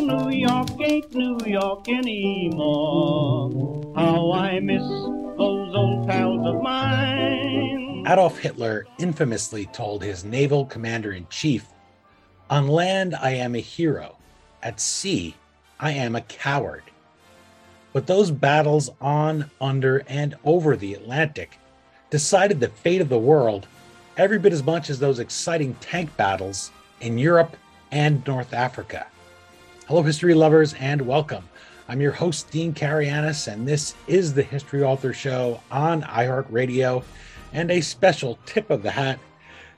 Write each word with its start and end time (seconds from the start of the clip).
New 0.00 0.30
York 0.30 0.70
ain't 0.80 1.14
New 1.14 1.38
York 1.46 1.88
anymore. 1.88 3.50
How 3.94 4.32
I 4.32 4.58
miss 4.60 4.82
those 4.82 5.74
old 5.74 6.08
pals 6.08 6.46
of 6.46 6.62
mine. 6.62 8.04
Adolf 8.06 8.38
Hitler 8.38 8.86
infamously 8.98 9.66
told 9.66 10.02
his 10.02 10.24
naval 10.24 10.64
commander 10.64 11.12
in 11.12 11.26
chief 11.28 11.66
On 12.48 12.66
land, 12.66 13.14
I 13.14 13.32
am 13.32 13.54
a 13.54 13.60
hero. 13.60 14.16
At 14.62 14.80
sea, 14.80 15.34
I 15.78 15.92
am 15.92 16.16
a 16.16 16.22
coward. 16.22 16.84
But 17.92 18.06
those 18.06 18.30
battles 18.30 18.90
on, 19.00 19.50
under, 19.60 20.02
and 20.08 20.34
over 20.44 20.76
the 20.76 20.94
Atlantic 20.94 21.58
decided 22.08 22.60
the 22.60 22.68
fate 22.68 23.00
of 23.00 23.08
the 23.08 23.18
world 23.18 23.66
every 24.16 24.38
bit 24.38 24.52
as 24.52 24.62
much 24.62 24.90
as 24.90 24.98
those 24.98 25.18
exciting 25.18 25.74
tank 25.80 26.16
battles 26.16 26.70
in 27.00 27.18
Europe 27.18 27.56
and 27.90 28.26
North 28.26 28.52
Africa. 28.52 29.06
Hello, 29.90 30.02
history 30.02 30.34
lovers, 30.34 30.74
and 30.74 31.02
welcome. 31.02 31.42
I'm 31.88 32.00
your 32.00 32.12
host, 32.12 32.48
Dean 32.52 32.72
Karayanis, 32.72 33.52
and 33.52 33.66
this 33.66 33.96
is 34.06 34.32
the 34.32 34.42
History 34.44 34.84
Author 34.84 35.12
Show 35.12 35.60
on 35.68 36.02
iHeartRadio, 36.02 37.02
and 37.52 37.72
a 37.72 37.80
special 37.80 38.38
tip 38.46 38.70
of 38.70 38.84
the 38.84 38.90
hat 38.92 39.18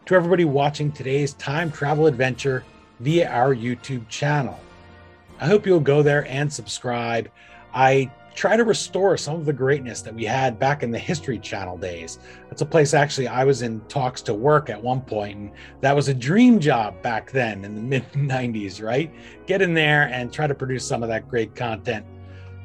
to 0.04 0.14
everybody 0.14 0.44
watching 0.44 0.92
today's 0.92 1.32
time 1.32 1.72
travel 1.72 2.06
adventure 2.06 2.62
via 3.00 3.26
our 3.30 3.54
YouTube 3.54 4.06
channel. 4.10 4.60
I 5.40 5.46
hope 5.46 5.64
you'll 5.64 5.80
go 5.80 6.02
there 6.02 6.26
and 6.26 6.52
subscribe. 6.52 7.30
I 7.72 8.10
try 8.34 8.56
to 8.56 8.64
restore 8.64 9.16
some 9.16 9.36
of 9.36 9.44
the 9.44 9.52
greatness 9.52 10.02
that 10.02 10.14
we 10.14 10.24
had 10.24 10.58
back 10.58 10.82
in 10.82 10.90
the 10.90 10.98
History 10.98 11.38
Channel 11.38 11.76
days. 11.76 12.18
That's 12.48 12.62
a 12.62 12.66
place 12.66 12.94
actually 12.94 13.28
I 13.28 13.44
was 13.44 13.62
in 13.62 13.80
talks 13.82 14.22
to 14.22 14.34
work 14.34 14.70
at 14.70 14.82
one 14.82 15.00
point, 15.00 15.38
and 15.38 15.52
that 15.80 15.94
was 15.94 16.08
a 16.08 16.14
dream 16.14 16.58
job 16.58 17.00
back 17.02 17.30
then 17.30 17.64
in 17.64 17.74
the 17.74 17.80
mid 17.82 18.10
90s, 18.12 18.82
right? 18.82 19.12
Get 19.46 19.62
in 19.62 19.74
there 19.74 20.08
and 20.08 20.32
try 20.32 20.46
to 20.46 20.54
produce 20.54 20.86
some 20.86 21.02
of 21.02 21.08
that 21.08 21.28
great 21.28 21.54
content. 21.54 22.06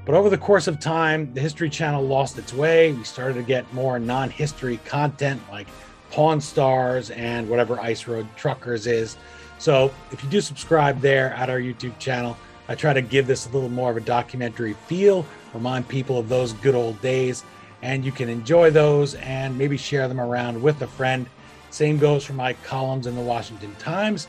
But 0.05 0.15
over 0.15 0.29
the 0.29 0.37
course 0.37 0.67
of 0.67 0.79
time, 0.79 1.33
the 1.33 1.41
History 1.41 1.69
Channel 1.69 2.01
lost 2.01 2.37
its 2.37 2.53
way. 2.53 2.93
We 2.93 3.03
started 3.03 3.33
to 3.33 3.43
get 3.43 3.71
more 3.73 3.99
non 3.99 4.29
history 4.29 4.77
content 4.85 5.41
like 5.51 5.67
Pawn 6.11 6.39
Stars 6.39 7.11
and 7.11 7.49
whatever 7.49 7.79
Ice 7.81 8.07
Road 8.07 8.25
Truckers 8.37 8.87
is. 8.87 9.17
So 9.59 9.91
if 10.11 10.23
you 10.23 10.29
do 10.29 10.39
subscribe 10.39 11.01
there 11.01 11.33
at 11.33 11.49
our 11.49 11.59
YouTube 11.59 11.97
channel, 11.99 12.37
I 12.69 12.75
try 12.75 12.93
to 12.93 13.01
give 13.01 13.27
this 13.27 13.47
a 13.47 13.49
little 13.49 13.69
more 13.69 13.91
of 13.91 13.97
a 13.97 14.01
documentary 14.01 14.73
feel 14.87 15.25
remind 15.57 15.87
people 15.87 16.17
of 16.17 16.29
those 16.29 16.53
good 16.53 16.75
old 16.75 17.01
days. 17.01 17.43
And 17.81 18.03
you 18.05 18.11
can 18.11 18.29
enjoy 18.29 18.71
those 18.71 19.15
and 19.15 19.57
maybe 19.57 19.77
share 19.77 20.07
them 20.07 20.19
around 20.19 20.61
with 20.61 20.81
a 20.81 20.87
friend. 20.87 21.27
Same 21.69 21.97
goes 21.97 22.23
for 22.23 22.33
my 22.33 22.53
columns 22.53 23.07
in 23.07 23.15
the 23.15 23.21
Washington 23.21 23.75
Times, 23.75 24.25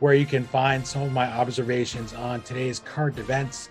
where 0.00 0.14
you 0.14 0.26
can 0.26 0.44
find 0.44 0.86
some 0.86 1.02
of 1.02 1.12
my 1.12 1.26
observations 1.26 2.14
on 2.14 2.40
today's 2.42 2.80
current 2.80 3.18
events 3.18 3.68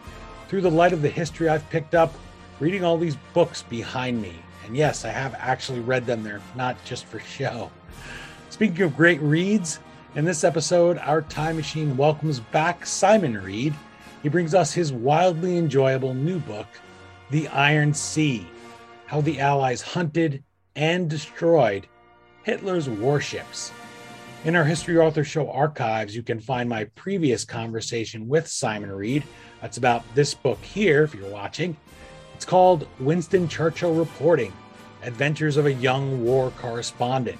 through 0.47 0.61
the 0.61 0.71
light 0.71 0.93
of 0.93 1.01
the 1.01 1.09
history 1.09 1.49
I've 1.49 1.67
picked 1.69 1.95
up 1.95 2.13
reading 2.59 2.83
all 2.83 2.97
these 2.97 3.17
books 3.33 3.63
behind 3.63 4.21
me. 4.21 4.33
And 4.65 4.75
yes, 4.75 5.05
I 5.05 5.09
have 5.09 5.35
actually 5.37 5.79
read 5.79 6.05
them, 6.05 6.23
they're 6.23 6.41
not 6.55 6.75
just 6.85 7.05
for 7.05 7.19
show. 7.19 7.71
Speaking 8.49 8.81
of 8.81 8.95
great 8.95 9.21
reads, 9.21 9.79
in 10.15 10.25
this 10.25 10.43
episode, 10.43 10.97
our 10.99 11.21
time 11.21 11.57
machine 11.57 11.95
welcomes 11.95 12.39
back 12.39 12.85
Simon 12.85 13.41
Read. 13.43 13.73
He 14.23 14.29
brings 14.29 14.55
us 14.55 14.73
his 14.73 14.91
wildly 14.91 15.57
enjoyable 15.57 16.13
new 16.13 16.39
book, 16.39 16.67
the 17.29 17.47
Iron 17.49 17.93
Sea, 17.93 18.47
how 19.05 19.21
the 19.21 19.39
Allies 19.39 19.81
hunted 19.81 20.43
and 20.75 21.09
destroyed 21.09 21.87
Hitler's 22.43 22.89
warships. 22.89 23.71
In 24.45 24.55
our 24.55 24.63
History 24.63 24.97
Author 24.97 25.23
Show 25.23 25.49
archives, 25.51 26.15
you 26.15 26.23
can 26.23 26.39
find 26.39 26.69
my 26.69 26.85
previous 26.95 27.43
conversation 27.43 28.27
with 28.27 28.47
Simon 28.47 28.91
Read. 28.91 29.23
That's 29.61 29.77
about 29.77 30.03
this 30.15 30.33
book 30.33 30.63
here, 30.63 31.03
if 31.03 31.13
you're 31.13 31.29
watching. 31.29 31.75
It's 32.35 32.45
called 32.45 32.87
Winston 32.99 33.49
Churchill 33.49 33.93
Reporting 33.93 34.53
Adventures 35.03 35.57
of 35.57 35.65
a 35.65 35.73
Young 35.73 36.23
War 36.23 36.51
Correspondent. 36.51 37.39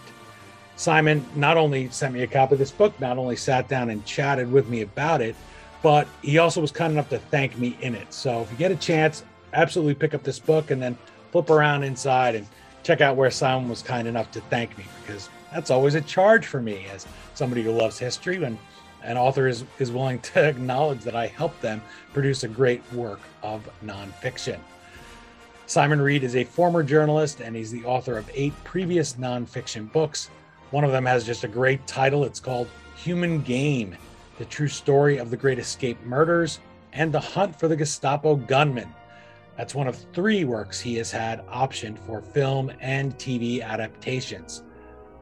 Simon 0.75 1.25
not 1.35 1.55
only 1.55 1.89
sent 1.89 2.13
me 2.13 2.23
a 2.23 2.27
copy 2.27 2.55
of 2.55 2.59
this 2.59 2.71
book, 2.71 2.99
not 2.99 3.17
only 3.17 3.35
sat 3.35 3.67
down 3.67 3.89
and 3.89 4.05
chatted 4.05 4.51
with 4.51 4.67
me 4.67 4.81
about 4.81 5.21
it, 5.21 5.35
but 5.81 6.07
he 6.21 6.39
also 6.39 6.59
was 6.59 6.71
kind 6.71 6.91
enough 6.91 7.09
to 7.09 7.19
thank 7.19 7.57
me 7.57 7.77
in 7.81 7.95
it. 7.95 8.11
So 8.11 8.41
if 8.41 8.51
you 8.51 8.57
get 8.57 8.71
a 8.71 8.75
chance, 8.75 9.23
absolutely 9.57 9.95
pick 9.95 10.13
up 10.13 10.23
this 10.23 10.39
book 10.39 10.71
and 10.71 10.81
then 10.81 10.97
flip 11.31 11.49
around 11.49 11.83
inside 11.83 12.35
and 12.35 12.47
check 12.83 13.01
out 13.01 13.17
where 13.17 13.31
Simon 13.31 13.67
was 13.67 13.81
kind 13.81 14.07
enough 14.07 14.31
to 14.31 14.41
thank 14.41 14.77
me 14.77 14.85
because 15.01 15.29
that's 15.51 15.71
always 15.71 15.95
a 15.95 16.01
charge 16.01 16.45
for 16.45 16.61
me 16.61 16.85
as 16.93 17.05
somebody 17.33 17.63
who 17.63 17.71
loves 17.71 17.97
history 17.97 18.39
when 18.39 18.57
an 19.03 19.17
author 19.17 19.47
is, 19.47 19.65
is 19.79 19.91
willing 19.91 20.19
to 20.19 20.43
acknowledge 20.47 21.01
that 21.01 21.15
I 21.15 21.27
helped 21.27 21.61
them 21.61 21.81
produce 22.13 22.43
a 22.43 22.47
great 22.47 22.81
work 22.93 23.19
of 23.43 23.67
nonfiction. 23.83 24.59
Simon 25.65 25.99
Read 25.99 26.23
is 26.23 26.35
a 26.35 26.43
former 26.43 26.83
journalist 26.83 27.41
and 27.41 27.55
he's 27.55 27.71
the 27.71 27.83
author 27.83 28.17
of 28.17 28.29
eight 28.33 28.53
previous 28.63 29.13
nonfiction 29.13 29.91
books. 29.91 30.29
One 30.71 30.83
of 30.83 30.91
them 30.91 31.05
has 31.05 31.25
just 31.25 31.43
a 31.43 31.47
great 31.47 31.85
title. 31.87 32.23
It's 32.23 32.39
called 32.39 32.69
Human 32.95 33.41
Game 33.41 33.97
The 34.37 34.45
True 34.45 34.67
Story 34.67 35.17
of 35.17 35.29
the 35.29 35.37
Great 35.37 35.59
Escape 35.59 36.01
Murders 36.05 36.59
and 36.93 37.11
the 37.11 37.19
Hunt 37.19 37.57
for 37.59 37.67
the 37.67 37.75
Gestapo 37.75 38.35
Gunman. 38.35 38.93
That's 39.57 39.73
one 39.73 39.87
of 39.87 39.97
three 40.13 40.45
works 40.45 40.79
he 40.79 40.93
has 40.95 41.11
had 41.11 41.45
optioned 41.47 41.99
for 41.99 42.21
film 42.21 42.71
and 42.79 43.17
TV 43.17 43.61
adaptations. 43.63 44.63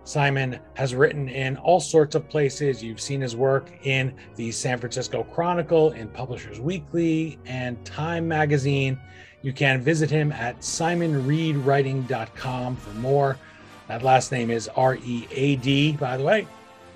Simon 0.03 0.59
has 0.75 0.93
written 0.93 1.29
in 1.29 1.57
all 1.57 1.79
sorts 1.79 2.13
of 2.15 2.29
places. 2.29 2.83
You've 2.83 3.01
seen 3.01 3.21
his 3.21 3.35
work 3.35 3.71
in 3.83 4.13
the 4.35 4.51
San 4.51 4.77
Francisco 4.77 5.23
Chronicle, 5.23 5.93
in 5.93 6.09
Publishers 6.09 6.59
Weekly, 6.59 7.39
and 7.45 7.83
Time 7.85 8.27
Magazine. 8.27 8.99
You 9.41 9.51
can 9.53 9.81
visit 9.81 10.11
him 10.11 10.31
at 10.31 10.59
simonreadwriting.com 10.59 12.75
for 12.75 12.93
more. 12.99 13.39
That 13.87 14.03
last 14.03 14.31
name 14.31 14.51
is 14.51 14.69
R 14.75 14.95
E 14.95 15.27
A 15.31 15.55
D, 15.55 15.93
by 15.93 16.17
the 16.17 16.23
way. 16.23 16.45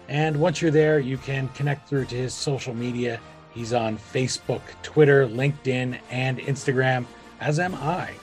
And 0.08 0.38
once 0.38 0.62
you're 0.62 0.70
there, 0.72 1.00
you 1.00 1.18
can 1.18 1.48
connect 1.50 1.88
through 1.88 2.06
to 2.06 2.16
his 2.16 2.34
social 2.34 2.74
media. 2.76 3.20
He's 3.54 3.74
on 3.74 3.98
Facebook, 3.98 4.62
Twitter, 4.84 5.28
LinkedIn, 5.28 6.00
and 6.12 6.38
Instagram 6.40 7.06
as 7.40 7.60
am 7.60 7.76
I. 7.76 8.14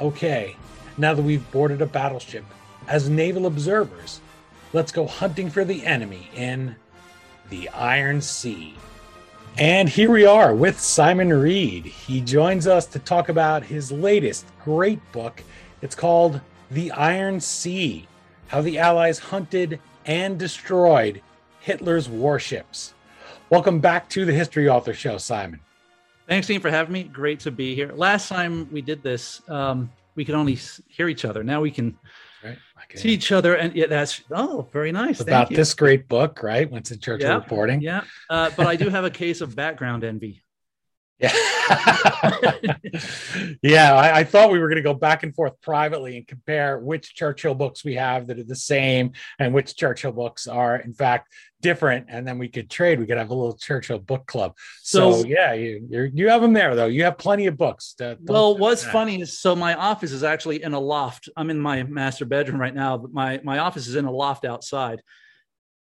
Okay, 0.00 0.56
now 0.98 1.14
that 1.14 1.22
we've 1.22 1.50
boarded 1.50 1.82
a 1.82 1.86
battleship, 1.86 2.44
as 2.88 3.08
naval 3.08 3.46
observers, 3.46 4.20
let's 4.72 4.92
go 4.92 5.06
hunting 5.06 5.50
for 5.50 5.64
the 5.64 5.84
enemy 5.84 6.30
in 6.34 6.76
the 7.50 7.68
Iron 7.70 8.20
Sea. 8.20 8.74
And 9.58 9.88
here 9.88 10.10
we 10.10 10.26
are 10.26 10.54
with 10.54 10.78
Simon 10.78 11.32
Read. 11.32 11.86
He 11.86 12.20
joins 12.20 12.66
us 12.66 12.84
to 12.86 12.98
talk 12.98 13.30
about 13.30 13.64
his 13.64 13.90
latest 13.90 14.44
great 14.62 15.00
book. 15.12 15.42
It's 15.80 15.94
called 15.94 16.40
The 16.70 16.90
Iron 16.92 17.40
Sea 17.40 18.06
How 18.48 18.60
the 18.60 18.78
Allies 18.78 19.18
Hunted 19.18 19.80
and 20.04 20.38
Destroyed 20.38 21.22
Hitler's 21.60 22.08
Warships. 22.08 22.92
Welcome 23.48 23.80
back 23.80 24.10
to 24.10 24.24
the 24.24 24.34
History 24.34 24.68
Author 24.68 24.92
Show, 24.92 25.18
Simon. 25.18 25.60
Thanks, 26.28 26.46
Dean, 26.48 26.60
for 26.60 26.70
having 26.70 26.92
me. 26.92 27.04
Great 27.04 27.40
to 27.40 27.50
be 27.50 27.74
here. 27.74 27.92
Last 27.92 28.28
time 28.28 28.68
we 28.72 28.82
did 28.82 29.02
this, 29.02 29.42
um, 29.48 29.90
we 30.16 30.24
could 30.24 30.34
only 30.34 30.58
hear 30.88 31.08
each 31.08 31.24
other. 31.24 31.44
Now 31.44 31.60
we 31.60 31.70
can 31.70 31.96
right. 32.42 32.58
see 32.94 33.10
each 33.10 33.30
other, 33.30 33.54
and 33.54 33.74
yeah, 33.76 33.86
that's 33.86 34.22
oh, 34.32 34.68
very 34.72 34.90
nice. 34.90 35.20
About 35.20 35.50
this 35.50 35.72
great 35.74 36.08
book, 36.08 36.42
right? 36.42 36.68
Winston 36.68 36.98
Churchill 36.98 37.28
yeah, 37.28 37.36
reporting. 37.36 37.80
Yeah, 37.80 38.02
uh, 38.28 38.50
but 38.56 38.66
I 38.66 38.74
do 38.74 38.88
have 38.88 39.04
a 39.04 39.10
case 39.10 39.40
of 39.40 39.54
background 39.54 40.02
envy. 40.02 40.42
Yeah. 41.18 41.32
yeah, 43.62 43.94
I, 43.94 44.18
I, 44.18 44.24
thought 44.24 44.50
we 44.50 44.58
were 44.58 44.68
going 44.68 44.76
to 44.76 44.82
go 44.82 44.92
back 44.92 45.22
and 45.22 45.34
forth 45.34 45.58
privately 45.62 46.18
and 46.18 46.26
compare 46.26 46.78
which 46.78 47.14
Churchill 47.14 47.54
books 47.54 47.82
we 47.82 47.94
have 47.94 48.26
that 48.26 48.38
are 48.38 48.44
the 48.44 48.54
same 48.54 49.12
and 49.38 49.54
which 49.54 49.76
Churchill 49.76 50.12
books 50.12 50.46
are, 50.46 50.76
in 50.76 50.92
fact, 50.92 51.32
different. 51.62 52.06
And 52.10 52.28
then 52.28 52.38
we 52.38 52.48
could 52.48 52.68
trade. 52.68 53.00
We 53.00 53.06
could 53.06 53.16
have 53.16 53.30
a 53.30 53.34
little 53.34 53.56
Churchill 53.56 53.98
book 53.98 54.26
club. 54.26 54.56
So, 54.82 55.22
so 55.22 55.26
yeah, 55.26 55.54
you 55.54 55.86
you 55.88 56.10
you 56.12 56.28
have 56.28 56.42
them 56.42 56.52
there 56.52 56.74
though. 56.74 56.86
You 56.86 57.04
have 57.04 57.16
plenty 57.16 57.46
of 57.46 57.56
books. 57.56 57.94
To, 57.94 58.18
well, 58.22 58.58
what's 58.58 58.84
funny 58.84 59.22
is 59.22 59.38
so 59.38 59.56
my 59.56 59.74
office 59.74 60.12
is 60.12 60.22
actually 60.22 60.62
in 60.62 60.74
a 60.74 60.80
loft. 60.80 61.30
I'm 61.34 61.48
in 61.48 61.58
my 61.58 61.82
master 61.82 62.26
bedroom 62.26 62.60
right 62.60 62.74
now, 62.74 62.98
but 62.98 63.12
my 63.12 63.40
my 63.42 63.58
office 63.58 63.86
is 63.86 63.96
in 63.96 64.04
a 64.04 64.12
loft 64.12 64.44
outside. 64.44 65.00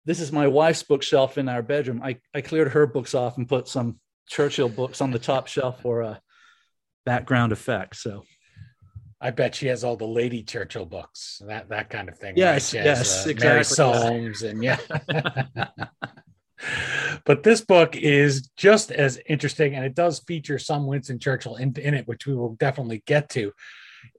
This 0.04 0.20
is 0.20 0.32
my 0.32 0.48
wife's 0.48 0.84
bookshelf 0.84 1.38
in 1.38 1.48
our 1.48 1.62
bedroom. 1.62 2.02
I, 2.04 2.18
I 2.34 2.42
cleared 2.42 2.70
her 2.70 2.88
books 2.88 3.14
off 3.14 3.38
and 3.38 3.48
put 3.48 3.68
some 3.68 4.00
Churchill 4.32 4.70
books 4.70 5.02
on 5.02 5.12
the 5.12 5.20
top 5.20 5.48
shelf 5.48 5.82
for 5.82 6.02
a 6.02 6.22
background 7.06 7.52
effect. 7.52 7.98
So 7.98 8.24
I 9.20 9.32
bet 9.32 9.54
she 9.54 9.68
has 9.68 9.84
all 9.84 9.98
the 9.98 10.08
Lady 10.08 10.42
Churchill 10.42 10.86
books, 10.86 11.42
that 11.46 11.68
that 11.68 11.90
kind 11.90 12.08
of 12.08 12.18
thing. 12.18 12.36
Yes, 12.38 12.74
right? 12.74 12.86
yes, 12.86 13.28
uh, 13.28 13.30
exactly. 13.30 13.82
Mary 13.84 14.34
and 14.50 14.64
yeah. 14.64 14.78
but 17.26 17.44
this 17.44 17.60
book 17.60 17.98
is 17.98 18.50
just 18.56 18.90
as 18.92 19.20
interesting, 19.28 19.76
and 19.76 19.84
it 19.84 19.96
does 19.96 20.20
feature 20.20 20.58
some 20.58 20.88
Winston 20.88 21.20
Churchill 21.20 21.58
in, 21.58 21.76
in 21.78 21.94
it, 21.94 22.08
which 22.08 22.26
we 22.26 22.34
will 22.34 22.56
definitely 22.56 23.04
get 23.06 23.30
to. 23.32 23.52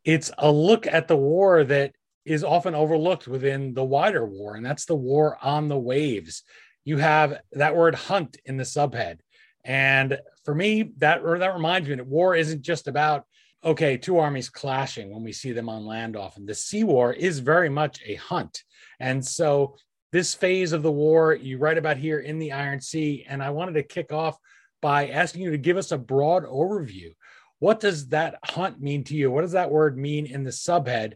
It's 0.05 0.31
a 0.37 0.53
look 0.53 0.87
at 0.87 1.08
the 1.08 1.17
war 1.17 1.65
that 1.65 1.94
is 2.26 2.44
often 2.44 2.75
overlooked 2.75 3.26
within 3.26 3.73
the 3.73 3.82
wider 3.82 4.26
war, 4.26 4.56
and 4.56 4.65
that's 4.65 4.85
the 4.85 4.94
war 4.94 5.38
on 5.43 5.69
the 5.69 5.79
waves. 5.79 6.43
You 6.85 6.99
have 6.99 7.41
that 7.53 7.75
word 7.75 7.94
hunt 7.94 8.37
in 8.44 8.58
the 8.58 8.65
subhead. 8.65 9.20
And 9.64 10.19
for 10.44 10.55
me, 10.55 10.93
that 10.99 11.23
that 11.23 11.55
reminds 11.55 11.88
me 11.88 11.94
that 11.94 12.06
war 12.06 12.35
isn't 12.35 12.62
just 12.62 12.88
about 12.88 13.26
okay, 13.64 13.97
two 13.97 14.19
armies 14.19 14.49
clashing 14.49 15.12
when 15.12 15.23
we 15.23 15.32
see 15.32 15.53
them 15.53 15.69
on 15.69 15.87
land 15.87 16.17
often. 16.17 16.44
The 16.44 16.55
sea 16.55 16.85
war 16.85 17.12
is 17.12 17.38
very 17.38 17.69
much 17.69 18.00
a 18.05 18.17
hunt. 18.17 18.64
And 18.99 19.25
so 19.25 19.76
this 20.11 20.35
phase 20.35 20.73
of 20.73 20.82
the 20.82 20.93
war 20.93 21.35
you 21.35 21.59
write 21.59 21.79
about 21.79 21.97
here 21.97 22.20
in 22.20 22.38
the 22.38 22.53
Iron 22.53 22.81
Sea. 22.81 23.25
And 23.29 23.43
I 23.43 23.50
wanted 23.50 23.75
to 23.75 23.82
kick 23.82 24.12
off 24.12 24.37
by 24.81 25.09
asking 25.09 25.43
you 25.43 25.53
to 25.53 25.59
give 25.59 25.76
us 25.76 25.93
a 25.93 25.99
broad 25.99 26.44
overview. 26.44 27.12
What 27.61 27.79
does 27.79 28.08
that 28.08 28.38
hunt 28.44 28.81
mean 28.81 29.05
to 29.05 29.15
you? 29.15 29.31
What 29.31 29.43
does 29.43 29.53
that 29.53 29.70
word 29.70 29.97
mean 29.97 30.26
in 30.26 30.43
the 30.43 30.50
subhead? 30.50 31.15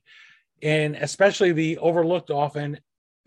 And 0.62 0.94
especially 0.94 1.52
the 1.52 1.78
overlooked 1.78 2.30
often 2.30 2.78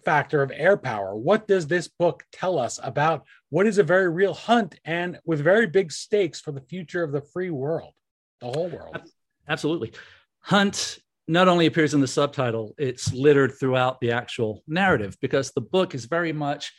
factor 0.09 0.41
of 0.41 0.51
air 0.55 0.75
power. 0.75 1.15
What 1.15 1.47
does 1.47 1.67
this 1.67 1.87
book 1.87 2.23
tell 2.31 2.57
us 2.57 2.79
about 2.81 3.27
what 3.51 3.67
is 3.67 3.77
a 3.77 3.83
very 3.83 4.09
real 4.09 4.33
hunt 4.33 4.73
and 4.83 5.19
with 5.23 5.39
very 5.39 5.67
big 5.67 5.91
stakes 5.91 6.41
for 6.41 6.51
the 6.51 6.61
future 6.61 7.03
of 7.03 7.11
the 7.11 7.21
free 7.21 7.51
world, 7.51 7.93
the 8.41 8.47
whole 8.47 8.69
world? 8.69 8.97
Absolutely. 9.47 9.93
Hunt 10.39 10.97
not 11.27 11.47
only 11.47 11.67
appears 11.67 11.93
in 11.93 12.01
the 12.01 12.07
subtitle, 12.07 12.73
it's 12.79 13.13
littered 13.13 13.53
throughout 13.59 14.01
the 14.01 14.11
actual 14.11 14.63
narrative 14.67 15.15
because 15.21 15.51
the 15.51 15.61
book 15.61 15.93
is 15.93 16.05
very 16.05 16.33
much 16.33 16.73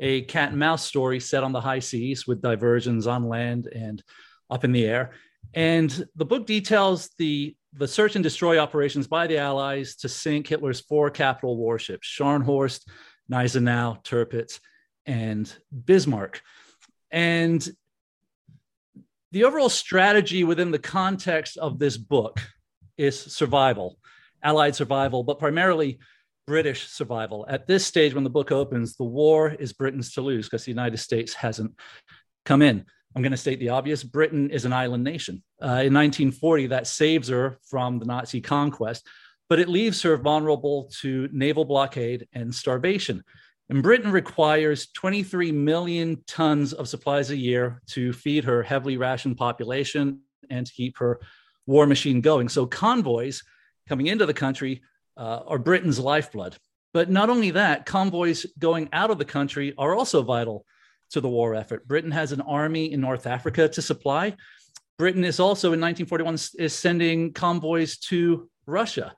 a 0.00 0.22
cat 0.22 0.48
and 0.48 0.58
mouse 0.58 0.84
story 0.84 1.20
set 1.20 1.44
on 1.44 1.52
the 1.52 1.60
high 1.60 1.78
seas 1.78 2.26
with 2.26 2.42
diversions 2.42 3.06
on 3.06 3.28
land 3.28 3.68
and 3.68 4.02
up 4.50 4.64
in 4.64 4.72
the 4.72 4.86
air. 4.86 5.12
And 5.54 6.04
the 6.16 6.24
book 6.24 6.48
details 6.48 7.10
the, 7.16 7.54
the 7.74 7.88
search 7.88 8.16
and 8.16 8.22
destroy 8.22 8.58
operations 8.58 9.06
by 9.06 9.26
the 9.26 9.38
Allies 9.38 9.96
to 9.96 10.08
sink 10.08 10.46
Hitler's 10.46 10.80
four 10.80 11.10
capital 11.10 11.56
warships 11.56 12.06
Scharnhorst, 12.06 12.86
Gneisenau, 13.30 14.02
Tirpitz, 14.04 14.60
and 15.06 15.52
Bismarck. 15.72 16.42
And 17.10 17.66
the 19.32 19.44
overall 19.44 19.70
strategy 19.70 20.44
within 20.44 20.70
the 20.70 20.78
context 20.78 21.56
of 21.56 21.78
this 21.78 21.96
book 21.96 22.40
is 22.98 23.18
survival, 23.18 23.98
Allied 24.42 24.74
survival, 24.74 25.24
but 25.24 25.38
primarily 25.38 25.98
British 26.46 26.88
survival. 26.88 27.46
At 27.48 27.66
this 27.66 27.86
stage, 27.86 28.14
when 28.14 28.24
the 28.24 28.30
book 28.30 28.52
opens, 28.52 28.96
the 28.96 29.04
war 29.04 29.50
is 29.50 29.72
Britain's 29.72 30.12
to 30.14 30.20
lose 30.20 30.46
because 30.46 30.64
the 30.64 30.70
United 30.70 30.98
States 30.98 31.32
hasn't 31.32 31.72
come 32.44 32.60
in. 32.60 32.84
I'm 33.14 33.22
going 33.22 33.32
to 33.32 33.36
state 33.36 33.58
the 33.58 33.70
obvious 33.70 34.02
Britain 34.02 34.50
is 34.50 34.64
an 34.64 34.72
island 34.72 35.04
nation. 35.04 35.42
Uh, 35.60 35.84
in 35.84 35.94
1940, 35.94 36.68
that 36.68 36.86
saves 36.86 37.28
her 37.28 37.58
from 37.68 37.98
the 37.98 38.06
Nazi 38.06 38.40
conquest, 38.40 39.06
but 39.48 39.58
it 39.58 39.68
leaves 39.68 40.02
her 40.02 40.16
vulnerable 40.16 40.90
to 41.00 41.28
naval 41.32 41.64
blockade 41.64 42.26
and 42.32 42.54
starvation. 42.54 43.22
And 43.68 43.82
Britain 43.82 44.10
requires 44.10 44.88
23 44.92 45.52
million 45.52 46.22
tons 46.26 46.72
of 46.72 46.88
supplies 46.88 47.30
a 47.30 47.36
year 47.36 47.80
to 47.88 48.12
feed 48.12 48.44
her 48.44 48.62
heavily 48.62 48.96
rationed 48.96 49.36
population 49.36 50.20
and 50.50 50.66
to 50.66 50.72
keep 50.72 50.98
her 50.98 51.20
war 51.66 51.86
machine 51.86 52.20
going. 52.20 52.48
So 52.48 52.66
convoys 52.66 53.42
coming 53.88 54.06
into 54.06 54.26
the 54.26 54.34
country 54.34 54.82
uh, 55.16 55.40
are 55.46 55.58
Britain's 55.58 55.98
lifeblood. 55.98 56.56
But 56.92 57.10
not 57.10 57.30
only 57.30 57.52
that, 57.52 57.86
convoys 57.86 58.46
going 58.58 58.88
out 58.92 59.10
of 59.10 59.18
the 59.18 59.24
country 59.24 59.74
are 59.78 59.94
also 59.94 60.22
vital 60.22 60.66
to 61.12 61.20
the 61.20 61.28
war 61.28 61.54
effort. 61.54 61.86
Britain 61.86 62.10
has 62.10 62.32
an 62.32 62.40
army 62.42 62.92
in 62.92 63.00
North 63.00 63.26
Africa 63.26 63.68
to 63.68 63.82
supply. 63.82 64.34
Britain 64.98 65.24
is 65.24 65.40
also 65.40 65.68
in 65.68 65.80
1941 65.80 66.38
is 66.58 66.74
sending 66.74 67.32
convoys 67.32 67.98
to 67.98 68.48
Russia. 68.66 69.14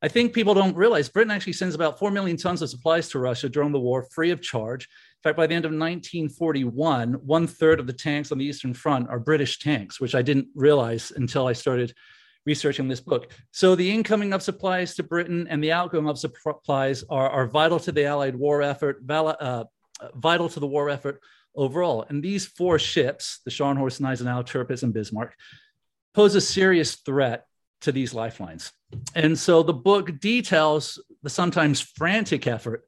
I 0.00 0.08
think 0.08 0.32
people 0.32 0.54
don't 0.54 0.76
realize 0.76 1.08
Britain 1.08 1.32
actually 1.32 1.54
sends 1.54 1.74
about 1.74 1.98
4 1.98 2.10
million 2.12 2.36
tons 2.36 2.62
of 2.62 2.70
supplies 2.70 3.08
to 3.08 3.18
Russia 3.18 3.48
during 3.48 3.72
the 3.72 3.80
war 3.80 4.06
free 4.12 4.30
of 4.30 4.40
charge. 4.40 4.84
In 4.84 5.22
fact, 5.24 5.36
by 5.36 5.46
the 5.46 5.54
end 5.54 5.64
of 5.64 5.72
1941, 5.72 7.14
one 7.14 7.46
third 7.48 7.80
of 7.80 7.88
the 7.88 7.92
tanks 7.92 8.30
on 8.30 8.38
the 8.38 8.44
Eastern 8.44 8.74
Front 8.74 9.08
are 9.08 9.18
British 9.18 9.58
tanks, 9.58 10.00
which 10.00 10.14
I 10.14 10.22
didn't 10.22 10.46
realize 10.54 11.10
until 11.16 11.48
I 11.48 11.52
started 11.52 11.92
researching 12.46 12.86
this 12.86 13.00
book. 13.00 13.32
So 13.50 13.74
the 13.74 13.90
incoming 13.90 14.32
of 14.32 14.42
supplies 14.42 14.94
to 14.94 15.02
Britain 15.02 15.46
and 15.50 15.62
the 15.62 15.72
outgoing 15.72 16.08
of 16.08 16.18
supplies 16.18 17.04
are, 17.10 17.28
are 17.28 17.46
vital 17.46 17.80
to 17.80 17.92
the 17.92 18.06
Allied 18.06 18.36
war 18.36 18.62
effort, 18.62 19.02
uh, 19.10 19.64
vital 20.14 20.48
to 20.48 20.60
the 20.60 20.66
war 20.66 20.90
effort 20.90 21.20
overall. 21.54 22.04
And 22.08 22.22
these 22.22 22.46
four 22.46 22.78
ships, 22.78 23.40
the 23.44 23.50
Scharnhorst, 23.50 24.00
Gneisenau, 24.00 24.42
Tirpitz, 24.42 24.82
and 24.82 24.92
Bismarck, 24.92 25.34
pose 26.14 26.34
a 26.34 26.40
serious 26.40 26.96
threat 26.96 27.46
to 27.82 27.92
these 27.92 28.14
lifelines. 28.14 28.72
And 29.14 29.38
so 29.38 29.62
the 29.62 29.72
book 29.72 30.18
details 30.20 31.00
the 31.22 31.30
sometimes 31.30 31.80
frantic 31.80 32.46
effort 32.46 32.84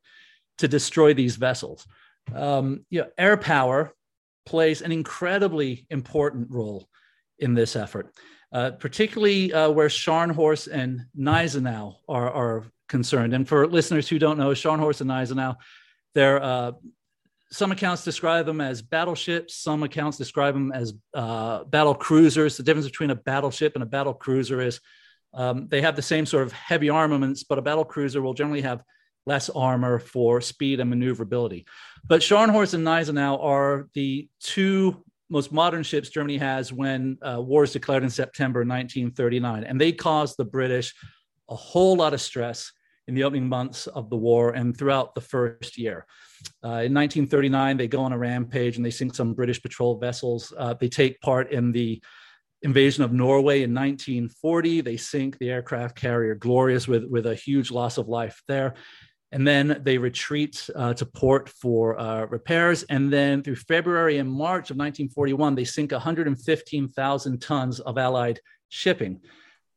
to 0.58 0.68
destroy 0.68 1.14
these 1.14 1.36
vessels 1.36 1.86
um, 2.34 2.84
you 2.90 3.00
know, 3.00 3.08
air 3.18 3.36
power 3.36 3.92
plays 4.46 4.82
an 4.82 4.92
incredibly 4.92 5.86
important 5.90 6.48
role 6.50 6.88
in 7.38 7.54
this 7.54 7.76
effort, 7.76 8.12
uh, 8.52 8.72
particularly 8.72 9.52
uh, 9.52 9.70
where 9.70 9.88
Scharnhorst 9.88 10.68
and 10.72 11.02
Gneisenau 11.18 11.94
are, 12.08 12.30
are, 12.30 12.64
concerned. 12.88 13.34
And 13.34 13.46
for 13.46 13.68
listeners 13.68 14.08
who 14.08 14.18
don't 14.18 14.36
know, 14.36 14.48
Scharnhorst 14.48 15.00
and 15.00 15.08
Gneisenau, 15.10 15.54
they're 16.12 16.42
uh, 16.42 16.72
some 17.52 17.72
accounts 17.72 18.04
describe 18.04 18.46
them 18.46 18.60
as 18.60 18.80
battleships. 18.80 19.56
Some 19.56 19.82
accounts 19.82 20.16
describe 20.16 20.54
them 20.54 20.70
as 20.72 20.94
uh, 21.14 21.64
battle 21.64 21.94
cruisers. 21.94 22.56
The 22.56 22.62
difference 22.62 22.86
between 22.86 23.10
a 23.10 23.16
battleship 23.16 23.74
and 23.74 23.82
a 23.82 23.86
battle 23.86 24.14
cruiser 24.14 24.60
is 24.60 24.80
um, 25.34 25.68
they 25.68 25.82
have 25.82 25.96
the 25.96 26.02
same 26.02 26.26
sort 26.26 26.44
of 26.44 26.52
heavy 26.52 26.90
armaments, 26.90 27.42
but 27.44 27.58
a 27.58 27.62
battle 27.62 27.84
cruiser 27.84 28.22
will 28.22 28.34
generally 28.34 28.62
have 28.62 28.82
less 29.26 29.50
armor 29.50 29.98
for 29.98 30.40
speed 30.40 30.80
and 30.80 30.90
maneuverability. 30.90 31.66
But 32.06 32.20
Scharnhorst 32.20 32.74
and 32.74 32.84
Gneisenau 32.84 33.42
are 33.42 33.88
the 33.94 34.28
two 34.40 35.04
most 35.28 35.52
modern 35.52 35.82
ships 35.82 36.08
Germany 36.08 36.38
has 36.38 36.72
when 36.72 37.18
uh, 37.22 37.40
war 37.40 37.64
is 37.64 37.72
declared 37.72 38.02
in 38.02 38.10
September 38.10 38.60
1939. 38.60 39.64
And 39.64 39.80
they 39.80 39.92
caused 39.92 40.36
the 40.36 40.44
British 40.44 40.94
a 41.48 41.54
whole 41.54 41.96
lot 41.96 42.14
of 42.14 42.20
stress 42.20 42.72
in 43.10 43.16
the 43.16 43.24
opening 43.24 43.48
months 43.48 43.88
of 43.88 44.08
the 44.08 44.16
war 44.16 44.52
and 44.52 44.76
throughout 44.76 45.16
the 45.16 45.20
first 45.20 45.76
year. 45.76 46.06
Uh, 46.64 46.86
in 46.86 46.94
1939, 46.94 47.76
they 47.76 47.88
go 47.88 48.02
on 48.02 48.12
a 48.12 48.18
rampage 48.18 48.76
and 48.76 48.86
they 48.86 48.90
sink 48.90 49.16
some 49.16 49.34
British 49.34 49.60
patrol 49.60 49.98
vessels. 49.98 50.52
Uh, 50.56 50.74
they 50.74 50.88
take 50.88 51.20
part 51.20 51.50
in 51.50 51.72
the 51.72 52.00
invasion 52.62 53.02
of 53.02 53.12
Norway 53.12 53.62
in 53.62 53.74
1940. 53.74 54.80
They 54.82 54.96
sink 54.96 55.38
the 55.38 55.50
aircraft 55.50 55.96
carrier 55.96 56.36
Glorious 56.36 56.86
with, 56.86 57.04
with 57.04 57.26
a 57.26 57.34
huge 57.34 57.72
loss 57.72 57.98
of 57.98 58.06
life 58.06 58.40
there 58.46 58.74
and 59.32 59.46
then 59.46 59.80
they 59.84 59.96
retreat 59.98 60.68
uh, 60.74 60.92
to 60.94 61.06
port 61.06 61.48
for 61.48 61.98
uh, 61.98 62.26
repairs. 62.26 62.82
And 62.84 63.12
then 63.12 63.42
through 63.42 63.56
February 63.56 64.18
and 64.18 64.28
March 64.28 64.70
of 64.70 64.76
1941, 64.76 65.54
they 65.54 65.64
sink 65.64 65.92
115,000 65.92 67.40
tons 67.40 67.80
of 67.80 67.96
Allied 67.96 68.40
shipping, 68.68 69.20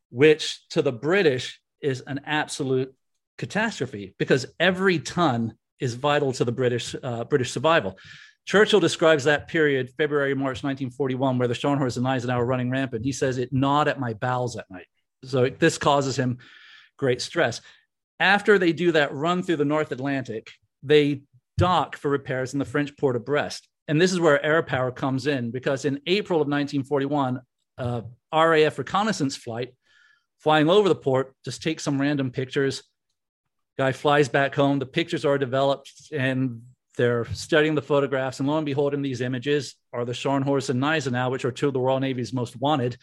which 0.10 0.68
to 0.70 0.82
the 0.82 0.92
British 0.92 1.62
is 1.82 2.02
an 2.08 2.22
absolute 2.26 2.96
catastrophe 3.38 4.16
because 4.18 4.46
every 4.60 5.00
ton 5.00 5.54
is 5.80 5.96
vital 5.96 6.32
to 6.34 6.46
the 6.46 6.52
British 6.52 6.96
uh, 7.02 7.24
British 7.26 7.52
survival. 7.52 7.98
Churchill 8.46 8.80
describes 8.82 9.24
that 9.24 9.48
period, 9.48 9.90
February, 9.98 10.34
March 10.34 10.64
1941, 10.64 11.38
where 11.38 11.48
the 11.48 11.54
Scharnhorst 11.54 11.96
and 11.96 12.06
Gneisenau 12.06 12.36
are 12.36 12.46
running 12.46 12.70
rampant. 12.70 13.06
He 13.06 13.14
says 13.14 13.38
it 13.38 13.54
gnawed 13.54 13.88
at 13.88 14.00
my 14.00 14.14
bowels 14.14 14.58
at 14.58 14.70
night. 14.70 14.88
So 15.24 15.50
this 15.50 15.78
causes 15.78 16.18
him 16.18 16.40
great 16.98 17.22
stress 17.22 17.62
after 18.24 18.58
they 18.58 18.72
do 18.72 18.94
that 18.94 19.14
run 19.14 19.44
through 19.44 19.58
the 19.58 19.66
North 19.66 19.92
Atlantic, 19.92 20.52
they 20.82 21.24
dock 21.58 21.98
for 21.98 22.10
repairs 22.10 22.54
in 22.54 22.60
the 22.60 22.66
French 22.66 22.96
port 22.98 23.18
of 23.18 23.26
Brest. 23.26 23.68
And 23.88 24.00
this 24.00 24.14
is 24.14 24.20
where 24.20 24.44
air 24.44 24.64
power 24.64 24.92
comes 24.92 25.28
in 25.28 25.52
because 25.52 25.84
in 25.84 26.00
April 26.08 26.38
of 26.38 26.48
1941, 26.48 27.42
a 27.78 28.04
RAF 28.34 28.78
reconnaissance 28.78 29.36
flight 29.36 29.74
flying 30.40 30.70
over 30.70 30.88
the 30.88 30.96
port 30.96 31.34
just 31.44 31.62
takes 31.62 31.84
some 31.84 32.00
random 32.00 32.32
pictures. 32.32 32.84
Guy 33.78 33.92
flies 33.92 34.30
back 34.30 34.54
home. 34.54 34.80
The 34.80 34.86
pictures 34.86 35.26
are 35.26 35.38
developed 35.38 35.92
and 36.12 36.62
they're 36.96 37.26
studying 37.34 37.76
the 37.76 37.82
photographs. 37.82 38.40
And 38.40 38.48
lo 38.48 38.58
and 38.58 38.66
behold, 38.66 38.94
in 38.94 39.02
these 39.02 39.22
images 39.22 39.76
are 39.92 40.06
the 40.06 40.14
Scharnhorst 40.14 40.70
and 40.70 40.80
Gneisenau, 40.80 41.32
which 41.32 41.46
are 41.46 41.52
two 41.52 41.68
of 41.68 41.74
the 41.74 41.80
Royal 41.80 42.00
Navy's 42.00 42.34
most 42.34 42.56
wanted. 42.60 42.98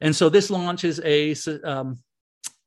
And 0.00 0.14
so 0.16 0.28
this 0.28 0.50
launches 0.50 1.00
a 1.04 1.34
um, 1.64 1.98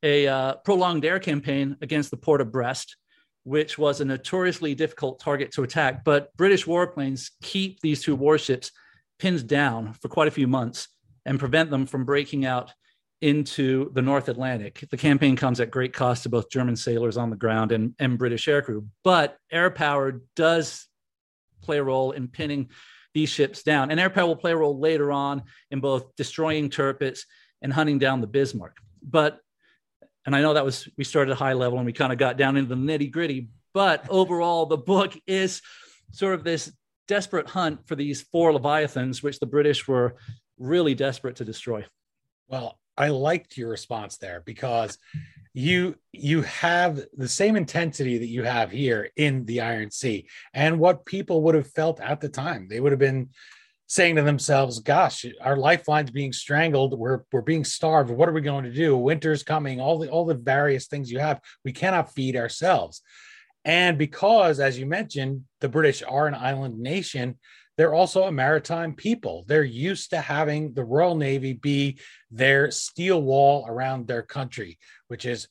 a 0.02 0.26
uh, 0.26 0.54
prolonged 0.64 1.04
air 1.04 1.18
campaign 1.18 1.76
against 1.80 2.10
the 2.10 2.16
port 2.16 2.40
of 2.40 2.52
Brest, 2.52 2.96
which 3.44 3.76
was 3.78 4.00
a 4.00 4.04
notoriously 4.04 4.74
difficult 4.74 5.20
target 5.20 5.52
to 5.52 5.62
attack. 5.62 6.04
But 6.04 6.36
British 6.36 6.64
warplanes 6.64 7.30
keep 7.42 7.80
these 7.80 8.02
two 8.02 8.14
warships 8.14 8.70
pinned 9.18 9.46
down 9.48 9.94
for 9.94 10.08
quite 10.08 10.28
a 10.28 10.32
few 10.32 10.46
months 10.46 10.88
and 11.24 11.40
prevent 11.40 11.70
them 11.70 11.86
from 11.86 12.04
breaking 12.04 12.44
out 12.44 12.72
into 13.20 13.90
the 13.94 14.02
North 14.02 14.28
Atlantic. 14.28 14.84
The 14.90 14.96
campaign 14.96 15.36
comes 15.36 15.60
at 15.60 15.70
great 15.70 15.92
cost 15.92 16.24
to 16.24 16.28
both 16.28 16.50
German 16.50 16.76
sailors 16.76 17.16
on 17.16 17.30
the 17.30 17.36
ground 17.36 17.72
and, 17.72 17.94
and 17.98 18.18
British 18.18 18.46
aircrew. 18.46 18.86
But 19.02 19.38
air 19.50 19.70
power 19.70 20.20
does 20.34 20.86
play 21.62 21.78
a 21.78 21.82
role 21.82 22.12
in 22.12 22.28
pinning 22.28 22.70
these 23.14 23.30
ships 23.30 23.62
down. 23.62 23.90
And 23.90 23.98
air 23.98 24.10
power 24.10 24.26
will 24.26 24.36
play 24.36 24.52
a 24.52 24.56
role 24.56 24.78
later 24.78 25.10
on 25.10 25.44
in 25.70 25.80
both 25.80 26.14
destroying 26.16 26.68
Tirpitz 26.68 27.20
and 27.62 27.72
hunting 27.72 27.98
down 27.98 28.20
the 28.20 28.26
Bismarck. 28.26 28.76
But 29.02 29.40
and 30.26 30.34
I 30.34 30.42
know 30.42 30.54
that 30.54 30.64
was 30.64 30.88
we 30.98 31.04
started 31.04 31.30
at 31.30 31.38
high 31.38 31.52
level 31.52 31.78
and 31.78 31.86
we 31.86 31.92
kind 31.92 32.12
of 32.12 32.18
got 32.18 32.36
down 32.36 32.56
into 32.56 32.74
the 32.74 32.80
nitty 32.80 33.12
gritty, 33.12 33.48
but 33.72 34.06
overall, 34.08 34.66
the 34.66 34.76
book 34.76 35.16
is 35.26 35.62
sort 36.10 36.34
of 36.34 36.44
this 36.44 36.72
desperate 37.06 37.48
hunt 37.48 37.86
for 37.86 37.94
these 37.94 38.22
four 38.22 38.52
Leviathans, 38.52 39.22
which 39.22 39.38
the 39.38 39.46
British 39.46 39.86
were 39.86 40.16
really 40.58 40.94
desperate 40.94 41.36
to 41.36 41.44
destroy. 41.44 41.84
Well, 42.48 42.78
I 42.96 43.08
liked 43.08 43.56
your 43.56 43.70
response 43.70 44.16
there 44.16 44.42
because 44.44 44.98
you 45.52 45.96
you 46.12 46.42
have 46.42 47.00
the 47.16 47.28
same 47.28 47.56
intensity 47.56 48.18
that 48.18 48.26
you 48.26 48.42
have 48.42 48.70
here 48.70 49.10
in 49.16 49.44
the 49.46 49.62
Iron 49.62 49.90
Sea 49.90 50.28
and 50.52 50.78
what 50.78 51.06
people 51.06 51.42
would 51.42 51.54
have 51.54 51.70
felt 51.70 52.00
at 52.00 52.20
the 52.20 52.28
time. 52.28 52.68
They 52.68 52.80
would 52.80 52.92
have 52.92 52.98
been 52.98 53.30
saying 53.86 54.16
to 54.16 54.22
themselves, 54.22 54.80
gosh, 54.80 55.24
our 55.40 55.56
lifeline's 55.56 56.10
being 56.10 56.32
strangled. 56.32 56.98
We're 56.98 57.22
we're 57.32 57.42
being 57.42 57.64
starved. 57.64 58.10
What 58.10 58.28
are 58.28 58.32
we 58.32 58.40
going 58.40 58.64
to 58.64 58.72
do? 58.72 58.96
Winter's 58.96 59.42
coming, 59.42 59.80
all 59.80 59.98
the 59.98 60.10
all 60.10 60.24
the 60.24 60.34
various 60.34 60.86
things 60.86 61.10
you 61.10 61.20
have. 61.20 61.40
We 61.64 61.72
cannot 61.72 62.12
feed 62.12 62.36
ourselves. 62.36 63.02
And 63.64 63.98
because, 63.98 64.60
as 64.60 64.78
you 64.78 64.86
mentioned, 64.86 65.44
the 65.60 65.68
British 65.68 66.02
are 66.06 66.28
an 66.28 66.34
island 66.34 66.78
nation, 66.78 67.38
they're 67.76 67.94
also 67.94 68.24
a 68.24 68.32
maritime 68.32 68.94
people. 68.94 69.44
They're 69.46 69.64
used 69.64 70.10
to 70.10 70.20
having 70.20 70.72
the 70.72 70.84
Royal 70.84 71.14
Navy 71.14 71.52
be 71.52 71.98
their 72.30 72.70
steel 72.70 73.22
wall 73.22 73.66
around 73.68 74.06
their 74.06 74.22
country, 74.22 74.78
which 75.08 75.26
is 75.26 75.48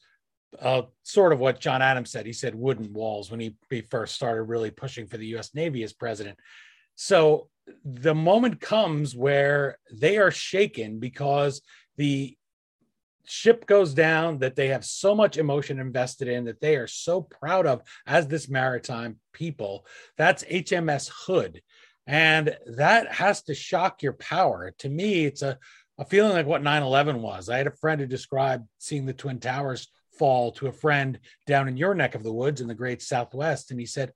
uh, 0.60 0.84
sort 1.03 1.34
of 1.34 1.39
what 1.39 1.60
John 1.60 1.82
Adams 1.82 2.12
said. 2.12 2.25
He 2.25 2.34
said 2.34 2.55
wooden 2.55 2.94
walls 2.94 3.29
when 3.29 3.39
he, 3.39 3.55
he 3.70 3.82
first 3.82 4.15
started 4.15 4.44
really 4.44 4.72
pushing 4.72 5.08
for 5.08 5.17
the 5.17 5.36
US 5.38 5.53
Navy 5.53 5.84
as 5.84 5.94
president. 5.94 6.39
So 6.96 7.50
the 7.84 8.15
moment 8.15 8.62
comes 8.62 9.15
where 9.15 9.77
they 9.91 10.17
are 10.17 10.32
shaken 10.32 11.00
because 11.00 11.62
the 11.98 12.38
ship 13.25 13.65
goes 13.65 13.94
down 13.94 14.39
that 14.39 14.55
they 14.55 14.67
have 14.67 14.86
so 14.86 15.15
much 15.15 15.38
emotion 15.38 15.79
invested 15.79 16.27
in 16.27 16.46
that 16.46 16.62
they 16.62 16.75
are 16.75 16.88
so 16.88 17.22
proud 17.22 17.65
of 17.65 17.82
as 18.05 18.27
this 18.27 18.48
maritime 18.48 19.20
people. 19.34 19.86
That's 20.17 20.44
HMS 20.44 21.10
Hood. 21.25 21.62
And 22.08 22.56
that 22.68 23.12
has 23.14 23.42
to 23.44 23.56
shock 23.56 24.04
your 24.04 24.14
power. 24.14 24.74
To 24.80 24.90
me, 24.90 25.26
it's 25.26 25.42
a, 25.42 25.58
a 25.98 26.06
feeling 26.06 26.34
like 26.34 26.46
what 26.46 26.62
9 26.62 26.84
11 26.84 27.22
was. 27.22 27.50
I 27.50 27.58
had 27.58 27.68
a 27.68 27.72
friend 27.72 28.00
who 28.00 28.08
described 28.08 28.68
seeing 28.78 29.06
the 29.06 29.14
Twin 29.14 29.40
Towers 29.40 29.88
fall 30.18 30.52
to 30.54 30.68
a 30.68 30.72
friend 30.72 31.20
down 31.46 31.68
in 31.68 31.78
your 31.78 31.96
neck 31.96 32.16
of 32.16 32.24
the 32.24 32.34
woods 32.34 32.62
in 32.62 32.68
the 32.68 32.76
great 32.76 33.02
Southwest. 33.02 33.72
And 33.72 33.80
he 33.80 33.86
said, 33.86 34.14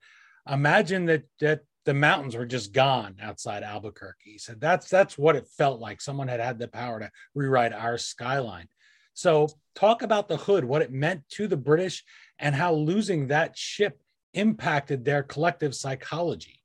Imagine 0.47 1.05
that, 1.05 1.23
that 1.39 1.61
the 1.85 1.93
mountains 1.93 2.35
were 2.35 2.45
just 2.45 2.73
gone 2.73 3.15
outside 3.21 3.63
Albuquerque. 3.63 4.31
He 4.31 4.37
said 4.37 4.59
that's 4.61 4.89
that's 4.89 5.17
what 5.17 5.35
it 5.35 5.47
felt 5.47 5.79
like. 5.79 6.01
Someone 6.01 6.27
had 6.27 6.39
had 6.39 6.59
the 6.59 6.67
power 6.67 6.99
to 6.99 7.11
rewrite 7.33 7.73
our 7.73 7.97
skyline. 7.97 8.67
So 9.13 9.49
talk 9.75 10.01
about 10.01 10.27
the 10.27 10.37
hood, 10.37 10.63
what 10.63 10.81
it 10.81 10.91
meant 10.91 11.27
to 11.31 11.47
the 11.47 11.57
British, 11.57 12.03
and 12.37 12.55
how 12.55 12.73
losing 12.73 13.27
that 13.27 13.57
ship 13.57 13.99
impacted 14.33 15.03
their 15.03 15.23
collective 15.23 15.75
psychology. 15.75 16.58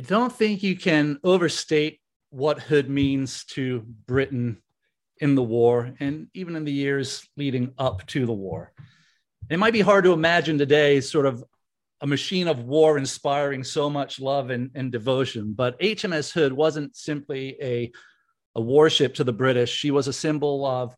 I 0.00 0.02
don't 0.02 0.32
think 0.32 0.62
you 0.62 0.76
can 0.76 1.20
overstate 1.22 2.00
what 2.30 2.58
hood 2.58 2.88
means 2.88 3.44
to 3.48 3.84
Britain 4.06 4.62
in 5.18 5.34
the 5.34 5.42
war 5.42 5.92
and 6.00 6.28
even 6.32 6.56
in 6.56 6.64
the 6.64 6.72
years 6.72 7.28
leading 7.36 7.74
up 7.76 8.06
to 8.06 8.24
the 8.24 8.32
war. 8.32 8.72
It 9.50 9.58
might 9.58 9.74
be 9.74 9.82
hard 9.82 10.04
to 10.04 10.14
imagine 10.14 10.56
today 10.56 11.02
sort 11.02 11.26
of 11.26 11.44
a 12.00 12.06
machine 12.06 12.48
of 12.48 12.64
war 12.64 12.96
inspiring 12.96 13.62
so 13.62 13.90
much 13.90 14.18
love 14.18 14.48
and, 14.48 14.70
and 14.74 14.90
devotion. 14.90 15.52
But 15.52 15.78
HMS 15.80 16.32
Hood 16.32 16.54
wasn't 16.54 16.96
simply 16.96 17.58
a, 17.60 17.92
a 18.54 18.60
warship 18.62 19.16
to 19.16 19.24
the 19.24 19.34
British, 19.34 19.70
she 19.70 19.90
was 19.90 20.08
a 20.08 20.14
symbol 20.14 20.64
of 20.64 20.96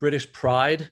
British 0.00 0.32
pride, 0.32 0.90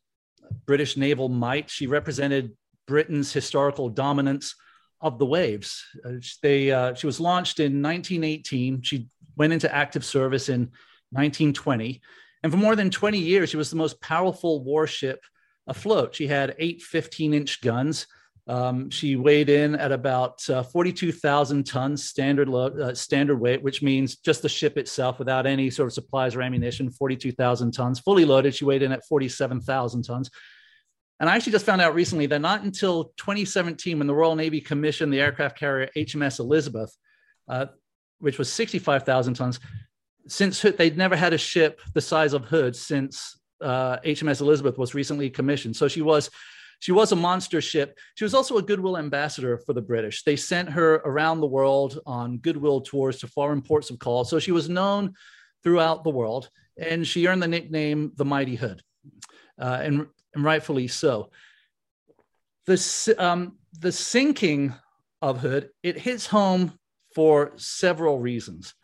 British 0.66 0.98
naval 0.98 1.30
might. 1.30 1.70
She 1.70 1.86
represented 1.86 2.54
Britain's 2.86 3.32
historical 3.32 3.88
dominance 3.88 4.56
of 5.00 5.18
the 5.18 5.26
waves. 5.26 5.84
Uh, 6.04 6.12
they, 6.42 6.70
uh, 6.70 6.94
she 6.94 7.06
was 7.06 7.20
launched 7.20 7.60
in 7.60 7.82
1918. 7.82 8.82
She 8.82 9.08
went 9.36 9.52
into 9.52 9.72
active 9.74 10.04
service 10.04 10.48
in 10.48 10.70
1920. 11.10 12.00
And 12.42 12.52
for 12.52 12.58
more 12.58 12.76
than 12.76 12.90
20 12.90 13.18
years, 13.18 13.50
she 13.50 13.56
was 13.56 13.70
the 13.70 13.76
most 13.76 14.00
powerful 14.00 14.62
warship 14.62 15.24
afloat. 15.66 16.14
She 16.14 16.26
had 16.26 16.54
eight 16.58 16.82
15 16.82 17.34
inch 17.34 17.60
guns. 17.60 18.06
Um, 18.48 18.90
she 18.90 19.16
weighed 19.16 19.48
in 19.48 19.74
at 19.74 19.90
about 19.90 20.48
uh, 20.48 20.62
42,000 20.62 21.66
tons 21.66 22.04
standard 22.04 22.48
load, 22.48 22.80
uh, 22.80 22.94
standard 22.94 23.38
weight, 23.38 23.60
which 23.60 23.82
means 23.82 24.16
just 24.16 24.42
the 24.42 24.48
ship 24.48 24.78
itself 24.78 25.18
without 25.18 25.46
any 25.46 25.68
sort 25.68 25.88
of 25.88 25.94
supplies 25.94 26.36
or 26.36 26.42
ammunition, 26.42 26.88
42,000 26.88 27.72
tons. 27.72 27.98
Fully 27.98 28.24
loaded, 28.24 28.54
she 28.54 28.64
weighed 28.64 28.82
in 28.82 28.92
at 28.92 29.04
47,000 29.06 30.04
tons. 30.04 30.30
And 31.18 31.30
I 31.30 31.36
actually 31.36 31.52
just 31.52 31.66
found 31.66 31.80
out 31.80 31.94
recently 31.94 32.26
that 32.26 32.40
not 32.40 32.62
until 32.62 33.12
2017, 33.16 33.98
when 33.98 34.06
the 34.06 34.14
Royal 34.14 34.36
Navy 34.36 34.60
commissioned 34.60 35.12
the 35.12 35.20
aircraft 35.20 35.58
carrier 35.58 35.88
HMS 35.96 36.40
Elizabeth, 36.40 36.94
uh, 37.48 37.66
which 38.18 38.38
was 38.38 38.52
65,000 38.52 39.34
tons, 39.34 39.60
since 40.28 40.60
Hood, 40.60 40.76
they'd 40.76 40.96
never 40.98 41.16
had 41.16 41.32
a 41.32 41.38
ship 41.38 41.80
the 41.94 42.00
size 42.00 42.32
of 42.32 42.44
Hood 42.44 42.76
since 42.76 43.38
HMS 43.62 44.40
uh, 44.40 44.44
Elizabeth 44.44 44.76
was 44.76 44.94
recently 44.94 45.30
commissioned. 45.30 45.76
So 45.76 45.88
she 45.88 46.02
was 46.02 46.30
she 46.78 46.92
was 46.92 47.12
a 47.12 47.16
monster 47.16 47.62
ship. 47.62 47.98
She 48.16 48.24
was 48.24 48.34
also 48.34 48.58
a 48.58 48.62
goodwill 48.62 48.98
ambassador 48.98 49.56
for 49.58 49.72
the 49.72 49.80
British. 49.80 50.24
They 50.24 50.36
sent 50.36 50.70
her 50.70 50.96
around 50.96 51.40
the 51.40 51.46
world 51.46 51.98
on 52.04 52.36
goodwill 52.38 52.82
tours 52.82 53.18
to 53.20 53.28
foreign 53.28 53.62
ports 53.62 53.88
of 53.88 53.98
call. 53.98 54.24
So 54.24 54.38
she 54.38 54.52
was 54.52 54.68
known 54.68 55.14
throughout 55.62 56.04
the 56.04 56.10
world, 56.10 56.50
and 56.78 57.06
she 57.06 57.26
earned 57.26 57.42
the 57.42 57.48
nickname 57.48 58.12
the 58.16 58.26
Mighty 58.26 58.56
Hood, 58.56 58.82
uh, 59.58 59.78
and, 59.82 60.06
and, 60.36 60.44
rightfully 60.44 60.88
so. 60.88 61.30
The, 62.66 63.14
um, 63.18 63.56
the 63.78 63.92
sinking 63.92 64.74
of 65.22 65.38
Hood, 65.40 65.70
it 65.82 65.98
hits 65.98 66.26
home 66.26 66.78
for 67.14 67.52
several 67.56 68.18
reasons. 68.18 68.74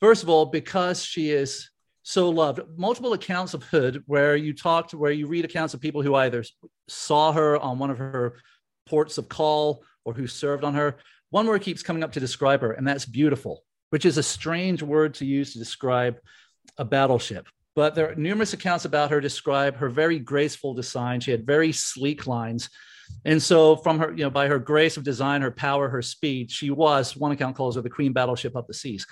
First 0.00 0.22
of 0.22 0.28
all, 0.28 0.46
because 0.46 1.04
she 1.04 1.30
is 1.30 1.70
so 2.02 2.30
loved. 2.30 2.60
Multiple 2.76 3.12
accounts 3.12 3.54
of 3.54 3.62
Hood 3.64 4.02
where 4.06 4.34
you 4.34 4.52
talked, 4.54 4.94
where 4.94 5.12
you 5.12 5.26
read 5.26 5.44
accounts 5.44 5.74
of 5.74 5.80
people 5.80 6.02
who 6.02 6.14
either 6.14 6.44
saw 6.88 7.32
her 7.32 7.58
on 7.58 7.78
one 7.78 7.90
of 7.90 7.98
her 7.98 8.38
ports 8.86 9.18
of 9.18 9.28
call 9.28 9.84
or 10.04 10.14
who 10.14 10.26
served 10.26 10.64
on 10.64 10.74
her. 10.74 10.96
One 11.28 11.46
word 11.46 11.62
keeps 11.62 11.82
coming 11.82 12.02
up 12.02 12.12
to 12.12 12.20
describe 12.20 12.62
her, 12.62 12.72
and 12.72 12.86
that's 12.86 13.04
beautiful, 13.04 13.62
which 13.90 14.04
is 14.04 14.18
a 14.18 14.22
strange 14.22 14.82
word 14.82 15.14
to 15.14 15.26
use 15.26 15.52
to 15.52 15.58
describe 15.58 16.18
a 16.78 16.84
battleship. 16.84 17.46
But 17.80 17.94
there 17.94 18.10
are 18.10 18.14
numerous 18.14 18.52
accounts 18.52 18.84
about 18.84 19.08
her 19.08 19.22
describe 19.22 19.74
her 19.76 19.88
very 19.88 20.18
graceful 20.18 20.74
design. 20.74 21.18
She 21.18 21.30
had 21.30 21.46
very 21.46 21.72
sleek 21.72 22.26
lines. 22.26 22.68
And 23.24 23.42
so, 23.42 23.74
from 23.74 23.98
her, 24.00 24.10
you 24.10 24.22
know, 24.24 24.28
by 24.28 24.48
her 24.48 24.58
grace 24.58 24.98
of 24.98 25.02
design, 25.02 25.40
her 25.40 25.50
power, 25.50 25.88
her 25.88 26.02
speed, 26.02 26.50
she 26.50 26.68
was, 26.68 27.16
one 27.16 27.32
account 27.32 27.56
calls 27.56 27.76
her 27.76 27.80
the 27.80 27.88
queen 27.88 28.12
battleship 28.12 28.54
of 28.54 28.66
the 28.66 28.74
seas. 28.74 29.06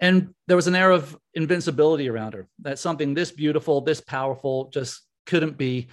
And 0.00 0.34
there 0.48 0.54
was 0.54 0.66
an 0.66 0.74
air 0.74 0.90
of 0.90 1.16
invincibility 1.32 2.10
around 2.10 2.34
her 2.34 2.46
that 2.60 2.78
something 2.78 3.14
this 3.14 3.30
beautiful, 3.30 3.80
this 3.80 4.02
powerful 4.02 4.68
just 4.68 5.00
couldn't 5.24 5.56
be 5.56 5.88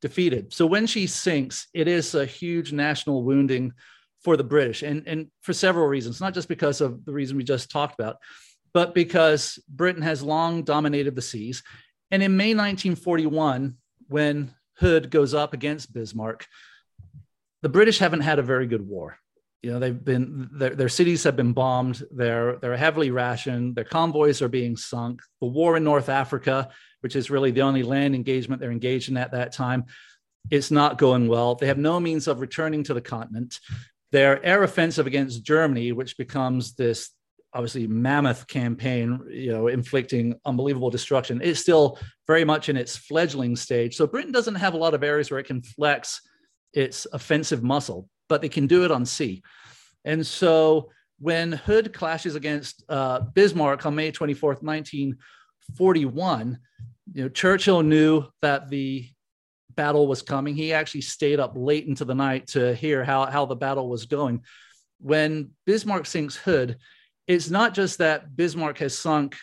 defeated. 0.00 0.54
So 0.54 0.66
when 0.66 0.86
she 0.86 1.08
sinks, 1.08 1.66
it 1.74 1.88
is 1.88 2.14
a 2.14 2.24
huge 2.24 2.72
national 2.72 3.24
wounding 3.24 3.72
for 4.22 4.36
the 4.36 4.44
British, 4.44 4.84
and, 4.84 5.02
and 5.08 5.32
for 5.42 5.52
several 5.52 5.88
reasons, 5.88 6.20
not 6.20 6.32
just 6.32 6.46
because 6.46 6.80
of 6.80 7.04
the 7.04 7.12
reason 7.12 7.36
we 7.36 7.42
just 7.42 7.72
talked 7.72 7.98
about, 7.98 8.18
but 8.76 8.94
because 8.94 9.58
Britain 9.70 10.02
has 10.02 10.22
long 10.22 10.62
dominated 10.62 11.16
the 11.16 11.22
seas. 11.22 11.62
And 12.10 12.22
in 12.22 12.36
May 12.36 12.54
1941, 12.54 13.74
when 14.08 14.54
Hood 14.80 15.10
goes 15.10 15.32
up 15.32 15.54
against 15.54 15.94
Bismarck, 15.94 16.46
the 17.62 17.70
British 17.70 18.00
haven't 18.00 18.20
had 18.20 18.38
a 18.38 18.42
very 18.42 18.66
good 18.66 18.86
war. 18.86 19.16
You 19.62 19.70
know 19.72 19.78
they've 19.78 20.04
been 20.04 20.50
their, 20.52 20.74
their 20.74 20.90
cities 20.90 21.24
have 21.24 21.36
been 21.36 21.54
bombed. 21.54 22.04
They're 22.10 22.56
they're 22.56 22.76
heavily 22.76 23.10
rationed. 23.10 23.76
Their 23.76 23.84
convoys 23.84 24.42
are 24.42 24.48
being 24.48 24.76
sunk. 24.76 25.22
The 25.40 25.46
war 25.46 25.78
in 25.78 25.82
north 25.82 26.10
africa 26.10 26.68
which 27.00 27.16
is 27.16 27.30
really 27.30 27.52
the 27.52 27.62
only 27.62 27.82
land 27.82 28.14
engagement 28.14 28.60
they're 28.60 28.70
engaged 28.70 29.08
in 29.08 29.16
at 29.16 29.32
that 29.32 29.52
time 29.52 29.86
it's 30.50 30.70
not 30.70 30.98
going 30.98 31.28
well. 31.28 31.54
They 31.54 31.68
have 31.68 31.78
no 31.78 31.98
means 31.98 32.28
of 32.28 32.40
returning 32.40 32.84
to 32.84 32.94
the 32.94 33.00
continent. 33.00 33.58
Their 34.12 34.44
air 34.44 34.62
offensive 34.62 35.06
against 35.06 35.42
germany 35.42 35.92
which 35.92 36.18
becomes 36.18 36.74
this 36.74 37.15
obviously 37.56 37.86
mammoth 37.86 38.46
campaign 38.46 39.18
you 39.30 39.50
know 39.50 39.68
inflicting 39.68 40.34
unbelievable 40.44 40.90
destruction 40.90 41.40
is 41.40 41.58
still 41.58 41.98
very 42.26 42.44
much 42.44 42.68
in 42.68 42.76
its 42.76 42.96
fledgling 42.96 43.56
stage 43.56 43.96
so 43.96 44.06
britain 44.06 44.30
doesn't 44.32 44.56
have 44.56 44.74
a 44.74 44.76
lot 44.76 44.94
of 44.94 45.02
areas 45.02 45.30
where 45.30 45.40
it 45.40 45.46
can 45.46 45.62
flex 45.62 46.20
its 46.74 47.06
offensive 47.12 47.62
muscle 47.62 48.08
but 48.28 48.42
they 48.42 48.48
can 48.48 48.66
do 48.66 48.84
it 48.84 48.90
on 48.90 49.04
sea. 49.04 49.42
And 50.04 50.26
so 50.26 50.90
when 51.18 51.52
Hood 51.52 51.92
clashes 51.92 52.34
against 52.34 52.82
uh, 52.88 53.20
Bismarck 53.34 53.84
on 53.86 53.94
May 53.94 54.10
24th, 54.12 54.62
1941, 54.62 56.58
you 57.14 57.22
know, 57.22 57.28
Churchill 57.28 57.82
knew 57.82 58.24
that 58.42 58.68
the 58.68 59.08
battle 59.74 60.06
was 60.06 60.22
coming. 60.22 60.54
He 60.54 60.72
actually 60.72 61.02
stayed 61.02 61.40
up 61.40 61.52
late 61.54 61.86
into 61.86 62.04
the 62.04 62.14
night 62.14 62.46
to 62.48 62.74
hear 62.74 63.04
how, 63.04 63.26
how 63.26 63.46
the 63.46 63.56
battle 63.56 63.88
was 63.88 64.06
going. 64.06 64.42
When 64.98 65.50
Bismarck 65.66 66.06
sinks 66.06 66.36
Hood, 66.36 66.78
it's 67.26 67.50
not 67.50 67.74
just 67.74 67.98
that 67.98 68.36
Bismarck 68.36 68.78
has 68.78 68.96
sunk 68.96 69.36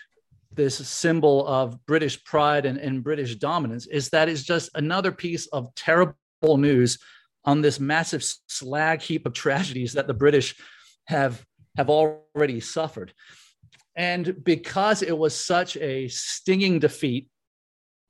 this 0.54 0.78
symbol 0.88 1.46
of 1.48 1.84
British 1.86 2.24
pride 2.24 2.66
and, 2.66 2.78
and 2.78 3.04
British 3.04 3.36
dominance, 3.36 3.88
is 3.88 4.10
that 4.10 4.30
it's 4.30 4.44
just 4.44 4.70
another 4.76 5.12
piece 5.12 5.48
of 5.48 5.74
terrible 5.76 6.16
news 6.44 7.00
on 7.46 7.62
this 7.62 7.80
massive 7.80 8.24
slag 8.48 9.02
heap 9.02 9.26
of 9.26 9.34
tragedies 9.34 9.94
that 9.94 10.08
the 10.08 10.14
British 10.14 10.56
have 11.06 11.44
have 11.76 11.90
already 11.90 12.60
suffered. 12.60 13.14
And 13.96 14.44
because 14.44 15.02
it 15.02 15.18
was 15.18 15.36
such 15.36 15.76
a 15.78 16.08
stinging 16.08 16.80
defeat, 16.80 17.30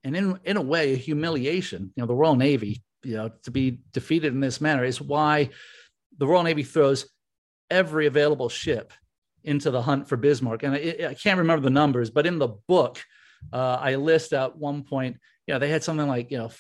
and 0.04 0.16
in, 0.16 0.40
in 0.44 0.58
a 0.58 0.62
way, 0.62 0.94
a 0.94 0.98
humiliation, 0.98 1.94
you 1.96 2.02
know, 2.02 2.08
the 2.08 2.14
Royal 2.14 2.36
Navy, 2.36 2.84
you 3.04 3.16
know, 3.16 3.32
to 3.44 3.52
be 3.52 3.80
defeated 3.94 4.34
in 4.34 4.42
this 4.42 4.60
manner 4.60 4.84
is 4.84 5.02
why 5.02 5.50
the 6.18 6.28
Royal 6.28 6.44
Navy 6.44 6.64
throws 6.64 7.10
every 7.70 8.06
available 8.06 8.50
ship 8.50 8.94
into 9.44 9.72
the 9.72 9.82
hunt 9.82 10.08
for 10.08 10.18
Bismarck. 10.18 10.64
And 10.64 10.74
I, 10.74 11.08
I 11.10 11.14
can't 11.14 11.40
remember 11.40 11.64
the 11.64 11.70
numbers, 11.70 12.10
but 12.10 12.26
in 12.26 12.40
the 12.40 12.50
book, 12.68 13.04
uh, 13.52 13.78
I 13.80 13.96
list 13.96 14.34
at 14.34 14.56
one 14.56 14.84
point, 14.84 15.18
you 15.48 15.54
know, 15.54 15.60
they 15.60 15.70
had 15.70 15.84
something 15.84 16.08
like, 16.08 16.32
you 16.32 16.38
know, 16.38 16.52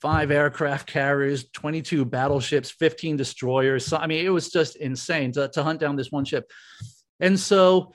five 0.00 0.30
aircraft 0.30 0.88
carriers, 0.88 1.48
22 1.52 2.04
battleships, 2.04 2.70
15 2.70 3.16
destroyers. 3.16 3.86
So, 3.86 3.96
I 3.96 4.06
mean, 4.06 4.24
it 4.24 4.30
was 4.30 4.50
just 4.50 4.76
insane 4.76 5.32
to, 5.32 5.48
to 5.48 5.62
hunt 5.62 5.80
down 5.80 5.96
this 5.96 6.10
one 6.10 6.24
ship. 6.24 6.50
And 7.20 7.38
so 7.38 7.92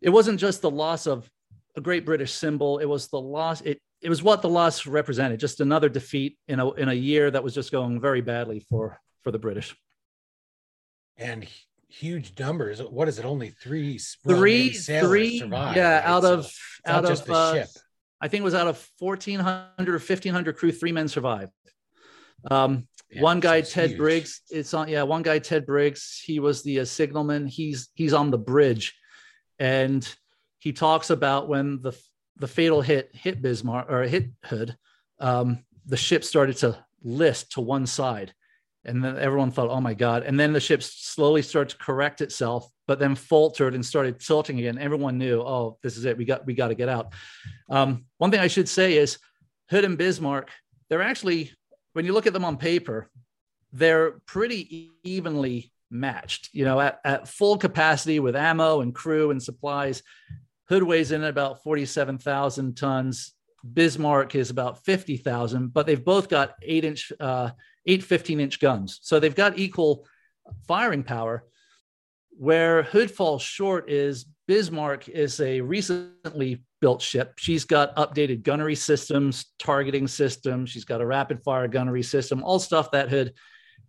it 0.00 0.10
wasn't 0.10 0.40
just 0.40 0.60
the 0.60 0.70
loss 0.70 1.06
of 1.06 1.30
a 1.76 1.80
great 1.80 2.04
British 2.04 2.32
symbol. 2.32 2.78
It 2.78 2.84
was 2.84 3.08
the 3.08 3.20
loss. 3.20 3.60
It 3.62 3.80
it 4.00 4.08
was 4.08 4.22
what 4.22 4.42
the 4.42 4.48
loss 4.48 4.86
represented. 4.86 5.40
Just 5.40 5.60
another 5.60 5.88
defeat 5.88 6.38
in 6.46 6.60
a 6.60 6.70
in 6.72 6.88
a 6.88 6.94
year 6.94 7.30
that 7.30 7.42
was 7.42 7.54
just 7.54 7.72
going 7.72 8.00
very 8.00 8.20
badly 8.20 8.60
for 8.60 9.00
for 9.22 9.30
the 9.30 9.38
British. 9.38 9.74
And 11.16 11.46
huge 11.88 12.38
numbers. 12.38 12.80
What 12.80 13.08
is 13.08 13.18
it? 13.18 13.24
Only 13.24 13.50
three, 13.50 13.98
three, 14.26 14.70
three. 14.70 15.38
Survived, 15.38 15.76
yeah, 15.76 15.96
right? 15.96 16.04
out 16.04 16.24
of 16.24 16.46
so 16.46 16.52
out 16.86 17.04
of 17.04 17.24
the 17.24 17.32
uh, 17.32 17.54
ship. 17.54 17.68
I 18.20 18.28
think 18.28 18.42
it 18.42 18.44
was 18.44 18.54
out 18.54 18.66
of 18.66 18.78
fourteen 18.98 19.40
hundred 19.40 19.94
or 19.94 19.98
fifteen 19.98 20.32
hundred 20.32 20.56
crew, 20.56 20.72
three 20.72 20.92
men 20.92 21.08
survived. 21.08 21.52
Um, 22.50 22.86
yeah, 23.10 23.22
one 23.22 23.40
guy, 23.40 23.62
Ted 23.62 23.90
huge. 23.90 23.98
Briggs, 23.98 24.40
it's 24.50 24.74
on. 24.74 24.88
Yeah, 24.88 25.02
one 25.02 25.22
guy, 25.22 25.38
Ted 25.38 25.66
Briggs. 25.66 26.22
He 26.24 26.40
was 26.40 26.62
the 26.62 26.80
uh, 26.80 26.84
signalman. 26.84 27.46
He's 27.46 27.88
he's 27.94 28.12
on 28.12 28.30
the 28.30 28.38
bridge 28.38 28.94
and 29.58 30.08
he 30.58 30.72
talks 30.72 31.10
about 31.10 31.48
when 31.48 31.80
the 31.82 31.92
the 32.36 32.48
fatal 32.48 32.80
hit 32.80 33.10
hit 33.12 33.42
Bismarck 33.42 33.90
or 33.90 34.02
hit 34.04 34.30
Hood, 34.44 34.76
um, 35.18 35.64
the 35.86 35.96
ship 35.96 36.22
started 36.22 36.56
to 36.58 36.84
list 37.02 37.52
to 37.52 37.60
one 37.60 37.86
side, 37.86 38.32
and 38.84 39.04
then 39.04 39.18
everyone 39.18 39.50
thought, 39.50 39.70
"Oh 39.70 39.80
my 39.80 39.94
God!" 39.94 40.22
And 40.22 40.38
then 40.38 40.52
the 40.52 40.60
ship 40.60 40.82
slowly 40.82 41.42
started 41.42 41.70
to 41.70 41.84
correct 41.84 42.20
itself, 42.20 42.70
but 42.86 42.98
then 42.98 43.14
faltered 43.14 43.74
and 43.74 43.84
started 43.84 44.20
tilting 44.20 44.58
again. 44.58 44.78
Everyone 44.78 45.18
knew, 45.18 45.40
"Oh, 45.40 45.78
this 45.82 45.96
is 45.96 46.04
it. 46.04 46.16
We 46.16 46.24
got 46.24 46.46
we 46.46 46.54
got 46.54 46.68
to 46.68 46.74
get 46.74 46.88
out." 46.88 47.12
Um, 47.70 48.04
one 48.18 48.30
thing 48.30 48.40
I 48.40 48.46
should 48.46 48.68
say 48.68 48.96
is 48.96 49.18
Hood 49.70 49.84
and 49.84 49.98
Bismarck. 49.98 50.50
They're 50.88 51.02
actually, 51.02 51.52
when 51.92 52.06
you 52.06 52.12
look 52.12 52.26
at 52.26 52.32
them 52.32 52.44
on 52.44 52.56
paper, 52.56 53.10
they're 53.72 54.12
pretty 54.26 54.90
evenly 55.04 55.72
matched. 55.90 56.50
You 56.52 56.64
know, 56.64 56.80
at, 56.80 57.00
at 57.04 57.28
full 57.28 57.58
capacity 57.58 58.20
with 58.20 58.36
ammo 58.36 58.80
and 58.80 58.94
crew 58.94 59.30
and 59.30 59.42
supplies, 59.42 60.02
Hood 60.68 60.82
weighs 60.82 61.12
in 61.12 61.22
at 61.22 61.30
about 61.30 61.62
47,000 61.62 62.76
tons. 62.76 63.32
Bismarck 63.74 64.34
is 64.34 64.50
about 64.50 64.84
50,000, 64.84 65.72
but 65.72 65.86
they've 65.86 66.04
both 66.04 66.28
got 66.28 66.54
eight 66.62 66.84
inch, 66.84 67.12
uh, 67.20 67.50
eight 67.86 68.02
15 68.02 68.40
inch 68.40 68.60
guns. 68.60 69.00
So 69.02 69.18
they've 69.18 69.34
got 69.34 69.58
equal 69.58 70.06
firing 70.66 71.02
power. 71.02 71.44
Where 72.30 72.84
Hood 72.84 73.10
falls 73.10 73.42
short 73.42 73.90
is 73.90 74.26
Bismarck 74.46 75.08
is 75.08 75.40
a 75.40 75.60
recently 75.60 76.62
built 76.80 77.02
ship. 77.02 77.34
She's 77.38 77.64
got 77.64 77.96
updated 77.96 78.44
gunnery 78.44 78.76
systems, 78.76 79.46
targeting 79.58 80.06
systems. 80.06 80.70
She's 80.70 80.84
got 80.84 81.00
a 81.00 81.06
rapid 81.06 81.42
fire 81.42 81.66
gunnery 81.66 82.04
system, 82.04 82.44
all 82.44 82.60
stuff 82.60 82.92
that 82.92 83.08
Hood 83.08 83.34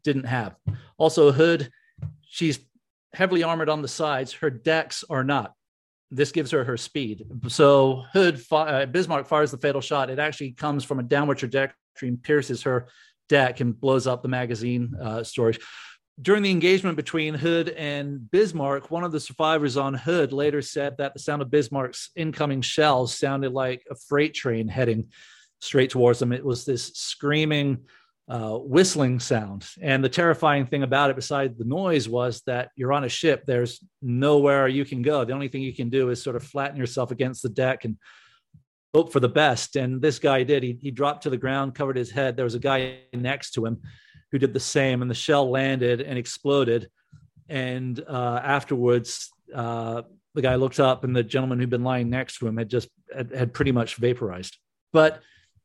didn't 0.04 0.26
have. 0.26 0.56
Also, 0.98 1.32
Hood 1.32 1.72
She's 2.30 2.60
heavily 3.14 3.44
armored 3.44 3.70
on 3.70 3.82
the 3.82 3.88
sides. 3.88 4.34
Her 4.34 4.50
decks 4.50 5.04
are 5.10 5.24
not. 5.24 5.54
This 6.12 6.32
gives 6.32 6.52
her 6.52 6.64
her 6.64 6.78
speed. 6.78 7.26
So 7.48 8.04
Hood 8.14 8.42
uh, 8.52 8.86
Bismarck 8.88 9.28
fires 9.28 9.52
the 9.52 9.58
fatal 9.58 9.82
shot. 9.82 10.10
It 10.10 10.20
actually 10.20 10.52
comes 10.52 10.84
from 10.84 11.00
a 11.00 11.04
downward 11.04 11.38
trajectory 11.38 12.08
and 12.08 12.22
pierces 12.22 12.64
her 12.64 12.88
deck 13.28 13.60
and 13.60 13.80
blows 13.80 14.08
up 14.08 14.24
the 14.24 14.30
magazine 14.30 14.96
uh, 15.00 15.24
storage. 15.24 15.60
During 16.22 16.44
the 16.44 16.52
engagement 16.52 16.98
between 16.98 17.34
Hood 17.34 17.70
and 17.70 18.30
Bismarck, 18.30 18.92
one 18.92 19.06
of 19.06 19.14
the 19.14 19.20
survivors 19.22 19.78
on 19.78 19.94
Hood 19.94 20.34
later 20.34 20.62
said 20.62 20.98
that 20.98 21.14
the 21.14 21.20
sound 21.20 21.42
of 21.42 21.50
Bismarck's 21.50 22.10
incoming 22.16 22.62
shells 22.62 23.18
sounded 23.18 23.54
like 23.54 23.86
a 23.90 23.96
freight 23.96 24.34
train 24.34 24.68
heading 24.68 25.10
straight 25.62 25.92
towards 25.92 26.20
them. 26.20 26.34
It 26.34 26.44
was 26.44 26.66
this 26.66 26.88
screaming, 26.88 27.86
uh, 28.30 28.58
whistling 28.58 29.20
sound. 29.20 29.68
And 29.82 30.04
the 30.04 30.10
terrifying 30.10 30.68
thing 30.68 30.84
about 30.84 31.10
it, 31.10 31.16
besides 31.16 31.58
the 31.58 31.66
noise, 31.66 32.08
was 32.08 32.42
that 32.46 32.70
you're 32.76 32.94
on 32.94 33.04
a 33.04 33.10
ship. 33.10 33.44
There's 33.46 33.84
nowhere 34.02 34.68
you 34.68 34.86
can 34.86 35.02
go. 35.02 35.26
The 35.26 35.34
only 35.34 35.48
thing 35.48 35.64
you 35.64 35.74
can 35.74 35.90
do 35.90 36.10
is 36.10 36.22
sort 36.22 36.36
of 36.36 36.44
flatten 36.44 36.78
yourself 36.78 37.10
against 37.10 37.42
the 37.42 37.50
deck 37.50 37.86
and 37.86 37.98
hope 38.94 39.12
for 39.12 39.20
the 39.20 39.30
best. 39.30 39.76
And 39.76 40.00
this 40.00 40.20
guy 40.20 40.44
did. 40.44 40.62
He, 40.62 40.78
he 40.80 40.92
dropped 40.92 41.24
to 41.24 41.32
the 41.32 41.38
ground, 41.38 41.74
covered 41.74 41.98
his 41.98 42.12
head. 42.12 42.38
There 42.38 42.46
was 42.46 42.56
a 42.56 42.60
guy 42.60 43.00
next 43.14 43.52
to 43.52 43.66
him 43.66 43.82
who 44.32 44.38
did 44.38 44.54
the 44.54 44.60
same, 44.60 45.02
and 45.02 45.10
the 45.10 45.16
shell 45.16 45.50
landed 45.50 46.02
and 46.02 46.18
exploded. 46.18 46.88
And 47.48 48.00
uh, 48.08 48.42
afterwards, 48.44 49.32
uh, 49.56 50.04
the 50.36 50.44
guy 50.44 50.54
looked 50.54 50.80
up, 50.80 51.04
and 51.04 51.16
the 51.16 51.24
gentleman 51.24 51.60
who'd 51.60 51.72
been 51.72 51.84
lying 51.84 52.12
next 52.12 52.38
to 52.38 52.48
him 52.48 52.58
had 52.58 52.70
just 52.70 52.90
had, 53.16 53.32
had 53.32 53.54
pretty 53.54 53.72
much 53.72 53.96
vaporized. 53.96 54.56
But 54.94 55.24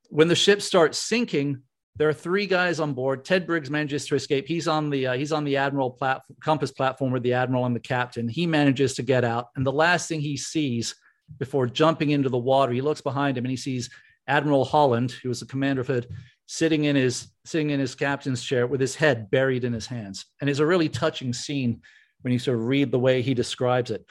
when 0.09 0.29
the 0.29 0.35
ship 0.35 0.63
starts 0.63 0.97
sinking, 0.97 1.64
there 1.97 2.09
are 2.09 2.15
three 2.15 2.47
guys 2.47 2.81
on 2.81 2.93
board. 2.93 3.25
Ted 3.25 3.47
Briggs 3.47 3.71
manages 3.71 4.07
to 4.07 4.17
escape. 4.17 4.49
He's 4.49 4.67
on 4.67 4.91
the 4.91 5.09
uh, 5.09 5.13
he's 5.15 5.33
on 5.33 5.45
the 5.45 5.57
admiral 5.57 5.91
platform, 5.91 6.37
compass 6.41 6.73
platform 6.73 7.13
with 7.13 7.23
the 7.23 7.35
admiral 7.35 7.67
and 7.67 7.75
the 7.75 7.81
captain. 7.81 8.29
He 8.29 8.47
manages 8.47 8.95
to 8.95 9.03
get 9.03 9.25
out, 9.25 9.49
and 9.57 9.65
the 9.65 9.73
last 9.73 10.09
thing 10.09 10.21
he 10.21 10.37
sees 10.37 10.95
before 11.39 11.67
jumping 11.67 12.11
into 12.11 12.29
the 12.29 12.39
water, 12.39 12.73
he 12.73 12.81
looks 12.81 13.01
behind 13.01 13.39
him 13.39 13.45
and 13.45 13.51
he 13.51 13.57
sees 13.57 13.91
Admiral 14.27 14.65
Holland, 14.65 15.13
who 15.13 15.29
was 15.29 15.41
the 15.41 15.47
commander 15.47 15.83
of 15.83 15.87
Hood, 15.87 16.09
sitting 16.47 16.85
in 16.85 16.97
his 16.97 17.29
sitting 17.45 17.71
in 17.71 17.81
his 17.81 17.95
captain's 17.95 18.43
chair 18.43 18.67
with 18.67 18.81
his 18.81 18.95
head 18.95 19.31
buried 19.31 19.65
in 19.65 19.73
his 19.73 19.87
hands. 19.87 20.27
And 20.41 20.51
it's 20.51 20.59
a 20.59 20.67
really 20.67 20.89
touching 20.89 21.33
scene 21.33 21.83
when 22.23 22.33
you 22.33 22.39
sort 22.39 22.59
of 22.59 22.65
read 22.65 22.91
the 22.91 22.99
way 22.99 23.23
he 23.23 23.35
describes 23.35 23.91
it. 23.91 24.05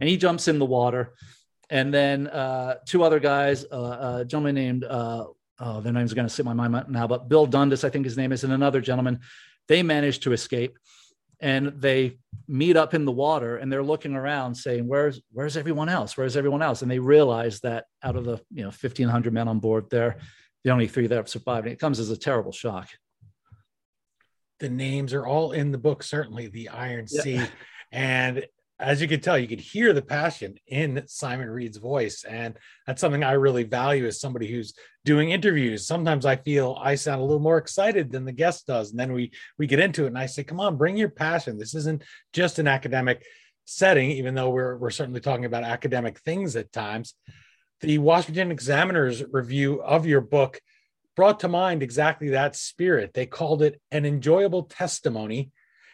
And 0.00 0.08
he 0.08 0.16
jumps 0.16 0.48
in 0.48 0.58
the 0.58 0.66
water, 0.66 1.14
and 1.68 1.92
then 1.92 2.26
uh, 2.26 2.76
two 2.86 3.02
other 3.04 3.20
guys, 3.20 3.64
uh, 3.64 4.18
a 4.20 4.24
gentleman 4.24 4.54
named 4.54 4.84
uh, 4.84 5.26
oh, 5.60 5.80
their 5.80 5.92
names 5.92 6.12
are 6.12 6.14
going 6.14 6.26
to 6.26 6.32
slip 6.32 6.46
my 6.46 6.54
mind 6.54 6.86
now, 6.88 7.06
but 7.06 7.28
Bill 7.28 7.46
Dundas, 7.46 7.84
I 7.84 7.90
think 7.90 8.04
his 8.04 8.16
name 8.16 8.32
is, 8.32 8.44
and 8.44 8.52
another 8.52 8.80
gentleman, 8.80 9.20
they 9.68 9.82
managed 9.82 10.22
to 10.24 10.32
escape 10.32 10.78
and 11.40 11.68
they 11.80 12.18
meet 12.48 12.76
up 12.76 12.92
in 12.94 13.04
the 13.04 13.12
water 13.12 13.56
and 13.56 13.72
they're 13.72 13.82
looking 13.82 14.14
around 14.14 14.54
saying, 14.54 14.86
where's, 14.86 15.20
where's 15.32 15.56
everyone 15.56 15.88
else? 15.88 16.16
Where's 16.16 16.36
everyone 16.36 16.62
else? 16.62 16.82
And 16.82 16.90
they 16.90 16.98
realize 16.98 17.60
that 17.60 17.84
out 18.02 18.16
of 18.16 18.24
the, 18.24 18.38
you 18.52 18.62
know, 18.62 18.68
1500 18.68 19.32
men 19.32 19.48
on 19.48 19.58
board 19.58 19.88
there, 19.90 20.18
the 20.64 20.70
only 20.70 20.88
three 20.88 21.06
that 21.06 21.14
have 21.14 21.28
survived. 21.28 21.66
And 21.66 21.72
it 21.72 21.78
comes 21.78 21.98
as 21.98 22.10
a 22.10 22.16
terrible 22.16 22.52
shock. 22.52 22.88
The 24.58 24.68
names 24.68 25.14
are 25.14 25.26
all 25.26 25.52
in 25.52 25.72
the 25.72 25.78
book, 25.78 26.02
certainly 26.02 26.48
the 26.48 26.68
Iron 26.68 27.06
Sea. 27.06 27.34
Yeah. 27.34 27.46
And 27.92 28.46
as 28.80 29.02
you 29.02 29.08
can 29.08 29.20
tell, 29.20 29.38
you 29.38 29.46
could 29.46 29.60
hear 29.60 29.92
the 29.92 30.02
passion 30.02 30.54
in 30.66 31.02
Simon 31.06 31.50
Read's 31.50 31.76
voice. 31.76 32.24
And 32.24 32.56
that's 32.86 33.00
something 33.00 33.22
I 33.22 33.32
really 33.32 33.64
value 33.64 34.06
as 34.06 34.20
somebody 34.20 34.50
who's 34.50 34.74
doing 35.04 35.30
interviews. 35.30 35.86
Sometimes 35.86 36.24
I 36.24 36.36
feel 36.36 36.78
I 36.80 36.94
sound 36.94 37.20
a 37.20 37.24
little 37.24 37.40
more 37.40 37.58
excited 37.58 38.10
than 38.10 38.24
the 38.24 38.32
guest 38.32 38.66
does. 38.66 38.90
And 38.90 38.98
then 38.98 39.12
we 39.12 39.32
we 39.58 39.66
get 39.66 39.80
into 39.80 40.04
it 40.04 40.08
and 40.08 40.18
I 40.18 40.26
say, 40.26 40.44
come 40.44 40.60
on, 40.60 40.76
bring 40.76 40.96
your 40.96 41.10
passion. 41.10 41.58
This 41.58 41.74
isn't 41.74 42.02
just 42.32 42.58
an 42.58 42.66
academic 42.66 43.24
setting, 43.66 44.10
even 44.12 44.34
though 44.34 44.50
we're 44.50 44.76
we're 44.76 44.90
certainly 44.90 45.20
talking 45.20 45.44
about 45.44 45.64
academic 45.64 46.18
things 46.20 46.56
at 46.56 46.72
times. 46.72 47.14
The 47.82 47.98
Washington 47.98 48.50
Examiner's 48.50 49.22
review 49.30 49.82
of 49.82 50.06
your 50.06 50.20
book 50.20 50.60
brought 51.16 51.40
to 51.40 51.48
mind 51.48 51.82
exactly 51.82 52.30
that 52.30 52.56
spirit. 52.56 53.12
They 53.12 53.26
called 53.26 53.62
it 53.62 53.80
an 53.90 54.06
enjoyable 54.06 54.64
testimony 54.64 55.50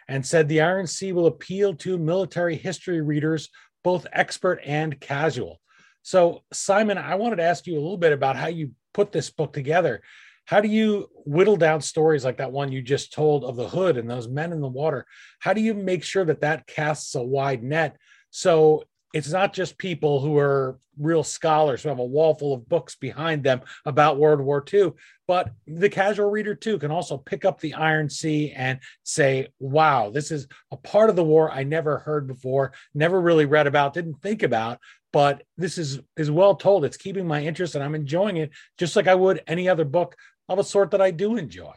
and 0.08 0.24
said 0.24 0.48
the 0.48 0.60
Iron 0.60 0.86
Sea 0.86 1.12
will 1.12 1.26
appeal 1.26 1.74
to 1.74 1.98
military 1.98 2.56
history 2.56 3.00
readers, 3.00 3.48
both 3.82 4.06
expert 4.12 4.60
and 4.64 5.00
casual. 5.00 5.60
So, 6.02 6.42
Simon, 6.52 6.98
I 6.98 7.16
wanted 7.16 7.36
to 7.36 7.42
ask 7.42 7.66
you 7.66 7.74
a 7.74 7.82
little 7.82 7.96
bit 7.96 8.12
about 8.12 8.36
how 8.36 8.46
you 8.46 8.72
put 8.94 9.12
this 9.12 9.30
book 9.30 9.52
together. 9.52 10.02
How 10.44 10.60
do 10.60 10.68
you 10.68 11.08
whittle 11.24 11.56
down 11.56 11.80
stories 11.80 12.24
like 12.24 12.36
that 12.38 12.52
one 12.52 12.70
you 12.70 12.80
just 12.80 13.12
told 13.12 13.44
of 13.44 13.56
the 13.56 13.68
hood 13.68 13.96
and 13.96 14.08
those 14.08 14.28
men 14.28 14.52
in 14.52 14.60
the 14.60 14.68
water? 14.68 15.04
How 15.40 15.52
do 15.52 15.60
you 15.60 15.74
make 15.74 16.04
sure 16.04 16.24
that 16.24 16.42
that 16.42 16.68
casts 16.68 17.14
a 17.16 17.22
wide 17.22 17.64
net 17.64 17.96
so 18.30 18.84
it's 19.12 19.30
not 19.30 19.52
just 19.52 19.78
people 19.78 20.20
who 20.20 20.36
are 20.36 20.78
real 20.98 21.22
scholars 21.22 21.82
who 21.82 21.88
have 21.88 21.98
a 21.98 22.04
wall 22.04 22.34
full 22.34 22.52
of 22.52 22.68
books 22.68 22.96
behind 22.96 23.44
them 23.44 23.60
about 23.84 24.18
World 24.18 24.40
War 24.40 24.64
II, 24.72 24.92
but 25.28 25.50
the 25.66 25.88
casual 25.88 26.30
reader 26.30 26.54
too 26.54 26.78
can 26.78 26.90
also 26.90 27.16
pick 27.16 27.44
up 27.44 27.60
the 27.60 27.74
Iron 27.74 28.08
Sea 28.08 28.52
and 28.52 28.80
say, 29.02 29.48
wow, 29.58 30.10
this 30.10 30.30
is 30.30 30.48
a 30.70 30.76
part 30.76 31.10
of 31.10 31.16
the 31.16 31.24
war 31.24 31.50
I 31.50 31.62
never 31.62 31.98
heard 31.98 32.26
before, 32.26 32.72
never 32.94 33.20
really 33.20 33.46
read 33.46 33.66
about, 33.66 33.94
didn't 33.94 34.22
think 34.22 34.42
about, 34.42 34.78
but 35.12 35.42
this 35.56 35.78
is 35.78 36.00
is 36.16 36.30
well 36.30 36.54
told. 36.54 36.84
It's 36.84 36.96
keeping 36.96 37.26
my 37.26 37.42
interest 37.42 37.74
and 37.74 37.82
I'm 37.82 37.94
enjoying 37.94 38.36
it 38.36 38.50
just 38.78 38.96
like 38.96 39.06
I 39.06 39.14
would 39.14 39.42
any 39.46 39.68
other 39.68 39.84
book 39.84 40.16
of 40.48 40.58
a 40.58 40.64
sort 40.64 40.90
that 40.90 41.02
I 41.02 41.10
do 41.10 41.36
enjoy. 41.36 41.72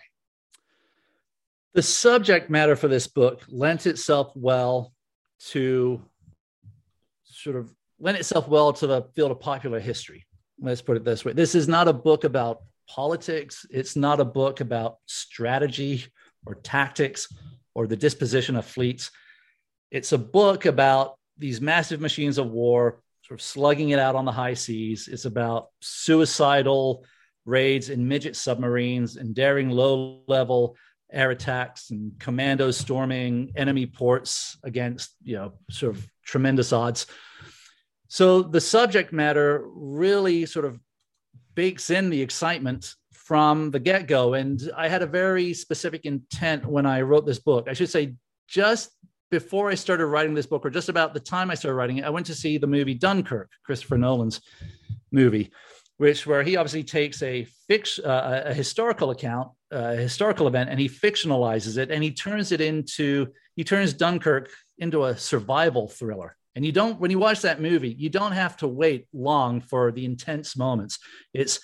The 1.74 1.84
subject 1.84 2.50
matter 2.50 2.76
for 2.76 2.88
this 2.88 3.08
book 3.08 3.44
lent 3.48 3.86
itself 3.86 4.32
well 4.36 4.92
to 5.52 6.02
sort 7.44 7.56
of 7.56 7.74
lend 8.00 8.18
itself 8.18 8.48
well 8.48 8.74
to 8.74 8.88
the 8.88 9.04
field 9.16 9.32
of 9.32 9.40
popular 9.40 9.80
history. 9.80 10.26
Let's 10.60 10.82
put 10.82 10.98
it 10.98 11.06
this 11.06 11.24
way 11.24 11.34
this 11.34 11.56
is 11.56 11.68
not 11.68 11.88
a 11.88 11.94
book 11.94 12.24
about 12.24 12.62
politics, 12.88 13.66
it's 13.70 13.96
not 13.96 14.20
a 14.20 14.26
book 14.26 14.62
about 14.62 14.98
strategy 15.06 16.06
or 16.46 16.56
tactics 16.56 17.32
or 17.74 17.88
the 17.88 17.96
disposition 17.96 18.56
of 18.56 18.66
fleets. 18.66 19.12
It's 19.92 20.12
a 20.12 20.18
book 20.18 20.66
about 20.66 21.16
these 21.38 21.62
massive 21.62 22.02
machines 22.02 22.38
of 22.38 22.50
war 22.50 23.02
sort 23.22 23.40
of 23.40 23.46
slugging 23.46 23.90
it 23.90 24.00
out 24.00 24.16
on 24.16 24.26
the 24.26 24.32
high 24.32 24.56
seas. 24.56 25.08
It's 25.08 25.26
about 25.26 25.68
suicidal 25.82 27.06
raids 27.46 27.90
in 27.90 28.08
midget 28.08 28.36
submarines 28.36 29.16
and 29.16 29.36
daring 29.36 29.70
low 29.70 30.22
level 30.28 30.76
air 31.12 31.32
attacks 31.32 31.90
and 31.90 32.12
commandos 32.20 32.78
storming 32.78 33.52
enemy 33.56 33.86
ports 33.86 34.58
against 34.64 35.16
you 35.24 35.36
know 35.36 35.54
sort 35.70 35.96
of 35.96 36.08
tremendous 36.24 36.72
odds 36.72 37.08
so 38.10 38.42
the 38.42 38.60
subject 38.60 39.14
matter 39.14 39.64
really 39.66 40.46
sort 40.46 40.66
of 40.66 40.78
bakes 41.56 41.90
in 41.90 42.10
the 42.10 42.22
excitement 42.22 42.96
from 43.14 43.72
the 43.72 43.80
get-go 43.80 44.34
and 44.34 44.70
i 44.76 44.88
had 44.88 45.02
a 45.02 45.08
very 45.08 45.54
specific 45.54 46.06
intent 46.06 46.66
when 46.66 46.86
i 46.86 47.02
wrote 47.02 47.26
this 47.26 47.40
book 47.40 47.68
i 47.70 47.74
should 47.74 47.90
say 47.90 48.14
just 48.48 48.92
before 49.32 49.70
i 49.70 49.76
started 49.76 50.08
writing 50.08 50.34
this 50.34 50.48
book 50.48 50.66
or 50.66 50.70
just 50.70 50.90
about 50.90 51.14
the 51.14 51.20
time 51.20 51.50
i 51.50 51.56
started 51.56 51.76
writing 51.76 51.98
it 51.98 52.06
i 52.06 52.10
went 52.10 52.26
to 52.26 52.36
see 52.36 52.58
the 52.58 52.68
movie 52.68 52.94
dunkirk 52.94 53.50
christopher 53.64 53.98
nolan's 53.98 54.42
movie 55.12 55.52
which 56.00 56.26
where 56.26 56.44
he 56.44 56.56
obviously 56.56 56.84
takes 56.84 57.22
a 57.22 57.46
fix 57.68 58.00
uh, 58.00 58.44
a 58.46 58.54
historical 58.54 59.12
account, 59.12 59.52
a 59.70 59.96
historical 59.98 60.48
event, 60.48 60.70
and 60.70 60.80
he 60.80 60.88
fictionalizes 60.88 61.78
it, 61.78 61.92
and 61.92 62.02
he 62.02 62.12
turns 62.12 62.54
it 62.54 62.62
into 62.62 63.28
he 63.58 63.66
turns 63.66 63.94
Dunkirk 63.94 64.50
into 64.78 65.04
a 65.04 65.18
survival 65.18 65.90
thriller. 65.90 66.38
And 66.60 66.66
you 66.66 66.74
don't 66.74 67.00
when 67.00 67.10
you 67.10 67.20
watch 67.20 67.44
that 67.44 67.62
movie, 67.62 67.96
you 67.98 68.10
don't 68.10 68.34
have 68.34 68.58
to 68.58 68.68
wait 68.68 69.08
long 69.14 69.62
for 69.62 69.94
the 69.94 70.04
intense 70.04 70.58
moments. 70.58 71.00
It's 71.34 71.62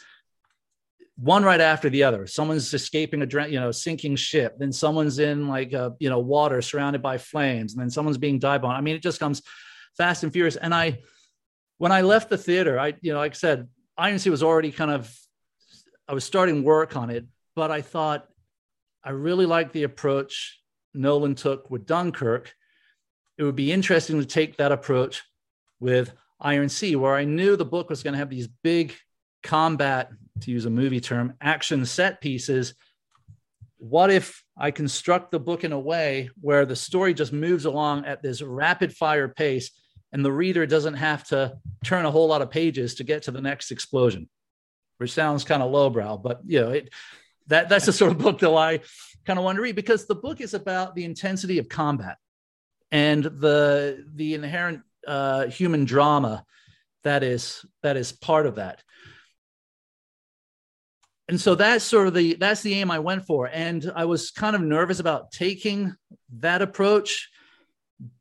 one 1.17 1.43
right 1.43 1.59
after 1.59 1.89
the 1.89 2.03
other. 2.03 2.25
Someone's 2.27 2.73
escaping 2.73 3.21
a 3.21 3.47
you 3.49 3.59
know 3.59 3.71
sinking 3.71 4.15
ship, 4.15 4.55
then 4.57 4.71
someone's 4.71 5.19
in 5.19 5.49
like 5.49 5.73
a, 5.73 5.93
you 5.99 6.09
know 6.09 6.19
water 6.19 6.61
surrounded 6.61 7.01
by 7.01 7.17
flames, 7.17 7.73
and 7.73 7.81
then 7.81 7.89
someone's 7.89 8.17
being 8.17 8.39
dive 8.39 8.61
bombed. 8.61 8.77
I 8.77 8.79
mean, 8.79 8.95
it 8.95 9.01
just 9.01 9.19
comes 9.19 9.41
fast 9.97 10.23
and 10.23 10.31
furious. 10.31 10.55
And 10.55 10.73
I, 10.73 10.99
when 11.77 11.91
I 11.91 11.99
left 11.99 12.29
the 12.29 12.37
theater, 12.37 12.79
I 12.79 12.93
you 13.01 13.11
know 13.11 13.19
like 13.19 13.33
I 13.33 13.35
said, 13.35 13.67
Iron 13.97 14.17
Sea 14.17 14.29
was 14.29 14.43
already 14.43 14.71
kind 14.71 14.91
of, 14.91 15.13
I 16.07 16.13
was 16.13 16.23
starting 16.23 16.63
work 16.63 16.95
on 16.95 17.09
it, 17.09 17.25
but 17.53 17.69
I 17.69 17.81
thought 17.81 18.29
I 19.03 19.09
really 19.09 19.45
liked 19.45 19.73
the 19.73 19.83
approach 19.83 20.61
Nolan 20.93 21.35
took 21.35 21.69
with 21.69 21.85
Dunkirk. 21.85 22.55
It 23.37 23.43
would 23.43 23.55
be 23.55 23.71
interesting 23.71 24.19
to 24.19 24.25
take 24.25 24.57
that 24.57 24.71
approach 24.71 25.23
with 25.79 26.13
Iron 26.39 26.69
Sea, 26.69 26.95
where 26.95 27.15
I 27.15 27.25
knew 27.25 27.55
the 27.55 27.65
book 27.65 27.89
was 27.89 28.03
going 28.03 28.13
to 28.13 28.19
have 28.19 28.29
these 28.29 28.47
big 28.63 28.93
combat, 29.43 30.11
to 30.41 30.51
use 30.51 30.65
a 30.65 30.69
movie 30.69 30.99
term, 30.99 31.33
action 31.39 31.85
set 31.85 32.19
pieces. 32.19 32.73
What 33.77 34.11
if 34.11 34.43
I 34.57 34.71
construct 34.71 35.31
the 35.31 35.39
book 35.39 35.63
in 35.63 35.71
a 35.71 35.79
way 35.79 36.29
where 36.41 36.65
the 36.65 36.75
story 36.75 37.13
just 37.13 37.31
moves 37.31 37.65
along 37.65 38.05
at 38.05 38.21
this 38.21 38.41
rapid 38.41 38.93
fire 38.93 39.27
pace 39.27 39.71
and 40.11 40.23
the 40.23 40.31
reader 40.31 40.65
doesn't 40.65 40.95
have 40.95 41.25
to 41.27 41.57
turn 41.83 42.05
a 42.05 42.11
whole 42.11 42.27
lot 42.27 42.41
of 42.41 42.49
pages 42.49 42.95
to 42.95 43.03
get 43.03 43.23
to 43.23 43.31
the 43.31 43.41
next 43.41 43.71
explosion, 43.71 44.29
which 44.97 45.11
sounds 45.11 45.43
kind 45.43 45.61
of 45.61 45.71
lowbrow, 45.71 46.17
but 46.17 46.41
you 46.45 46.61
know, 46.61 46.71
it, 46.71 46.89
that 47.47 47.69
that's 47.69 47.85
the 47.85 47.93
sort 47.93 48.11
of 48.11 48.17
book 48.17 48.39
that 48.39 48.49
I 48.49 48.79
kind 49.25 49.37
of 49.37 49.45
want 49.45 49.57
to 49.57 49.61
read 49.61 49.75
because 49.75 50.05
the 50.05 50.15
book 50.15 50.41
is 50.41 50.53
about 50.53 50.95
the 50.95 51.05
intensity 51.05 51.59
of 51.59 51.69
combat 51.69 52.17
and 52.91 53.23
the 53.23 54.05
the 54.13 54.33
inherent 54.33 54.81
uh, 55.07 55.47
human 55.47 55.85
drama 55.85 56.45
that 57.03 57.23
is 57.23 57.65
that 57.83 57.97
is 57.97 58.11
part 58.11 58.45
of 58.45 58.55
that. 58.55 58.83
And 61.27 61.41
so 61.41 61.55
that's 61.55 61.83
sort 61.83 62.07
of 62.07 62.13
the 62.13 62.35
that's 62.35 62.61
the 62.61 62.75
aim 62.75 62.91
I 62.91 62.99
went 62.99 63.25
for, 63.25 63.47
and 63.47 63.91
I 63.95 64.05
was 64.05 64.31
kind 64.31 64.55
of 64.55 64.61
nervous 64.61 64.99
about 64.99 65.31
taking 65.31 65.95
that 66.37 66.61
approach 66.61 67.29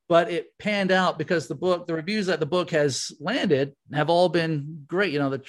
but 0.08 0.30
it 0.30 0.56
panned 0.58 0.92
out 0.92 1.18
because 1.18 1.48
the 1.48 1.54
book, 1.54 1.86
the 1.86 1.94
reviews 1.94 2.26
that 2.26 2.40
the 2.40 2.46
book 2.46 2.70
has 2.70 3.12
landed 3.20 3.74
have 3.92 4.10
all 4.10 4.28
been 4.28 4.84
great. 4.86 5.12
You 5.12 5.18
know, 5.18 5.30
the 5.30 5.42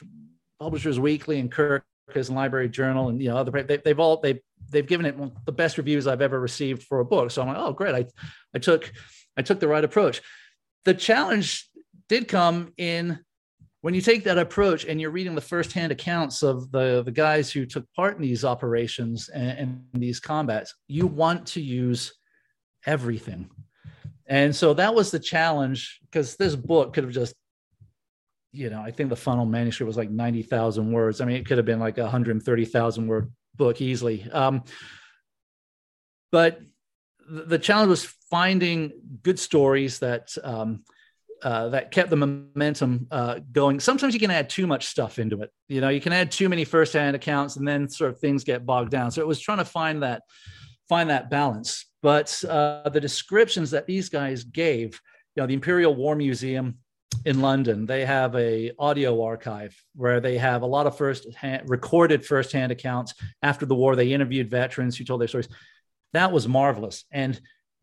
Publishers 0.60 1.00
Weekly 1.00 1.40
and 1.40 1.52
Kirkus 1.52 1.84
and 2.14 2.30
Library 2.30 2.70
Journal 2.70 3.10
and 3.10 3.22
you 3.22 3.30
know 3.30 3.38
other 3.38 3.64
they, 3.64 3.78
they've 3.78 4.00
all 4.00 4.18
they 4.22 4.42
they've 4.70 4.88
given 4.88 5.06
it 5.06 5.46
the 5.46 5.52
best 5.52 5.78
reviews 5.78 6.08
I've 6.08 6.22
ever 6.22 6.40
received 6.40 6.84
for 6.84 7.00
a 7.00 7.06
book. 7.06 7.32
So 7.32 7.42
I'm 7.42 7.48
like, 7.48 7.58
oh 7.58 7.74
great, 7.74 7.96
I 7.96 8.06
I 8.54 8.60
took 8.60 8.92
I 9.38 9.42
took 9.42 9.60
the 9.60 9.68
right 9.68 9.84
approach. 9.84 10.22
The 10.86 10.94
challenge 10.94 11.70
did 12.08 12.28
come 12.28 12.74
in 12.78 13.20
when 13.86 13.94
you 13.94 14.02
take 14.02 14.24
that 14.24 14.40
approach 14.40 14.86
and 14.86 15.00
you're 15.00 15.12
reading 15.12 15.36
the 15.36 15.42
firsthand 15.42 15.92
accounts 15.92 16.42
of 16.42 16.72
the, 16.72 17.04
the 17.04 17.12
guys 17.12 17.52
who 17.52 17.68
took 17.68 17.86
part 17.94 18.16
in 18.16 18.22
these 18.24 18.44
operations 18.44 19.30
and, 19.30 19.60
and 19.60 20.02
these 20.02 20.20
combats, 20.20 20.74
you 20.88 21.06
want 21.06 21.46
to 21.46 21.62
use 21.62 22.12
everything. 22.88 23.48
And 24.26 24.56
so 24.56 24.74
that 24.74 24.96
was 24.96 25.12
the 25.12 25.20
challenge 25.20 26.00
because 26.06 26.36
this 26.36 26.56
book 26.56 26.94
could 26.94 27.04
have 27.04 27.14
just, 27.14 27.36
you 28.56 28.70
know, 28.70 28.82
I 28.82 28.92
think 28.92 29.10
the 29.10 29.16
final 29.16 29.46
manuscript 29.46 29.88
was 29.88 29.98
like 29.98 30.10
90,000 30.10 30.92
words. 30.92 31.22
I 31.22 31.26
mean, 31.26 31.36
it 31.36 31.46
could 31.46 31.58
have 31.58 31.66
been 31.66 31.80
like 31.80 31.98
a 31.98 32.04
130,000 32.04 33.08
word 33.08 33.32
book 33.56 33.82
easily. 33.82 34.26
Um, 34.32 34.64
but 36.32 36.60
the 37.28 37.60
challenge 37.60 37.90
was 37.90 38.06
finding 38.30 38.92
good 39.24 39.40
stories 39.40 40.00
that 40.00 40.36
um, 40.44 40.84
uh, 41.44 41.70
that 41.70 41.92
kept 41.92 42.10
the 42.10 42.16
momentum 42.16 43.08
uh, 43.12 43.40
going. 43.52 43.80
Sometimes 43.80 44.14
you 44.14 44.20
can 44.20 44.32
add 44.32 44.50
too 44.50 44.66
much 44.66 44.86
stuff 44.86 45.20
into 45.20 45.42
it. 45.42 45.52
You 45.68 45.82
know, 45.82 45.90
you 45.90 46.02
can 46.02 46.14
add 46.14 46.32
too 46.32 46.50
many 46.50 46.64
firsthand 46.64 47.16
accounts, 47.16 47.58
and 47.58 47.68
then 47.68 47.90
sort 47.90 48.12
of 48.12 48.20
things 48.20 48.44
get 48.44 48.66
bogged 48.66 48.92
down. 48.92 49.12
So 49.12 49.22
it 49.22 49.28
was 49.28 49.40
trying 49.40 49.58
to 49.60 49.66
find 49.66 50.04
that 50.04 50.24
find 50.88 51.10
that 51.10 51.30
balance. 51.30 51.86
But 52.02 52.44
uh, 52.48 52.90
the 52.90 53.02
descriptions 53.02 53.72
that 53.72 53.88
these 53.88 54.10
guys 54.10 54.44
gave, 54.44 55.00
you 55.36 55.42
know, 55.42 55.48
the 55.48 55.54
Imperial 55.54 55.96
War 55.96 56.16
Museum 56.16 56.78
in 57.24 57.42
London, 57.42 57.86
they 57.86 58.06
have 58.06 58.36
a 58.36 58.72
audio 58.78 59.24
archive 59.24 59.76
where 59.96 60.20
they 60.20 60.38
have 60.38 60.62
a 60.62 60.68
lot 60.68 60.88
of 60.88 60.98
first 60.98 61.34
hand, 61.34 61.70
recorded 61.70 62.26
firsthand 62.26 62.72
accounts 62.72 63.14
after 63.42 63.66
the 63.66 63.76
war. 63.76 63.96
They 63.96 64.14
interviewed 64.14 64.50
veterans 64.50 64.98
who 64.98 65.04
told 65.04 65.22
their 65.22 65.28
stories. 65.28 65.50
That 66.14 66.32
was 66.32 66.48
marvelous. 66.48 67.06
And 67.12 67.40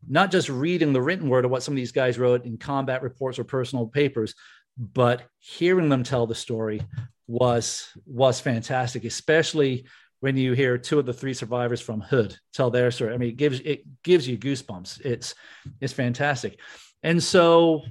not 0.07 0.31
just 0.31 0.49
reading 0.49 0.93
the 0.93 1.01
written 1.01 1.29
word 1.29 1.45
of 1.45 1.51
what 1.51 1.63
some 1.63 1.73
of 1.73 1.77
these 1.77 1.91
guys 1.91 2.19
wrote 2.19 2.45
in 2.45 2.57
combat 2.57 3.01
reports 3.01 3.39
or 3.39 3.43
personal 3.43 3.87
papers, 3.87 4.35
but 4.77 5.23
hearing 5.39 5.89
them 5.89 6.03
tell 6.03 6.27
the 6.27 6.35
story 6.35 6.81
was 7.27 7.87
was 8.05 8.39
fantastic, 8.39 9.05
especially 9.05 9.85
when 10.19 10.37
you 10.37 10.53
hear 10.53 10.77
two 10.77 10.99
of 10.99 11.05
the 11.05 11.13
three 11.13 11.33
survivors 11.33 11.81
from 11.81 12.01
Hood 12.01 12.37
tell 12.53 12.69
their 12.69 12.91
story. 12.91 13.13
I 13.13 13.17
mean, 13.17 13.29
it 13.29 13.37
gives 13.37 13.59
it 13.61 13.83
gives 14.03 14.27
you 14.27 14.37
goosebumps. 14.37 15.01
It's 15.05 15.35
it's 15.79 15.93
fantastic. 15.93 16.59
And 17.01 17.21
so 17.21 17.83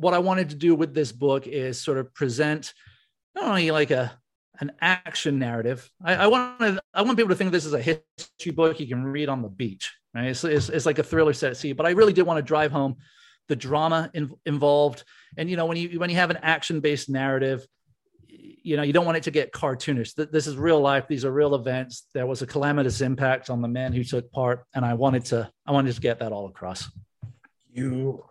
what 0.00 0.14
I 0.14 0.18
wanted 0.18 0.50
to 0.50 0.56
do 0.56 0.74
with 0.74 0.94
this 0.94 1.12
book 1.12 1.46
is 1.46 1.80
sort 1.80 1.98
of 1.98 2.12
present 2.14 2.72
not 3.34 3.44
only 3.44 3.70
like 3.70 3.90
a 3.90 4.12
an 4.60 4.72
action 4.80 5.38
narrative. 5.38 5.90
I, 6.04 6.16
I 6.16 6.26
want 6.26 6.58
to, 6.60 6.82
I 6.92 7.02
want 7.02 7.16
people 7.16 7.30
to 7.30 7.34
think 7.34 7.50
this 7.50 7.64
as 7.64 7.72
a 7.72 7.80
history 7.80 8.52
book 8.52 8.78
you 8.78 8.86
can 8.86 9.04
read 9.04 9.30
on 9.30 9.40
the 9.40 9.48
beach. 9.48 9.94
Right? 10.14 10.26
It's, 10.26 10.44
it's, 10.44 10.68
it's 10.68 10.84
like 10.84 10.98
a 10.98 11.02
thriller 11.02 11.32
set 11.32 11.52
at 11.52 11.56
sea. 11.56 11.72
But 11.72 11.86
I 11.86 11.90
really 11.90 12.12
did 12.12 12.26
want 12.26 12.36
to 12.36 12.42
drive 12.42 12.70
home 12.70 12.96
the 13.48 13.56
drama 13.56 14.10
in, 14.12 14.30
involved. 14.44 15.04
And 15.38 15.48
you 15.48 15.56
know, 15.56 15.66
when 15.66 15.78
you 15.78 15.98
when 15.98 16.10
you 16.10 16.16
have 16.16 16.30
an 16.30 16.38
action 16.42 16.80
based 16.80 17.08
narrative, 17.08 17.66
you 18.28 18.76
know 18.76 18.82
you 18.82 18.92
don't 18.92 19.06
want 19.06 19.16
it 19.16 19.22
to 19.24 19.30
get 19.30 19.52
cartoonish 19.52 20.14
this 20.30 20.46
is 20.46 20.56
real 20.56 20.80
life 20.80 21.08
these 21.08 21.24
are 21.24 21.32
real 21.32 21.54
events 21.54 22.06
there 22.12 22.26
was 22.26 22.42
a 22.42 22.46
calamitous 22.46 23.00
impact 23.00 23.50
on 23.50 23.62
the 23.62 23.68
men 23.68 23.92
who 23.92 24.04
took 24.04 24.30
part 24.32 24.64
and 24.74 24.84
i 24.84 24.94
wanted 24.94 25.24
to 25.24 25.50
i 25.66 25.72
wanted 25.72 25.94
to 25.94 26.00
get 26.00 26.18
that 26.18 26.30
all 26.30 26.46
across 26.46 26.90
you 27.72 28.22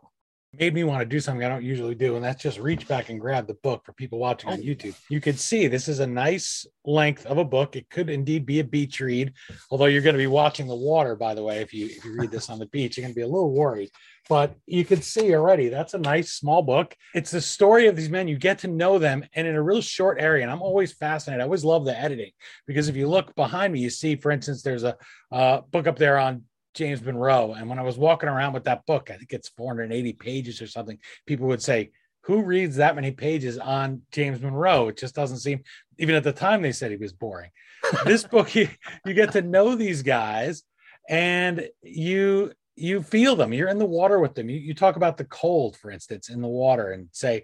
made 0.58 0.74
me 0.74 0.84
want 0.84 1.02
to 1.02 1.06
do 1.06 1.20
something 1.20 1.46
I 1.46 1.50
don't 1.50 1.64
usually 1.64 1.94
do, 1.94 2.16
and 2.16 2.26
that's 2.26 2.42
just 2.42 2.60
reach 2.60 2.88
back 2.88 3.10
and 3.10 3.20
grab 3.20 3.46
the 3.46 3.54
book 3.56 3.86
for 3.86 3.94
people 3.94 4.18
watching 4.18 4.50
on 4.50 4.60
oh. 4.60 4.64
YouTube. 4.64 4.96
You 5.10 5.22
can 5.22 5.36
see 5.36 5.68
this 5.68 5.88
is 5.88 6.00
a 6.00 6.08
nice 6.08 6.66
length 6.84 7.26
of 7.28 7.38
a 7.38 7.46
book. 7.46 7.76
It 7.76 7.90
could 7.90 8.10
indeed 8.10 8.46
be 8.48 8.60
a 8.60 8.64
beach 8.64 9.00
read, 9.00 9.34
although 9.70 9.86
you're 9.86 10.02
going 10.02 10.16
to 10.16 10.20
be 10.20 10.28
watching 10.28 10.68
the 10.68 10.76
water, 10.76 11.16
by 11.16 11.36
the 11.36 11.44
way. 11.44 11.62
If 11.62 11.74
you 11.74 11.86
if 11.86 12.04
you 12.04 12.16
read 12.16 12.32
this 12.32 12.50
on 12.50 12.58
the 12.58 12.66
beach, 12.68 12.98
you're 12.98 13.04
going 13.04 13.14
to 13.14 13.20
be 13.20 13.24
a 13.24 13.28
little 13.28 13.54
worried. 13.54 13.90
But 14.28 14.56
you 14.66 14.86
can 14.86 15.02
see 15.02 15.34
already 15.36 15.70
that's 15.70 15.94
a 15.94 16.00
nice 16.00 16.34
small 16.34 16.64
book. 16.64 16.96
It's 17.14 17.32
the 17.32 17.42
story 17.42 17.88
of 17.88 17.96
these 17.96 18.10
men. 18.10 18.28
You 18.28 18.38
get 18.38 18.60
to 18.60 18.68
know 18.68 18.98
them, 18.98 19.24
and 19.34 19.48
in 19.48 19.56
a 19.56 19.62
real 19.62 19.82
short 19.82 20.18
area. 20.20 20.44
And 20.44 20.52
I'm 20.52 20.62
always 20.64 20.94
fascinated. 20.94 21.42
I 21.42 21.46
always 21.46 21.64
love 21.64 21.86
the 21.86 22.00
editing 22.00 22.32
because 22.66 22.90
if 22.90 22.96
you 22.96 23.08
look 23.08 23.36
behind 23.36 23.72
me, 23.72 23.82
you 23.82 23.90
see, 23.92 24.16
for 24.16 24.32
instance, 24.32 24.64
there's 24.64 24.84
a 24.84 24.98
uh, 25.32 25.62
book 25.72 25.86
up 25.86 25.98
there 25.98 26.18
on 26.18 26.44
James 26.80 27.04
Monroe. 27.04 27.54
And 27.54 27.70
when 27.70 27.78
I 27.78 27.84
was 27.84 27.98
walking 27.98 28.30
around 28.30 28.54
with 28.54 28.64
that 28.64 28.86
book, 28.86 29.12
I 29.12 29.18
think 29.18 29.34
it's 29.34 29.50
480 29.50 30.14
pages 30.14 30.62
or 30.62 30.68
something, 30.68 30.98
people 31.28 31.48
would 31.48 31.62
say, 31.62 31.92
Who 32.22 32.42
reads 32.42 32.78
that 32.78 32.96
many 32.96 33.12
pages 33.12 33.58
on 33.58 34.04
James 34.14 34.42
Monroe? 34.42 34.88
It 34.88 34.98
just 34.98 35.14
doesn't 35.14 35.40
seem, 35.40 35.62
even 35.98 36.16
at 36.16 36.24
the 36.24 36.32
time, 36.32 36.62
they 36.62 36.72
said 36.72 36.90
he 36.90 36.98
was 36.98 37.12
boring. 37.12 37.52
this 38.06 38.24
book, 38.24 38.56
you, 38.56 38.70
you 39.06 39.14
get 39.14 39.34
to 39.34 39.42
know 39.42 39.76
these 39.76 40.02
guys 40.02 40.64
and 41.10 41.68
you 41.84 42.54
you 42.78 43.04
feel 43.04 43.36
them. 43.36 43.52
You're 43.52 43.68
in 43.68 43.78
the 43.78 43.84
water 43.84 44.22
with 44.22 44.36
them. 44.36 44.50
You, 44.50 44.58
you 44.58 44.74
talk 44.74 44.96
about 44.96 45.18
the 45.18 45.26
cold, 45.26 45.76
for 45.76 45.92
instance, 45.92 46.30
in 46.30 46.42
the 46.42 46.48
water, 46.48 46.94
and 46.94 47.10
say 47.12 47.44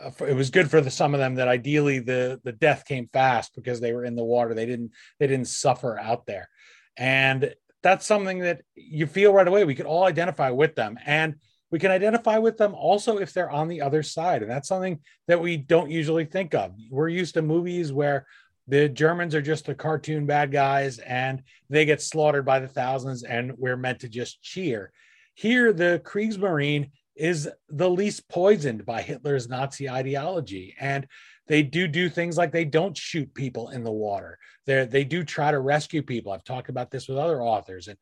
uh, 0.00 0.12
it 0.24 0.36
was 0.36 0.50
good 0.50 0.70
for 0.70 0.80
the, 0.80 0.88
some 0.88 1.14
of 1.14 1.18
them 1.18 1.34
that 1.34 1.48
ideally 1.48 1.98
the 1.98 2.40
the 2.44 2.52
death 2.52 2.84
came 2.84 3.08
fast 3.12 3.56
because 3.56 3.80
they 3.80 3.92
were 3.92 4.04
in 4.04 4.14
the 4.14 4.22
water. 4.22 4.54
They 4.54 4.66
didn't 4.66 4.92
they 5.18 5.26
didn't 5.26 5.48
suffer 5.48 5.98
out 5.98 6.26
there, 6.26 6.48
and 6.96 7.52
that's 7.82 8.06
something 8.06 8.40
that 8.40 8.62
you 8.74 9.06
feel 9.06 9.32
right 9.32 9.48
away. 9.48 9.64
We 9.64 9.74
could 9.74 9.86
all 9.86 10.04
identify 10.04 10.50
with 10.50 10.74
them, 10.74 10.98
and 11.04 11.36
we 11.70 11.78
can 11.78 11.90
identify 11.90 12.38
with 12.38 12.56
them 12.56 12.74
also 12.74 13.18
if 13.18 13.32
they're 13.32 13.50
on 13.50 13.68
the 13.68 13.82
other 13.82 14.02
side, 14.02 14.42
and 14.42 14.50
that's 14.50 14.68
something 14.68 15.00
that 15.26 15.40
we 15.40 15.56
don't 15.56 15.90
usually 15.90 16.24
think 16.24 16.54
of. 16.54 16.72
We're 16.90 17.08
used 17.08 17.34
to 17.34 17.42
movies 17.42 17.92
where 17.92 18.26
the 18.66 18.88
Germans 18.88 19.34
are 19.34 19.42
just 19.42 19.66
the 19.66 19.74
cartoon 19.74 20.26
bad 20.26 20.52
guys 20.52 20.98
and 20.98 21.42
they 21.70 21.86
get 21.86 22.02
slaughtered 22.02 22.44
by 22.44 22.60
the 22.60 22.68
thousands, 22.68 23.22
and 23.22 23.52
we're 23.56 23.76
meant 23.76 24.00
to 24.00 24.08
just 24.08 24.42
cheer. 24.42 24.92
Here, 25.34 25.72
the 25.72 26.02
Kriegsmarine 26.04 26.90
is 27.16 27.48
the 27.68 27.90
least 27.90 28.28
poisoned 28.28 28.84
by 28.86 29.02
Hitler's 29.02 29.48
Nazi 29.48 29.88
ideology. 29.90 30.74
And 30.78 31.06
they 31.48 31.62
do 31.62 31.88
do 31.88 32.08
things 32.08 32.36
like 32.36 32.52
they 32.52 32.64
don't 32.64 32.96
shoot 32.96 33.32
people 33.34 33.70
in 33.70 33.82
the 33.82 33.92
water. 33.92 34.38
They 34.66 34.84
they 34.84 35.04
do 35.04 35.24
try 35.24 35.50
to 35.50 35.60
rescue 35.60 36.02
people. 36.02 36.32
I've 36.32 36.44
talked 36.44 36.68
about 36.68 36.90
this 36.90 37.08
with 37.08 37.18
other 37.18 37.42
authors. 37.42 37.88
And 37.88 37.98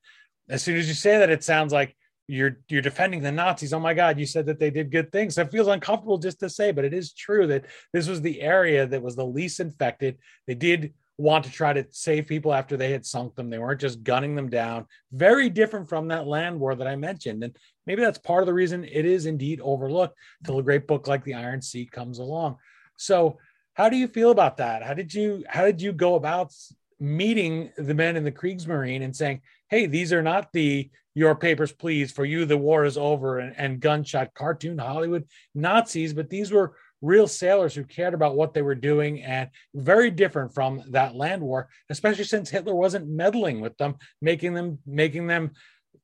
as 0.49 0.63
soon 0.63 0.77
as 0.77 0.89
you 0.89 0.95
say 0.95 1.19
that, 1.19 1.31
it 1.31 1.45
sounds 1.45 1.73
like 1.73 1.97
you're 2.29 2.59
you're 2.69 2.83
defending 2.83 3.23
the 3.23 3.33
Nazis. 3.33 3.73
Oh 3.73 3.81
my 3.81 3.95
God, 3.95 4.19
you 4.19 4.27
said 4.27 4.47
that 4.47 4.59
they 4.59 4.71
did 4.71 4.91
good 4.91 5.13
things. 5.13 5.39
It 5.39 5.51
feels 5.51 5.69
uncomfortable 5.69 6.19
just 6.19 6.41
to 6.41 6.51
say, 6.51 6.73
but 6.73 6.85
it 6.85 6.93
is 6.93 7.13
true 7.13 7.47
that 7.47 7.67
this 7.93 8.09
was 8.09 8.21
the 8.21 8.41
area 8.43 8.87
that 8.87 9.03
was 9.03 9.17
the 9.17 9.25
least 9.27 9.61
infected. 9.61 10.19
They 10.47 10.55
did 10.55 10.93
want 11.19 11.45
to 11.45 11.51
try 11.51 11.73
to 11.73 11.87
save 11.91 12.27
people 12.27 12.53
after 12.53 12.77
they 12.77 12.93
had 12.93 13.07
sunk 13.07 13.35
them. 13.37 13.49
They 13.49 13.59
weren't 13.59 13.81
just 13.81 14.03
gunning 14.03 14.35
them 14.35 14.51
down. 14.51 14.87
Very 15.13 15.49
different 15.49 15.89
from 15.89 16.09
that 16.09 16.27
land 16.27 16.61
war 16.61 16.75
that 16.75 16.87
I 16.87 16.97
mentioned. 16.97 17.43
And 17.43 17.57
maybe 17.87 18.03
that's 18.03 18.19
part 18.19 18.43
of 18.43 18.47
the 18.47 18.55
reason 18.55 18.85
it 18.85 19.07
is 19.07 19.25
indeed 19.25 19.61
overlooked 19.63 20.19
till 20.45 20.59
a 20.59 20.63
great 20.63 20.87
book 20.87 21.07
like 21.07 21.25
The 21.25 21.35
Iron 21.35 21.63
Sea 21.63 21.87
comes 21.87 22.19
along. 22.19 22.57
So 22.97 23.39
how 23.75 23.89
do 23.89 23.97
you 23.97 24.09
feel 24.09 24.31
about 24.31 24.57
that? 24.59 24.83
How 24.83 24.95
did 24.95 25.13
you 25.13 25.45
how 25.49 25.65
did 25.65 25.81
you 25.83 25.93
go 25.93 26.15
about 26.15 26.53
meeting 26.99 27.71
the 27.77 27.95
men 27.95 28.17
in 28.17 28.25
the 28.25 28.33
Kriegsmarine 28.33 29.03
and 29.03 29.15
saying, 29.15 29.43
hey, 29.69 29.87
these 29.87 30.13
are 30.13 30.23
not 30.23 30.53
the 30.53 30.91
your 31.15 31.35
papers, 31.35 31.73
please, 31.73 32.13
for 32.13 32.27
you, 32.27 32.45
the 32.45 32.59
war 32.59 32.85
is 32.85 32.99
over 32.99 33.39
and, 33.39 33.55
and 33.57 33.81
gunshot 33.81 34.35
cartoon 34.35 34.77
Hollywood 34.77 35.25
Nazis, 35.55 36.13
but 36.13 36.29
these 36.29 36.53
were 36.53 36.77
real 37.01 37.27
sailors 37.27 37.75
who 37.75 37.85
cared 37.85 38.13
about 38.15 38.37
what 38.37 38.53
they 38.53 38.63
were 38.63 38.75
doing 38.75 39.23
and 39.23 39.49
very 39.75 40.11
different 40.11 40.53
from 40.53 40.83
that 40.91 41.15
land 41.15 41.43
war, 41.43 41.69
especially 41.89 42.25
since 42.25 42.51
Hitler 42.51 42.75
wasn't 42.75 43.09
meddling 43.09 43.61
with 43.61 43.77
them, 43.79 43.97
making 44.21 44.55
them 44.55 44.79
making 44.87 45.27
them 45.27 45.53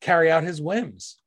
carry 0.01 0.31
out 0.31 0.45
his 0.45 0.61
whims. 0.61 1.22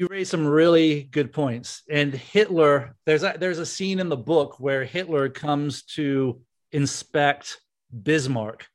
You 0.00 0.06
raised 0.08 0.30
some 0.30 0.46
really 0.46 1.02
good 1.02 1.30
points. 1.30 1.82
And 1.90 2.14
Hitler, 2.14 2.96
there's 3.04 3.22
a, 3.22 3.34
there's 3.38 3.58
a 3.58 3.66
scene 3.66 4.00
in 4.00 4.08
the 4.08 4.16
book 4.16 4.58
where 4.58 4.82
Hitler 4.82 5.28
comes 5.28 5.82
to 5.96 6.40
inspect 6.72 7.60
Bismarck 8.02 8.66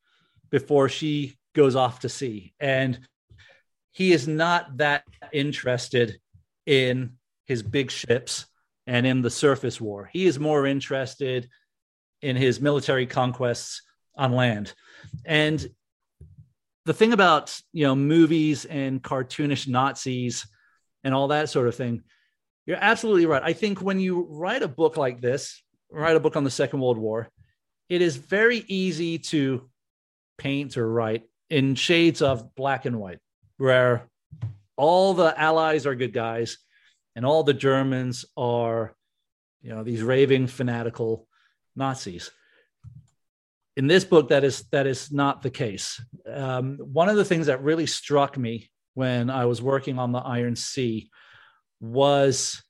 before 0.52 0.88
she 0.88 1.36
goes 1.56 1.76
off 1.76 2.02
to 2.02 2.10
sea. 2.10 2.54
And 2.60 3.00
he 3.92 4.14
is 4.14 4.28
not 4.28 4.78
that 4.78 5.04
interested 5.34 6.20
in 6.68 7.14
his 7.48 7.64
big 7.64 7.90
ships 7.90 8.46
and 8.86 9.08
in 9.08 9.24
the 9.24 9.32
surface 9.32 9.82
war. 9.82 10.08
He 10.14 10.28
is 10.28 10.38
more 10.38 10.68
interested 10.68 11.50
in 12.22 12.36
his 12.36 12.62
military 12.62 13.08
conquests 13.08 13.82
on 14.16 14.32
land. 14.32 14.76
And 15.26 15.68
the 16.86 16.94
thing 16.94 17.14
about, 17.14 17.60
you 17.74 17.84
know, 17.84 17.96
movies 17.96 18.66
and 18.66 19.02
cartoonish 19.02 19.68
Nazis 19.68 20.46
and 21.06 21.14
all 21.14 21.30
that 21.30 21.50
sort 21.50 21.68
of 21.70 21.76
thing, 21.76 22.04
you're 22.66 22.78
absolutely 22.82 23.28
right. 23.28 23.44
I 23.44 23.54
think 23.54 23.82
when 23.82 24.00
you 24.00 24.28
write 24.30 24.64
a 24.64 24.68
book 24.68 24.98
like 24.98 25.22
this, 25.22 25.64
write 25.90 26.16
a 26.16 26.20
book 26.20 26.36
on 26.36 26.44
the 26.44 26.50
Second 26.50 26.82
World 26.82 26.98
War, 26.98 27.30
it 27.88 28.02
is 28.02 28.16
very 28.18 28.66
easy 28.68 29.20
to 29.20 29.70
paint 30.38 30.76
or 30.76 30.92
write 30.92 31.24
in 31.50 31.76
shades 31.76 32.24
of 32.24 32.56
black 32.56 32.86
and 32.86 33.00
white, 33.00 33.20
where 33.58 34.10
all 34.76 35.14
the 35.14 35.40
allies 35.40 35.86
are 35.86 35.96
good 35.96 36.12
guys 36.12 36.58
and 37.16 37.24
all 37.24 37.44
the 37.44 37.54
Germans 37.54 38.26
are, 38.36 38.96
you 39.62 39.70
know, 39.70 39.84
these 39.84 40.02
raving 40.02 40.48
fanatical 40.48 41.28
Nazis. 41.76 42.32
In 43.78 43.86
this 43.86 44.06
book, 44.06 44.30
that 44.30 44.44
is 44.44 44.64
that 44.72 44.88
is 44.88 45.12
not 45.12 45.44
the 45.44 45.50
case. 45.52 46.02
Um, 46.26 46.78
one 46.80 47.10
of 47.10 47.16
the 47.16 47.26
things 47.26 47.46
that 47.46 47.62
really 47.62 47.86
struck 47.86 48.38
me 48.38 48.70
when 48.96 49.30
I 49.30 49.46
was 49.46 49.62
working 49.62 50.00
on 50.00 50.12
the 50.12 50.20
Iron 50.20 50.56
Sea 50.56 51.10
was 51.80 52.64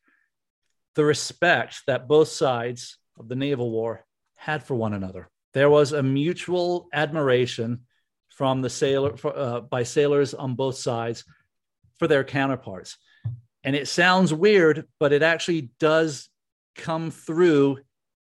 the 0.96 1.06
respect 1.06 1.82
that 1.88 2.08
both 2.08 2.28
sides 2.28 2.98
of 3.18 3.30
the 3.30 3.36
naval 3.36 3.72
war 3.72 4.06
had 4.36 4.64
for 4.64 4.76
one 4.76 4.94
another. 4.94 5.30
There 5.54 5.70
was 5.70 5.94
a 5.94 6.04
mutual 6.04 6.88
admiration 6.92 7.82
from 8.30 8.62
the 8.62 8.70
sailor 8.70 9.16
for, 9.16 9.38
uh, 9.38 9.62
by 9.62 9.84
sailors 9.84 10.34
on 10.34 10.56
both 10.56 10.76
sides 10.76 11.24
for 11.98 12.08
their 12.08 12.24
counterparts. 12.24 12.98
And 13.64 13.76
it 13.76 13.88
sounds 13.88 14.34
weird, 14.34 14.88
but 15.00 15.14
it 15.14 15.24
actually 15.24 15.72
does 15.80 16.30
come 16.76 17.12
through 17.12 17.80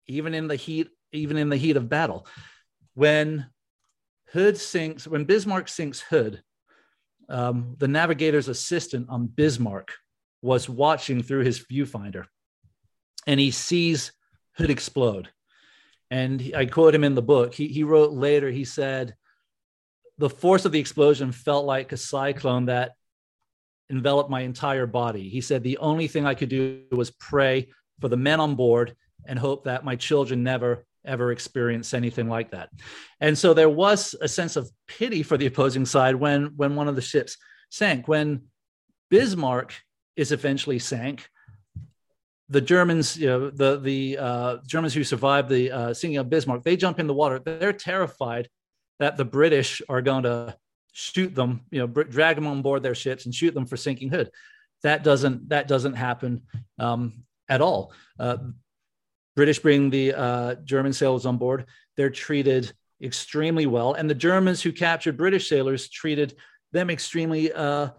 even 0.07 0.33
in 0.33 0.47
the 0.47 0.55
heat 0.55 0.87
even 1.11 1.37
in 1.37 1.49
the 1.49 1.57
heat 1.57 1.77
of 1.77 1.89
battle. 1.89 2.27
When 2.93 3.47
Hood 4.31 4.57
sinks, 4.57 5.07
when 5.07 5.25
Bismarck 5.25 5.67
sinks 5.67 6.01
Hood, 6.01 6.43
um, 7.29 7.75
the 7.77 7.87
navigator's 7.87 8.47
assistant 8.47 9.07
on 9.09 9.27
Bismarck 9.27 9.93
was 10.41 10.69
watching 10.69 11.23
through 11.23 11.43
his 11.43 11.65
viewfinder 11.65 12.25
and 13.25 13.39
he 13.39 13.51
sees 13.51 14.11
Hood 14.57 14.69
explode. 14.71 15.29
And 16.09 16.51
I 16.55 16.65
quote 16.65 16.95
him 16.95 17.03
in 17.03 17.13
the 17.13 17.21
book. 17.21 17.53
He, 17.53 17.67
he 17.67 17.83
wrote 17.83 18.11
later, 18.11 18.49
he 18.49 18.65
said, 18.65 19.15
The 20.17 20.29
force 20.29 20.65
of 20.65 20.71
the 20.71 20.79
explosion 20.79 21.31
felt 21.31 21.65
like 21.65 21.91
a 21.91 21.97
cyclone 21.97 22.65
that 22.65 22.93
enveloped 23.91 24.29
my 24.29 24.41
entire 24.41 24.87
body. 24.87 25.29
He 25.29 25.41
said, 25.41 25.63
The 25.63 25.77
only 25.77 26.07
thing 26.07 26.25
I 26.25 26.33
could 26.33 26.49
do 26.49 26.81
was 26.91 27.11
pray 27.11 27.67
for 27.99 28.07
the 28.07 28.17
men 28.17 28.39
on 28.39 28.55
board 28.55 28.95
and 29.25 29.37
hope 29.37 29.65
that 29.65 29.85
my 29.85 29.95
children 29.95 30.43
never, 30.43 30.85
ever 31.07 31.31
experience 31.31 31.93
anything 31.93 32.27
like 32.27 32.51
that. 32.51 32.69
And 33.19 33.37
so 33.37 33.53
there 33.53 33.69
was 33.69 34.15
a 34.21 34.27
sense 34.27 34.55
of 34.55 34.69
pity 34.87 35.23
for 35.23 35.37
the 35.37 35.45
opposing 35.45 35.85
side 35.85 36.15
when, 36.15 36.53
when 36.55 36.75
one 36.75 36.87
of 36.87 36.95
the 36.95 37.01
ships 37.01 37.37
sank. 37.69 38.07
When 38.07 38.43
Bismarck 39.09 39.73
is 40.15 40.31
eventually 40.31 40.79
sank, 40.79 41.29
the 42.49 42.61
Germans, 42.61 43.17
you 43.17 43.27
know, 43.27 43.49
the 43.49 43.77
the 43.79 44.17
uh, 44.17 44.57
Germans 44.65 44.93
who 44.93 45.03
survived 45.03 45.49
the 45.49 45.71
uh, 45.71 45.93
sinking 45.93 46.17
of 46.17 46.29
Bismarck, 46.29 46.63
they 46.63 46.77
jump 46.77 46.99
in 46.99 47.07
the 47.07 47.13
water. 47.13 47.39
They're 47.39 47.73
terrified 47.73 48.47
that 48.99 49.17
the 49.17 49.25
British 49.25 49.81
are 49.89 50.01
going 50.01 50.23
to 50.23 50.55
shoot 50.93 51.35
them, 51.35 51.61
you 51.71 51.79
know, 51.79 51.87
drag 51.87 52.35
them 52.35 52.47
on 52.47 52.61
board 52.61 52.83
their 52.83 52.95
ships 52.95 53.25
and 53.25 53.35
shoot 53.35 53.53
them 53.53 53.65
for 53.65 53.77
sinking 53.77 54.09
Hood. 54.09 54.31
That 54.83 55.03
doesn't 55.03 55.49
that 55.49 55.67
doesn't 55.67 55.95
happen 55.95 56.43
um, 56.79 57.25
at 57.49 57.61
all. 57.61 57.93
Uh, 58.17 58.37
British 59.37 59.59
bring 59.59 59.91
the 59.91 60.13
uh, 60.13 60.55
German 60.65 60.91
sailors 60.91 61.27
on 61.27 61.37
board. 61.37 61.67
They're 61.95 62.09
treated 62.09 62.73
extremely 63.01 63.67
well, 63.67 63.93
and 63.93 64.09
the 64.09 64.15
Germans 64.15 64.63
who 64.63 64.71
captured 64.71 65.15
British 65.15 65.47
sailors 65.47 65.89
treated 65.89 66.33
them 66.71 66.89
extremely 66.89 67.53
uh, 67.53 67.89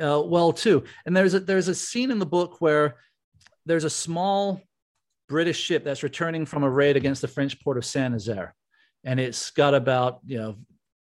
uh 0.00 0.22
well 0.24 0.52
too. 0.52 0.84
And 1.04 1.16
there's 1.16 1.34
a, 1.34 1.40
there's 1.40 1.66
a 1.66 1.74
scene 1.74 2.12
in 2.12 2.20
the 2.20 2.26
book 2.26 2.60
where 2.60 2.94
there's 3.66 3.82
a 3.82 3.90
small 3.90 4.62
British 5.28 5.58
ship 5.58 5.82
that's 5.82 6.04
returning 6.04 6.46
from 6.46 6.62
a 6.62 6.70
raid 6.70 6.96
against 6.96 7.22
the 7.22 7.28
French 7.28 7.60
port 7.60 7.76
of 7.76 7.84
Saint 7.84 8.12
Nazaire, 8.12 8.54
and 9.02 9.18
it's 9.18 9.50
got 9.50 9.74
about 9.74 10.20
you 10.24 10.38
know 10.38 10.54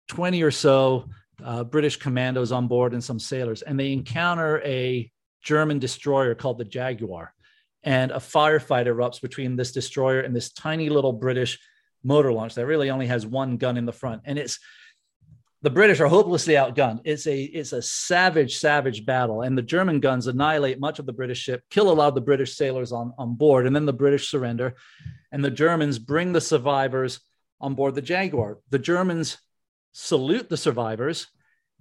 20 0.09 0.42
or 0.42 0.51
so 0.51 1.07
uh, 1.42 1.64
British 1.64 1.96
commandos 1.96 2.53
on 2.53 2.68
board 2.68 2.92
and 2.92 3.03
some 3.03 3.18
sailors, 3.18 3.62
and 3.62 3.81
they 3.81 3.94
encounter 3.94 4.61
a 4.66 5.11
German 5.42 5.79
destroyer 5.79 6.35
called 6.35 6.59
the 6.59 6.64
Jaguar, 6.66 7.33
and 7.83 8.11
a 8.11 8.17
firefight 8.17 8.87
erupts 8.87 9.21
between 9.21 9.57
this 9.57 9.73
destroyer 9.73 10.21
and 10.21 10.35
this 10.35 10.53
tiny 10.53 10.88
little 10.88 11.12
British 11.12 11.59
motor 12.03 12.33
launch 12.33 12.55
that 12.55 12.67
really 12.67 12.91
only 12.91 13.07
has 13.07 13.27
one 13.27 13.57
gun 13.57 13.77
in 13.77 13.87
the 13.87 13.93
front, 13.93 14.23
and 14.25 14.38
it's 14.38 14.59
the 15.62 15.71
British 15.71 15.99
are 15.99 16.07
hopelessly 16.07 16.55
outgunned. 16.55 17.01
It's 17.05 17.27
a 17.27 17.43
it's 17.43 17.73
a 17.73 17.83
savage, 17.83 18.59
savage 18.59 19.05
battle, 19.05 19.43
and 19.43 19.59
the 19.59 19.62
German 19.62 19.99
guns 19.99 20.29
annihilate 20.29 20.79
much 20.79 20.99
of 20.99 21.07
the 21.07 21.12
British 21.12 21.38
ship, 21.38 21.62
kill 21.69 21.91
a 21.91 21.95
lot 21.95 22.09
of 22.09 22.14
the 22.14 22.21
British 22.21 22.55
sailors 22.57 22.93
on, 22.93 23.12
on 23.19 23.35
board, 23.35 23.67
and 23.67 23.75
then 23.75 23.87
the 23.87 23.93
British 23.93 24.31
surrender, 24.31 24.75
and 25.33 25.45
the 25.45 25.51
Germans 25.51 25.99
bring 25.99 26.33
the 26.33 26.41
survivors 26.41 27.21
on 27.61 27.75
board 27.75 27.97
the 27.97 28.03
Jaguar. 28.03 28.59
The 28.71 28.79
Germans 28.79 29.38
salute 29.93 30.49
the 30.49 30.57
survivors, 30.57 31.27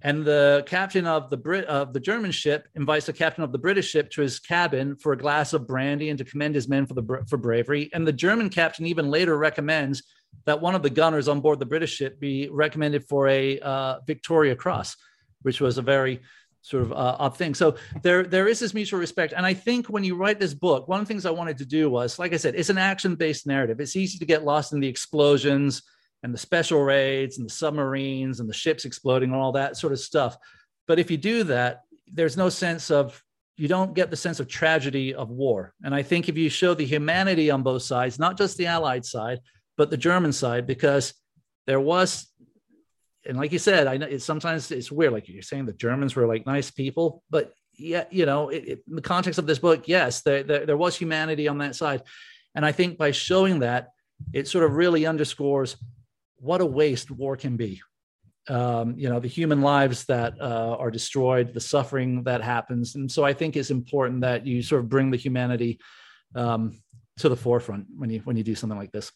and 0.03 0.23
the 0.23 0.63
captain 0.67 1.07
of 1.07 1.29
the 1.29 1.37
Brit 1.37 1.65
of 1.65 1.91
the 1.91 1.99
German 1.99 2.31
ship 2.31 2.67
invites 2.75 3.07
the 3.07 3.13
captain 3.13 3.43
of 3.43 3.51
the 3.51 3.57
British 3.57 3.89
ship 3.89 4.11
to 4.11 4.21
his 4.21 4.39
cabin 4.39 4.95
for 4.95 5.13
a 5.13 5.17
glass 5.17 5.53
of 5.53 5.65
brandy 5.65 6.09
and 6.09 6.17
to 6.19 6.25
commend 6.25 6.53
his 6.53 6.67
men 6.67 6.85
for 6.85 6.93
the 6.93 7.25
for 7.27 7.37
bravery. 7.37 7.89
And 7.93 8.05
the 8.05 8.13
German 8.13 8.49
captain 8.49 8.85
even 8.85 9.09
later 9.09 9.37
recommends 9.37 10.03
that 10.45 10.61
one 10.61 10.75
of 10.75 10.83
the 10.83 10.89
gunners 10.89 11.27
on 11.27 11.41
board 11.41 11.59
the 11.59 11.65
British 11.65 11.93
ship 11.95 12.19
be 12.19 12.47
recommended 12.49 13.05
for 13.07 13.27
a 13.27 13.59
uh, 13.59 13.99
Victoria 14.05 14.55
Cross, 14.55 14.97
which 15.41 15.59
was 15.59 15.79
a 15.79 15.81
very 15.81 16.21
sort 16.61 16.83
of 16.83 16.93
uh, 16.93 17.29
thing. 17.31 17.55
So 17.55 17.75
there 18.03 18.23
there 18.23 18.47
is 18.47 18.59
this 18.59 18.75
mutual 18.75 18.99
respect, 18.99 19.33
and 19.35 19.47
I 19.47 19.55
think 19.55 19.87
when 19.87 20.03
you 20.03 20.15
write 20.15 20.39
this 20.39 20.53
book, 20.53 20.87
one 20.87 20.99
of 20.99 21.07
the 21.07 21.11
things 21.11 21.25
I 21.25 21.31
wanted 21.31 21.57
to 21.57 21.65
do 21.65 21.89
was, 21.89 22.19
like 22.19 22.33
I 22.33 22.37
said, 22.37 22.53
it's 22.53 22.69
an 22.69 22.77
action 22.77 23.15
based 23.15 23.47
narrative. 23.47 23.79
It's 23.79 23.95
easy 23.95 24.19
to 24.19 24.25
get 24.25 24.45
lost 24.45 24.73
in 24.73 24.79
the 24.79 24.87
explosions 24.87 25.81
and 26.23 26.33
the 26.33 26.37
special 26.37 26.81
raids 26.81 27.37
and 27.37 27.47
the 27.47 27.53
submarines 27.53 28.39
and 28.39 28.49
the 28.49 28.53
ships 28.53 28.85
exploding 28.85 29.31
and 29.31 29.39
all 29.39 29.51
that 29.51 29.77
sort 29.77 29.93
of 29.93 29.99
stuff. 29.99 30.37
But 30.87 30.99
if 30.99 31.11
you 31.11 31.17
do 31.17 31.43
that, 31.45 31.81
there's 32.11 32.37
no 32.37 32.49
sense 32.49 32.89
of 32.89 33.21
you 33.57 33.67
don't 33.67 33.93
get 33.93 34.09
the 34.09 34.15
sense 34.15 34.39
of 34.39 34.47
tragedy 34.47 35.13
of 35.13 35.29
war. 35.29 35.73
And 35.83 35.93
I 35.93 36.03
think 36.03 36.29
if 36.29 36.37
you 36.37 36.49
show 36.49 36.73
the 36.73 36.85
humanity 36.85 37.49
on 37.49 37.63
both 37.63 37.81
sides, 37.81 38.19
not 38.19 38.37
just 38.37 38.57
the 38.57 38.67
Allied 38.67 39.05
side, 39.05 39.39
but 39.77 39.89
the 39.89 39.97
German 39.97 40.31
side, 40.31 40.67
because 40.67 41.13
there 41.65 41.79
was, 41.79 42.27
and 43.25 43.37
like 43.37 43.51
you 43.51 43.59
said, 43.59 43.87
I 43.87 43.97
know 43.97 44.17
sometimes 44.17 44.71
it's 44.71 44.91
weird. 44.91 45.11
Like 45.11 45.27
you're 45.27 45.41
saying 45.41 45.65
the 45.65 45.73
Germans 45.73 46.15
were 46.15 46.27
like 46.27 46.45
nice 46.45 46.71
people, 46.71 47.23
but 47.29 47.53
yeah, 47.73 48.05
you 48.09 48.25
know, 48.25 48.49
it, 48.49 48.63
it, 48.67 48.83
in 48.87 48.95
the 48.95 49.01
context 49.01 49.37
of 49.37 49.47
this 49.47 49.59
book, 49.59 49.87
yes, 49.87 50.21
there, 50.21 50.43
there, 50.43 50.65
there 50.65 50.77
was 50.77 50.95
humanity 50.95 51.47
on 51.47 51.57
that 51.59 51.75
side. 51.75 52.03
And 52.55 52.65
I 52.65 52.71
think 52.71 52.97
by 52.97 53.11
showing 53.11 53.59
that, 53.59 53.89
it 54.33 54.47
sort 54.47 54.63
of 54.63 54.73
really 54.73 55.05
underscores 55.05 55.77
what 56.39 56.61
a 56.61 56.65
waste 56.65 57.11
war 57.11 57.35
can 57.35 57.57
be 57.57 57.81
um, 58.49 58.95
you 58.97 59.09
know 59.09 59.19
the 59.19 59.27
human 59.27 59.61
lives 59.61 60.05
that 60.05 60.39
uh, 60.39 60.75
are 60.79 60.91
destroyed 60.91 61.53
the 61.53 61.59
suffering 61.59 62.23
that 62.23 62.41
happens 62.41 62.95
and 62.95 63.11
so 63.11 63.23
i 63.23 63.33
think 63.33 63.55
it's 63.55 63.71
important 63.71 64.21
that 64.21 64.45
you 64.45 64.61
sort 64.61 64.81
of 64.81 64.89
bring 64.89 65.11
the 65.11 65.17
humanity 65.17 65.79
um, 66.35 66.71
to 67.17 67.29
the 67.29 67.35
forefront 67.35 67.85
when 67.95 68.09
you 68.09 68.19
when 68.21 68.37
you 68.37 68.43
do 68.43 68.55
something 68.55 68.77
like 68.77 68.91
this 68.91 69.11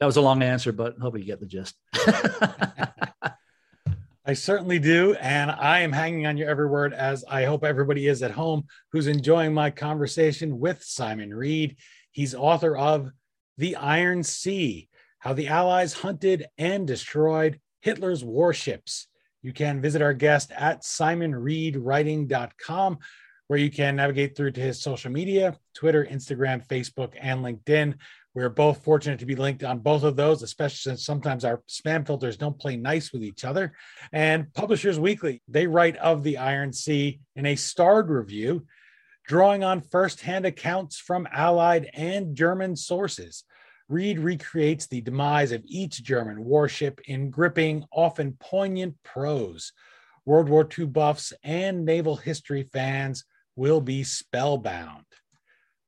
that 0.00 0.06
was 0.06 0.16
a 0.16 0.20
long 0.20 0.42
answer 0.42 0.72
but 0.72 0.94
hopefully 0.98 1.22
you 1.22 1.26
get 1.26 1.40
the 1.40 1.46
gist 1.46 1.74
I 4.28 4.34
certainly 4.34 4.78
do. 4.78 5.14
And 5.14 5.50
I 5.50 5.80
am 5.80 5.90
hanging 5.90 6.26
on 6.26 6.36
your 6.36 6.50
every 6.50 6.68
word, 6.68 6.92
as 6.92 7.24
I 7.30 7.46
hope 7.46 7.64
everybody 7.64 8.08
is 8.08 8.22
at 8.22 8.30
home 8.30 8.66
who's 8.92 9.06
enjoying 9.06 9.54
my 9.54 9.70
conversation 9.70 10.60
with 10.60 10.82
Simon 10.82 11.32
Read. 11.32 11.78
He's 12.12 12.34
author 12.34 12.76
of 12.76 13.10
The 13.56 13.76
Iron 13.76 14.22
Sea 14.22 14.87
How 15.28 15.34
the 15.34 15.48
Allies 15.48 15.92
Hunted 15.92 16.46
and 16.56 16.86
Destroyed 16.86 17.60
Hitler's 17.82 18.24
warships. 18.24 19.08
You 19.42 19.52
can 19.52 19.82
visit 19.82 20.00
our 20.00 20.14
guest 20.14 20.50
at 20.52 20.80
simonreadwriting.com, 20.80 22.98
where 23.46 23.58
you 23.58 23.70
can 23.70 23.96
navigate 23.96 24.34
through 24.34 24.52
to 24.52 24.60
his 24.62 24.80
social 24.80 25.12
media 25.12 25.54
Twitter, 25.74 26.08
Instagram, 26.10 26.66
Facebook, 26.66 27.12
and 27.20 27.44
LinkedIn. 27.44 27.96
We're 28.32 28.48
both 28.48 28.82
fortunate 28.82 29.18
to 29.18 29.26
be 29.26 29.36
linked 29.36 29.64
on 29.64 29.80
both 29.80 30.02
of 30.02 30.16
those, 30.16 30.42
especially 30.42 30.92
since 30.92 31.04
sometimes 31.04 31.44
our 31.44 31.62
spam 31.68 32.06
filters 32.06 32.38
don't 32.38 32.58
play 32.58 32.78
nice 32.78 33.12
with 33.12 33.22
each 33.22 33.44
other. 33.44 33.74
And 34.12 34.50
Publishers 34.54 34.98
Weekly, 34.98 35.42
they 35.46 35.66
write 35.66 35.98
of 35.98 36.22
the 36.22 36.38
Iron 36.38 36.72
Sea 36.72 37.20
in 37.36 37.44
a 37.44 37.54
starred 37.54 38.08
review, 38.08 38.64
drawing 39.26 39.62
on 39.62 39.82
firsthand 39.82 40.46
accounts 40.46 40.98
from 40.98 41.28
Allied 41.30 41.90
and 41.92 42.34
German 42.34 42.76
sources. 42.76 43.44
Read 43.88 44.18
recreates 44.18 44.86
the 44.86 45.00
demise 45.00 45.50
of 45.50 45.62
each 45.66 46.02
German 46.02 46.44
warship 46.44 47.00
in 47.06 47.30
gripping, 47.30 47.84
often 47.90 48.36
poignant 48.38 48.96
prose. 49.02 49.72
World 50.26 50.50
War 50.50 50.68
II 50.78 50.86
buffs 50.86 51.32
and 51.42 51.86
naval 51.86 52.16
history 52.16 52.68
fans 52.70 53.24
will 53.56 53.80
be 53.80 54.04
spellbound. 54.04 55.04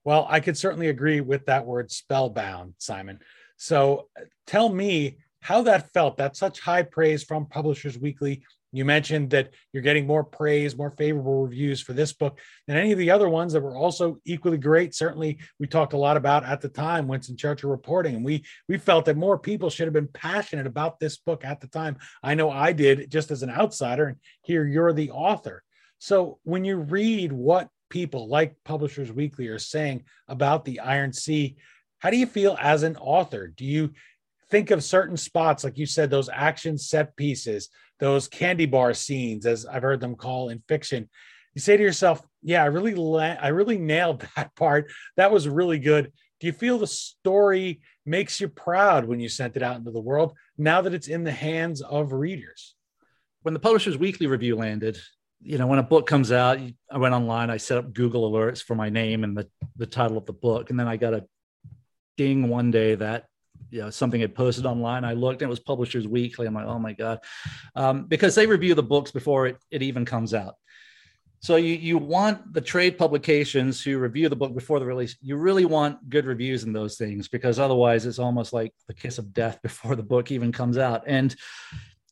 Well, 0.02 0.26
I 0.30 0.40
could 0.40 0.56
certainly 0.56 0.88
agree 0.88 1.20
with 1.20 1.44
that 1.46 1.66
word 1.66 1.90
spellbound, 1.90 2.74
Simon. 2.78 3.20
So 3.58 4.08
uh, 4.18 4.22
tell 4.46 4.70
me 4.70 5.18
how 5.40 5.62
that 5.62 5.92
felt. 5.92 6.16
That's 6.16 6.38
such 6.38 6.60
high 6.60 6.82
praise 6.82 7.22
from 7.22 7.46
Publishers 7.46 7.98
Weekly 7.98 8.42
you 8.72 8.84
mentioned 8.84 9.30
that 9.30 9.50
you're 9.72 9.82
getting 9.82 10.06
more 10.06 10.22
praise, 10.22 10.76
more 10.76 10.90
favorable 10.92 11.42
reviews 11.42 11.80
for 11.80 11.92
this 11.92 12.12
book 12.12 12.38
than 12.66 12.76
any 12.76 12.92
of 12.92 12.98
the 12.98 13.10
other 13.10 13.28
ones 13.28 13.52
that 13.52 13.62
were 13.62 13.76
also 13.76 14.18
equally 14.24 14.58
great. 14.58 14.94
Certainly, 14.94 15.38
we 15.58 15.66
talked 15.66 15.92
a 15.92 15.98
lot 15.98 16.16
about 16.16 16.44
at 16.44 16.60
the 16.60 16.68
time 16.68 17.08
Winston 17.08 17.36
Churchill 17.36 17.70
reporting, 17.70 18.14
and 18.14 18.24
we 18.24 18.44
we 18.68 18.78
felt 18.78 19.04
that 19.06 19.16
more 19.16 19.38
people 19.38 19.70
should 19.70 19.86
have 19.86 19.94
been 19.94 20.08
passionate 20.08 20.66
about 20.66 21.00
this 21.00 21.16
book 21.16 21.44
at 21.44 21.60
the 21.60 21.66
time. 21.66 21.96
I 22.22 22.34
know 22.34 22.50
I 22.50 22.72
did 22.72 23.10
just 23.10 23.30
as 23.30 23.42
an 23.42 23.50
outsider, 23.50 24.06
and 24.06 24.16
here 24.42 24.66
you're 24.66 24.92
the 24.92 25.10
author. 25.10 25.62
So 25.98 26.38
when 26.44 26.64
you 26.64 26.76
read 26.76 27.32
what 27.32 27.68
people 27.90 28.28
like 28.28 28.54
Publishers 28.64 29.12
Weekly 29.12 29.48
are 29.48 29.58
saying 29.58 30.04
about 30.28 30.64
the 30.64 30.80
Iron 30.80 31.12
Sea, 31.12 31.56
how 31.98 32.10
do 32.10 32.16
you 32.16 32.26
feel 32.26 32.56
as 32.60 32.84
an 32.84 32.96
author? 32.96 33.48
Do 33.48 33.64
you 33.64 33.90
think 34.50 34.70
of 34.70 34.82
certain 34.82 35.16
spots, 35.16 35.64
like 35.64 35.78
you 35.78 35.86
said, 35.86 36.10
those 36.10 36.28
action 36.28 36.78
set 36.78 37.16
pieces? 37.16 37.68
those 38.00 38.26
candy 38.26 38.66
bar 38.66 38.92
scenes, 38.94 39.46
as 39.46 39.64
I've 39.66 39.82
heard 39.82 40.00
them 40.00 40.16
call 40.16 40.48
in 40.48 40.62
fiction, 40.66 41.08
you 41.54 41.60
say 41.60 41.76
to 41.76 41.82
yourself, 41.82 42.22
"Yeah, 42.42 42.62
I 42.62 42.66
really, 42.66 42.94
la- 42.94 43.36
I 43.40 43.48
really 43.48 43.78
nailed 43.78 44.26
that 44.36 44.56
part. 44.56 44.90
That 45.16 45.30
was 45.30 45.48
really 45.48 45.78
good." 45.78 46.12
Do 46.40 46.46
you 46.46 46.52
feel 46.54 46.78
the 46.78 46.86
story 46.86 47.82
makes 48.06 48.40
you 48.40 48.48
proud 48.48 49.04
when 49.04 49.20
you 49.20 49.28
sent 49.28 49.56
it 49.56 49.62
out 49.62 49.76
into 49.76 49.90
the 49.90 50.00
world? 50.00 50.32
Now 50.56 50.80
that 50.80 50.94
it's 50.94 51.08
in 51.08 51.22
the 51.22 51.32
hands 51.32 51.82
of 51.82 52.12
readers, 52.12 52.74
when 53.42 53.52
the 53.52 53.60
Publishers 53.60 53.98
Weekly 53.98 54.26
review 54.26 54.56
landed, 54.56 54.98
you 55.42 55.58
know, 55.58 55.66
when 55.66 55.78
a 55.78 55.82
book 55.82 56.06
comes 56.06 56.32
out, 56.32 56.58
I 56.90 56.96
went 56.96 57.14
online, 57.14 57.50
I 57.50 57.58
set 57.58 57.76
up 57.76 57.92
Google 57.92 58.30
alerts 58.30 58.62
for 58.62 58.74
my 58.74 58.88
name 58.88 59.22
and 59.22 59.36
the 59.36 59.48
the 59.76 59.86
title 59.86 60.16
of 60.16 60.26
the 60.26 60.32
book, 60.32 60.70
and 60.70 60.80
then 60.80 60.88
I 60.88 60.96
got 60.96 61.14
a 61.14 61.26
ding 62.16 62.48
one 62.48 62.70
day 62.70 62.94
that 62.94 63.26
you 63.70 63.80
know 63.80 63.90
something 63.90 64.20
had 64.20 64.34
posted 64.34 64.66
online. 64.66 65.04
I 65.04 65.14
looked, 65.14 65.42
and 65.42 65.48
it 65.48 65.50
was 65.50 65.60
Publishers 65.60 66.06
Weekly. 66.06 66.46
I'm 66.46 66.54
like, 66.54 66.66
oh 66.66 66.78
my 66.78 66.92
god, 66.92 67.20
um, 67.74 68.04
because 68.04 68.34
they 68.34 68.46
review 68.46 68.74
the 68.74 68.82
books 68.82 69.10
before 69.10 69.46
it, 69.46 69.56
it 69.70 69.82
even 69.82 70.04
comes 70.04 70.34
out. 70.34 70.54
So 71.42 71.56
you 71.56 71.74
you 71.74 71.96
want 71.96 72.52
the 72.52 72.60
trade 72.60 72.98
publications 72.98 73.82
who 73.82 73.98
review 73.98 74.28
the 74.28 74.36
book 74.36 74.54
before 74.54 74.78
the 74.78 74.84
release. 74.84 75.16
You 75.22 75.36
really 75.36 75.64
want 75.64 76.08
good 76.10 76.26
reviews 76.26 76.64
in 76.64 76.72
those 76.72 76.96
things 76.96 77.28
because 77.28 77.58
otherwise 77.58 78.04
it's 78.04 78.18
almost 78.18 78.52
like 78.52 78.74
the 78.88 78.94
kiss 78.94 79.18
of 79.18 79.32
death 79.32 79.60
before 79.62 79.96
the 79.96 80.02
book 80.02 80.30
even 80.30 80.52
comes 80.52 80.76
out. 80.76 81.04
And 81.06 81.34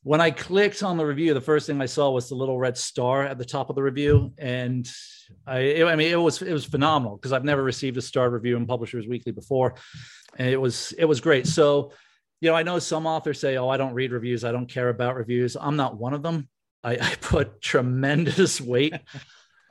when 0.03 0.21
I 0.21 0.31
clicked 0.31 0.81
on 0.81 0.97
the 0.97 1.05
review, 1.05 1.33
the 1.33 1.41
first 1.41 1.67
thing 1.67 1.81
I 1.81 1.85
saw 1.85 2.09
was 2.09 2.29
the 2.29 2.35
little 2.35 2.57
red 2.57 2.77
star 2.77 3.23
at 3.23 3.37
the 3.37 3.45
top 3.45 3.69
of 3.69 3.75
the 3.75 3.83
review, 3.83 4.33
and 4.37 4.89
I, 5.45 5.83
I 5.83 5.95
mean, 5.95 6.11
it 6.11 6.15
was 6.15 6.41
it 6.41 6.53
was 6.53 6.65
phenomenal 6.65 7.17
because 7.17 7.33
I've 7.33 7.43
never 7.43 7.63
received 7.63 7.97
a 7.97 8.01
star 8.01 8.29
review 8.29 8.57
in 8.57 8.65
Publishers 8.65 9.07
Weekly 9.07 9.31
before, 9.31 9.75
and 10.37 10.47
it 10.47 10.57
was 10.57 10.93
it 10.97 11.05
was 11.05 11.21
great. 11.21 11.47
So, 11.47 11.91
you 12.41 12.49
know, 12.49 12.55
I 12.55 12.63
know 12.63 12.79
some 12.79 13.05
authors 13.05 13.39
say, 13.39 13.57
"Oh, 13.57 13.69
I 13.69 13.77
don't 13.77 13.93
read 13.93 14.11
reviews. 14.11 14.43
I 14.43 14.51
don't 14.51 14.69
care 14.69 14.89
about 14.89 15.15
reviews." 15.15 15.57
I'm 15.59 15.75
not 15.75 15.97
one 15.97 16.13
of 16.13 16.23
them. 16.23 16.47
I, 16.83 16.93
I 16.93 17.15
put 17.21 17.61
tremendous 17.61 18.61
weight 18.61 18.93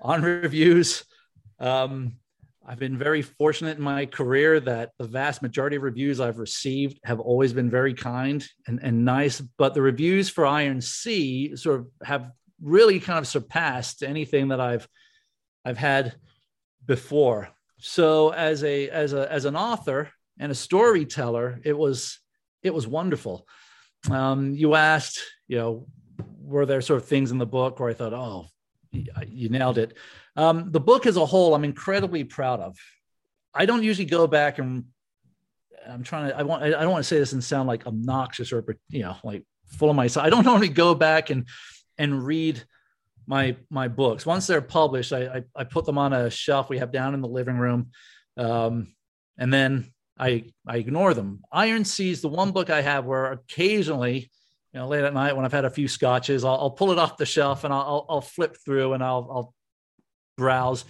on 0.00 0.22
reviews. 0.22 1.04
Um, 1.58 2.18
I've 2.66 2.78
been 2.78 2.98
very 2.98 3.22
fortunate 3.22 3.78
in 3.78 3.82
my 3.82 4.04
career 4.04 4.60
that 4.60 4.90
the 4.98 5.06
vast 5.06 5.40
majority 5.40 5.76
of 5.76 5.82
reviews 5.82 6.20
I've 6.20 6.38
received 6.38 7.00
have 7.02 7.18
always 7.18 7.54
been 7.54 7.70
very 7.70 7.94
kind 7.94 8.46
and, 8.66 8.78
and 8.82 9.06
nice. 9.06 9.40
But 9.40 9.72
the 9.72 9.80
reviews 9.80 10.28
for 10.28 10.44
Iron 10.44 10.82
Sea 10.82 11.56
sort 11.56 11.80
of 11.80 11.86
have 12.02 12.30
really 12.60 13.00
kind 13.00 13.18
of 13.18 13.26
surpassed 13.26 14.02
anything 14.02 14.48
that 14.48 14.60
I've 14.60 14.86
I've 15.64 15.78
had 15.78 16.14
before. 16.84 17.48
So 17.78 18.34
as 18.34 18.62
a 18.64 18.90
as 18.90 19.14
a 19.14 19.30
as 19.32 19.46
an 19.46 19.56
author, 19.56 20.10
and 20.38 20.52
a 20.52 20.54
storyteller, 20.54 21.60
it 21.64 21.76
was 21.76 22.18
it 22.62 22.74
was 22.74 22.86
wonderful. 22.86 23.46
Um, 24.10 24.54
you 24.54 24.74
asked, 24.74 25.20
you 25.46 25.58
know, 25.58 25.86
were 26.40 26.66
there 26.66 26.80
sort 26.80 27.02
of 27.02 27.08
things 27.08 27.30
in 27.30 27.38
the 27.38 27.46
book 27.46 27.78
where 27.78 27.90
I 27.90 27.94
thought, 27.94 28.14
oh, 28.14 28.46
you 28.90 29.48
nailed 29.48 29.78
it. 29.78 29.96
Um, 30.36 30.70
the 30.70 30.80
book 30.80 31.06
as 31.06 31.16
a 31.16 31.26
whole, 31.26 31.54
I'm 31.54 31.64
incredibly 31.64 32.24
proud 32.24 32.60
of. 32.60 32.76
I 33.54 33.66
don't 33.66 33.82
usually 33.82 34.06
go 34.06 34.26
back 34.26 34.58
and 34.58 34.84
I'm 35.88 36.02
trying 36.02 36.28
to. 36.28 36.38
I 36.38 36.42
want. 36.42 36.62
I 36.62 36.70
don't 36.70 36.90
want 36.90 37.02
to 37.02 37.08
say 37.08 37.18
this 37.18 37.32
and 37.32 37.42
sound 37.42 37.68
like 37.68 37.86
obnoxious 37.86 38.52
or 38.52 38.64
you 38.88 39.02
know 39.02 39.16
like 39.24 39.44
full 39.66 39.90
of 39.90 39.96
myself. 39.96 40.26
I 40.26 40.30
don't 40.30 40.44
normally 40.44 40.68
go 40.68 40.94
back 40.94 41.30
and 41.30 41.46
and 41.96 42.24
read 42.24 42.62
my 43.26 43.56
my 43.70 43.88
books 43.88 44.26
once 44.26 44.46
they're 44.46 44.60
published. 44.60 45.12
I 45.12 45.26
I, 45.26 45.42
I 45.56 45.64
put 45.64 45.84
them 45.84 45.98
on 45.98 46.12
a 46.12 46.30
shelf 46.30 46.68
we 46.68 46.78
have 46.78 46.92
down 46.92 47.14
in 47.14 47.20
the 47.20 47.28
living 47.28 47.58
room, 47.58 47.90
um, 48.36 48.88
and 49.38 49.52
then 49.52 49.90
I 50.18 50.44
I 50.66 50.78
ignore 50.78 51.14
them. 51.14 51.42
Iron 51.52 51.84
Sea 51.84 52.10
is 52.10 52.20
the 52.20 52.28
one 52.28 52.52
book 52.52 52.70
I 52.70 52.80
have 52.80 53.04
where 53.04 53.32
occasionally, 53.32 54.30
you 54.72 54.80
know, 54.80 54.88
late 54.88 55.04
at 55.04 55.14
night 55.14 55.36
when 55.36 55.44
I've 55.44 55.52
had 55.52 55.64
a 55.64 55.70
few 55.70 55.88
scotches, 55.88 56.44
I'll, 56.44 56.54
I'll 56.54 56.70
pull 56.70 56.92
it 56.92 56.98
off 56.98 57.16
the 57.16 57.26
shelf 57.26 57.64
and 57.64 57.72
I'll, 57.72 58.06
I'll 58.08 58.20
flip 58.20 58.56
through 58.64 58.94
and 58.94 59.02
I'll 59.02 59.28
I'll 59.30 59.54
browse 60.36 60.84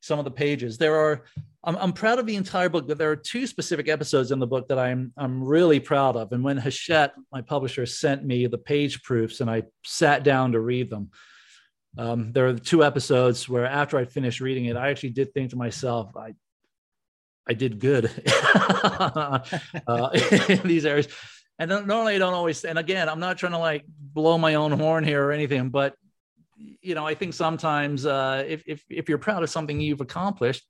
some 0.00 0.18
of 0.18 0.24
the 0.24 0.30
pages. 0.30 0.78
There 0.78 0.96
are 0.96 1.24
I'm, 1.64 1.76
I'm 1.76 1.92
proud 1.92 2.18
of 2.18 2.26
the 2.26 2.36
entire 2.36 2.68
book, 2.68 2.88
but 2.88 2.98
there 2.98 3.10
are 3.10 3.16
two 3.16 3.46
specific 3.46 3.88
episodes 3.88 4.32
in 4.32 4.40
the 4.40 4.46
book 4.46 4.68
that 4.68 4.78
I'm 4.78 5.12
I'm 5.16 5.44
really 5.44 5.80
proud 5.80 6.16
of. 6.16 6.32
And 6.32 6.42
when 6.42 6.56
Hachette, 6.56 7.12
my 7.30 7.40
publisher, 7.40 7.86
sent 7.86 8.24
me 8.24 8.46
the 8.46 8.58
page 8.58 9.02
proofs 9.02 9.40
and 9.40 9.50
I 9.50 9.62
sat 9.84 10.24
down 10.24 10.52
to 10.52 10.60
read 10.60 10.90
them. 10.90 11.10
Um, 11.98 12.32
there 12.32 12.48
are 12.48 12.54
two 12.54 12.82
episodes 12.82 13.48
where 13.48 13.66
after 13.66 13.98
I 13.98 14.06
finished 14.06 14.40
reading 14.40 14.64
it, 14.64 14.76
I 14.76 14.88
actually 14.90 15.10
did 15.10 15.32
think 15.34 15.50
to 15.50 15.56
myself, 15.56 16.16
I 16.16 16.34
I 17.48 17.54
did 17.54 17.78
good 17.80 18.10
uh, 18.54 19.40
in 20.48 20.60
these 20.64 20.86
areas. 20.86 21.08
And 21.58 21.70
normally 21.70 22.14
I 22.14 22.18
don't 22.18 22.34
always, 22.34 22.64
and 22.64 22.78
again, 22.78 23.08
I'm 23.08 23.20
not 23.20 23.38
trying 23.38 23.52
to 23.52 23.58
like 23.58 23.84
blow 23.86 24.38
my 24.38 24.54
own 24.54 24.72
horn 24.72 25.04
here 25.04 25.24
or 25.24 25.32
anything, 25.32 25.70
but 25.70 25.94
you 26.80 26.94
know, 26.94 27.06
I 27.06 27.14
think 27.14 27.34
sometimes 27.34 28.06
uh, 28.06 28.44
if, 28.46 28.62
if, 28.66 28.84
if 28.88 29.08
you're 29.08 29.18
proud 29.18 29.42
of 29.42 29.50
something 29.50 29.80
you've 29.80 30.00
accomplished, 30.00 30.64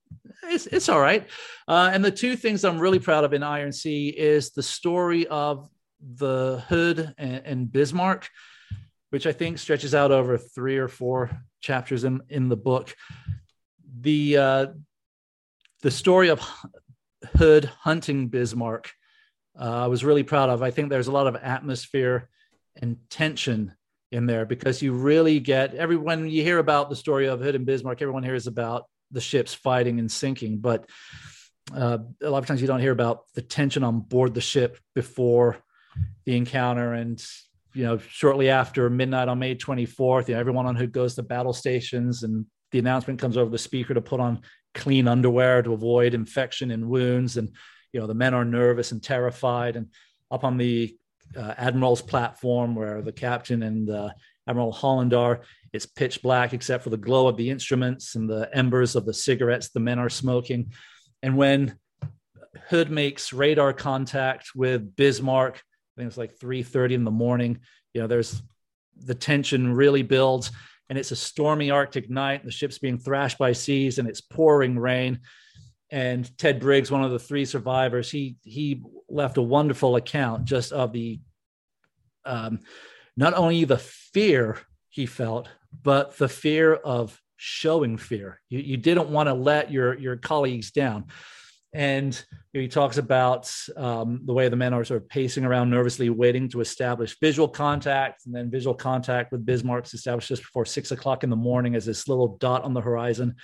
it's, 0.44 0.66
it's 0.66 0.88
all 0.88 1.00
right. 1.00 1.28
Uh, 1.68 1.90
and 1.92 2.04
the 2.04 2.10
two 2.10 2.36
things 2.36 2.64
I'm 2.64 2.78
really 2.78 2.98
proud 2.98 3.24
of 3.24 3.32
in 3.32 3.42
Iron 3.42 3.72
Sea 3.72 4.08
is 4.08 4.50
the 4.50 4.62
story 4.62 5.26
of 5.26 5.68
the 6.00 6.62
Hood 6.68 7.14
and, 7.18 7.42
and 7.44 7.72
Bismarck, 7.72 8.28
which 9.10 9.26
I 9.26 9.32
think 9.32 9.58
stretches 9.58 9.94
out 9.94 10.10
over 10.10 10.38
three 10.38 10.78
or 10.78 10.88
four 10.88 11.30
chapters 11.60 12.04
in, 12.04 12.22
in 12.28 12.48
the 12.48 12.56
book. 12.56 12.94
The, 14.00 14.36
uh, 14.36 14.66
the 15.82 15.90
story 15.90 16.28
of 16.28 16.40
Hood 17.36 17.64
hunting 17.64 18.28
Bismarck, 18.28 18.90
uh, 19.60 19.84
I 19.84 19.86
was 19.88 20.04
really 20.04 20.22
proud 20.22 20.48
of. 20.48 20.62
I 20.62 20.70
think 20.70 20.88
there's 20.88 21.08
a 21.08 21.12
lot 21.12 21.26
of 21.26 21.36
atmosphere 21.36 22.28
and 22.80 22.96
tension 23.10 23.74
in 24.12 24.26
there 24.26 24.46
because 24.46 24.80
you 24.80 24.92
really 24.92 25.40
get 25.40 25.74
everyone 25.74 26.28
you 26.28 26.42
hear 26.42 26.58
about 26.58 26.88
the 26.88 26.96
story 26.96 27.26
of 27.26 27.40
Hood 27.40 27.54
and 27.54 27.66
Bismarck, 27.66 28.00
everyone 28.00 28.22
hears 28.22 28.46
about 28.46 28.84
the 29.10 29.20
ships 29.20 29.52
fighting 29.52 29.98
and 29.98 30.10
sinking, 30.10 30.58
but 30.58 30.88
uh, 31.74 31.98
a 32.22 32.30
lot 32.30 32.38
of 32.38 32.46
times 32.46 32.60
you 32.60 32.66
don't 32.66 32.80
hear 32.80 32.92
about 32.92 33.24
the 33.34 33.42
tension 33.42 33.84
on 33.84 34.00
board 34.00 34.34
the 34.34 34.40
ship 34.40 34.78
before 34.94 35.58
the 36.24 36.36
encounter 36.36 36.92
and 36.94 37.24
you 37.74 37.84
know 37.84 37.98
shortly 37.98 38.48
after 38.48 38.88
midnight 38.90 39.28
on 39.28 39.38
may 39.38 39.54
24th 39.54 40.28
you 40.28 40.34
know, 40.34 40.40
everyone 40.40 40.66
on 40.66 40.74
hood 40.74 40.90
goes 40.90 41.14
to 41.14 41.22
battle 41.22 41.52
stations 41.52 42.22
and 42.22 42.46
the 42.72 42.78
announcement 42.78 43.20
comes 43.20 43.36
over 43.36 43.50
the 43.50 43.58
speaker 43.58 43.94
to 43.94 44.00
put 44.00 44.18
on 44.18 44.40
clean 44.74 45.08
underwear 45.08 45.62
to 45.62 45.72
avoid 45.72 46.14
infection 46.14 46.70
and 46.70 46.88
wounds. 46.88 47.36
And 47.36 47.50
you 47.92 48.00
know 48.00 48.06
the 48.06 48.14
men 48.14 48.34
are 48.34 48.44
nervous 48.44 48.92
and 48.92 49.02
terrified. 49.02 49.76
And 49.76 49.88
up 50.30 50.44
on 50.44 50.56
the 50.56 50.96
uh, 51.36 51.54
admiral's 51.56 52.02
platform 52.02 52.74
where 52.74 53.02
the 53.02 53.12
captain 53.12 53.62
and 53.62 53.88
uh, 53.88 54.10
admiral 54.46 54.72
holland 54.72 55.14
are 55.14 55.40
it's 55.72 55.86
pitch 55.86 56.20
black 56.20 56.52
except 56.52 56.84
for 56.84 56.90
the 56.90 56.96
glow 56.96 57.28
of 57.28 57.36
the 57.36 57.48
instruments 57.48 58.14
and 58.14 58.28
the 58.28 58.50
embers 58.52 58.94
of 58.94 59.06
the 59.06 59.14
cigarettes 59.14 59.70
the 59.70 59.80
men 59.80 59.98
are 59.98 60.10
smoking. 60.10 60.72
And 61.22 61.36
when 61.36 61.78
hood 62.68 62.90
makes 62.90 63.32
radar 63.32 63.72
contact 63.72 64.50
with 64.54 64.94
bismarck 64.96 65.56
i 65.56 66.00
think 66.00 66.08
it's 66.08 66.18
like 66.18 66.38
3.30 66.38 66.92
in 66.92 67.04
the 67.04 67.10
morning 67.10 67.60
you 67.94 68.00
know 68.00 68.06
there's 68.06 68.42
the 69.04 69.14
tension 69.14 69.72
really 69.72 70.02
builds 70.02 70.50
and 70.92 70.98
it's 70.98 71.10
a 71.10 71.16
stormy 71.16 71.70
arctic 71.70 72.10
night 72.10 72.44
the 72.44 72.50
ship's 72.50 72.76
being 72.76 72.98
thrashed 72.98 73.38
by 73.38 73.52
seas 73.52 73.98
and 73.98 74.06
it's 74.06 74.20
pouring 74.20 74.78
rain 74.78 75.18
and 75.92 76.36
Ted 76.38 76.58
Briggs, 76.58 76.90
one 76.90 77.04
of 77.04 77.10
the 77.10 77.18
three 77.18 77.44
survivors, 77.44 78.10
he 78.10 78.36
he 78.42 78.82
left 79.10 79.36
a 79.36 79.42
wonderful 79.42 79.96
account 79.96 80.46
just 80.46 80.72
of 80.72 80.90
the 80.90 81.20
um, 82.24 82.60
not 83.14 83.34
only 83.34 83.64
the 83.64 83.76
fear 83.76 84.58
he 84.88 85.04
felt, 85.04 85.50
but 85.82 86.16
the 86.16 86.30
fear 86.30 86.72
of 86.72 87.20
showing 87.36 87.98
fear. 87.98 88.40
You, 88.48 88.60
you 88.60 88.76
didn't 88.78 89.10
want 89.10 89.28
to 89.28 89.34
let 89.34 89.70
your 89.70 89.98
your 89.98 90.16
colleagues 90.16 90.70
down. 90.70 91.04
And 91.74 92.22
he 92.52 92.68
talks 92.68 92.98
about 92.98 93.50
um, 93.76 94.20
the 94.26 94.34
way 94.34 94.48
the 94.50 94.56
men 94.56 94.74
are 94.74 94.84
sort 94.84 95.02
of 95.02 95.08
pacing 95.08 95.44
around 95.44 95.70
nervously, 95.70 96.10
waiting 96.10 96.48
to 96.50 96.60
establish 96.60 97.18
visual 97.18 97.48
contact, 97.48 98.26
and 98.26 98.34
then 98.34 98.50
visual 98.50 98.74
contact 98.74 99.32
with 99.32 99.46
Bismarck's 99.46 99.94
established 99.94 100.28
just 100.28 100.42
before 100.42 100.66
six 100.66 100.90
o'clock 100.90 101.24
in 101.24 101.30
the 101.30 101.36
morning 101.36 101.74
as 101.74 101.86
this 101.86 102.08
little 102.08 102.36
dot 102.36 102.62
on 102.62 102.74
the 102.74 102.80
horizon 102.82 103.34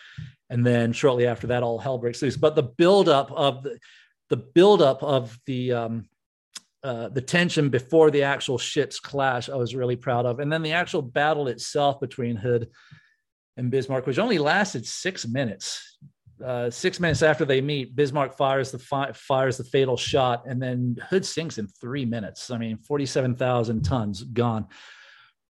and 0.50 0.64
then 0.64 0.92
shortly 0.92 1.26
after 1.26 1.48
that, 1.48 1.62
all 1.62 1.78
hell 1.78 1.98
breaks 1.98 2.22
loose. 2.22 2.36
But 2.36 2.54
the 2.54 2.62
buildup 2.62 3.30
of 3.32 3.62
the 3.62 3.78
the 4.30 4.36
buildup 4.36 5.02
of 5.02 5.38
the 5.46 5.72
um, 5.72 6.08
uh, 6.82 7.08
the 7.08 7.20
tension 7.20 7.70
before 7.70 8.10
the 8.10 8.22
actual 8.24 8.58
ships 8.58 9.00
clash, 9.00 9.48
I 9.48 9.56
was 9.56 9.74
really 9.74 9.96
proud 9.96 10.26
of, 10.26 10.38
and 10.40 10.52
then 10.52 10.62
the 10.62 10.72
actual 10.72 11.02
battle 11.02 11.48
itself 11.48 12.00
between 12.00 12.36
Hood 12.36 12.68
and 13.56 13.70
Bismarck, 13.70 14.06
which 14.06 14.18
only 14.18 14.38
lasted 14.38 14.86
six 14.86 15.26
minutes. 15.26 15.98
Uh, 16.44 16.70
six 16.70 17.00
minutes 17.00 17.22
after 17.22 17.44
they 17.44 17.60
meet, 17.60 17.96
Bismarck 17.96 18.36
fires 18.36 18.70
the 18.70 18.78
fi- 18.78 19.12
fires 19.12 19.56
the 19.56 19.64
fatal 19.64 19.96
shot, 19.96 20.44
and 20.46 20.60
then 20.62 20.96
Hood 21.08 21.26
sinks 21.26 21.58
in 21.58 21.66
three 21.66 22.04
minutes. 22.04 22.50
I 22.50 22.58
mean, 22.58 22.78
forty-seven 22.78 23.36
thousand 23.36 23.82
tons 23.82 24.22
gone. 24.22 24.66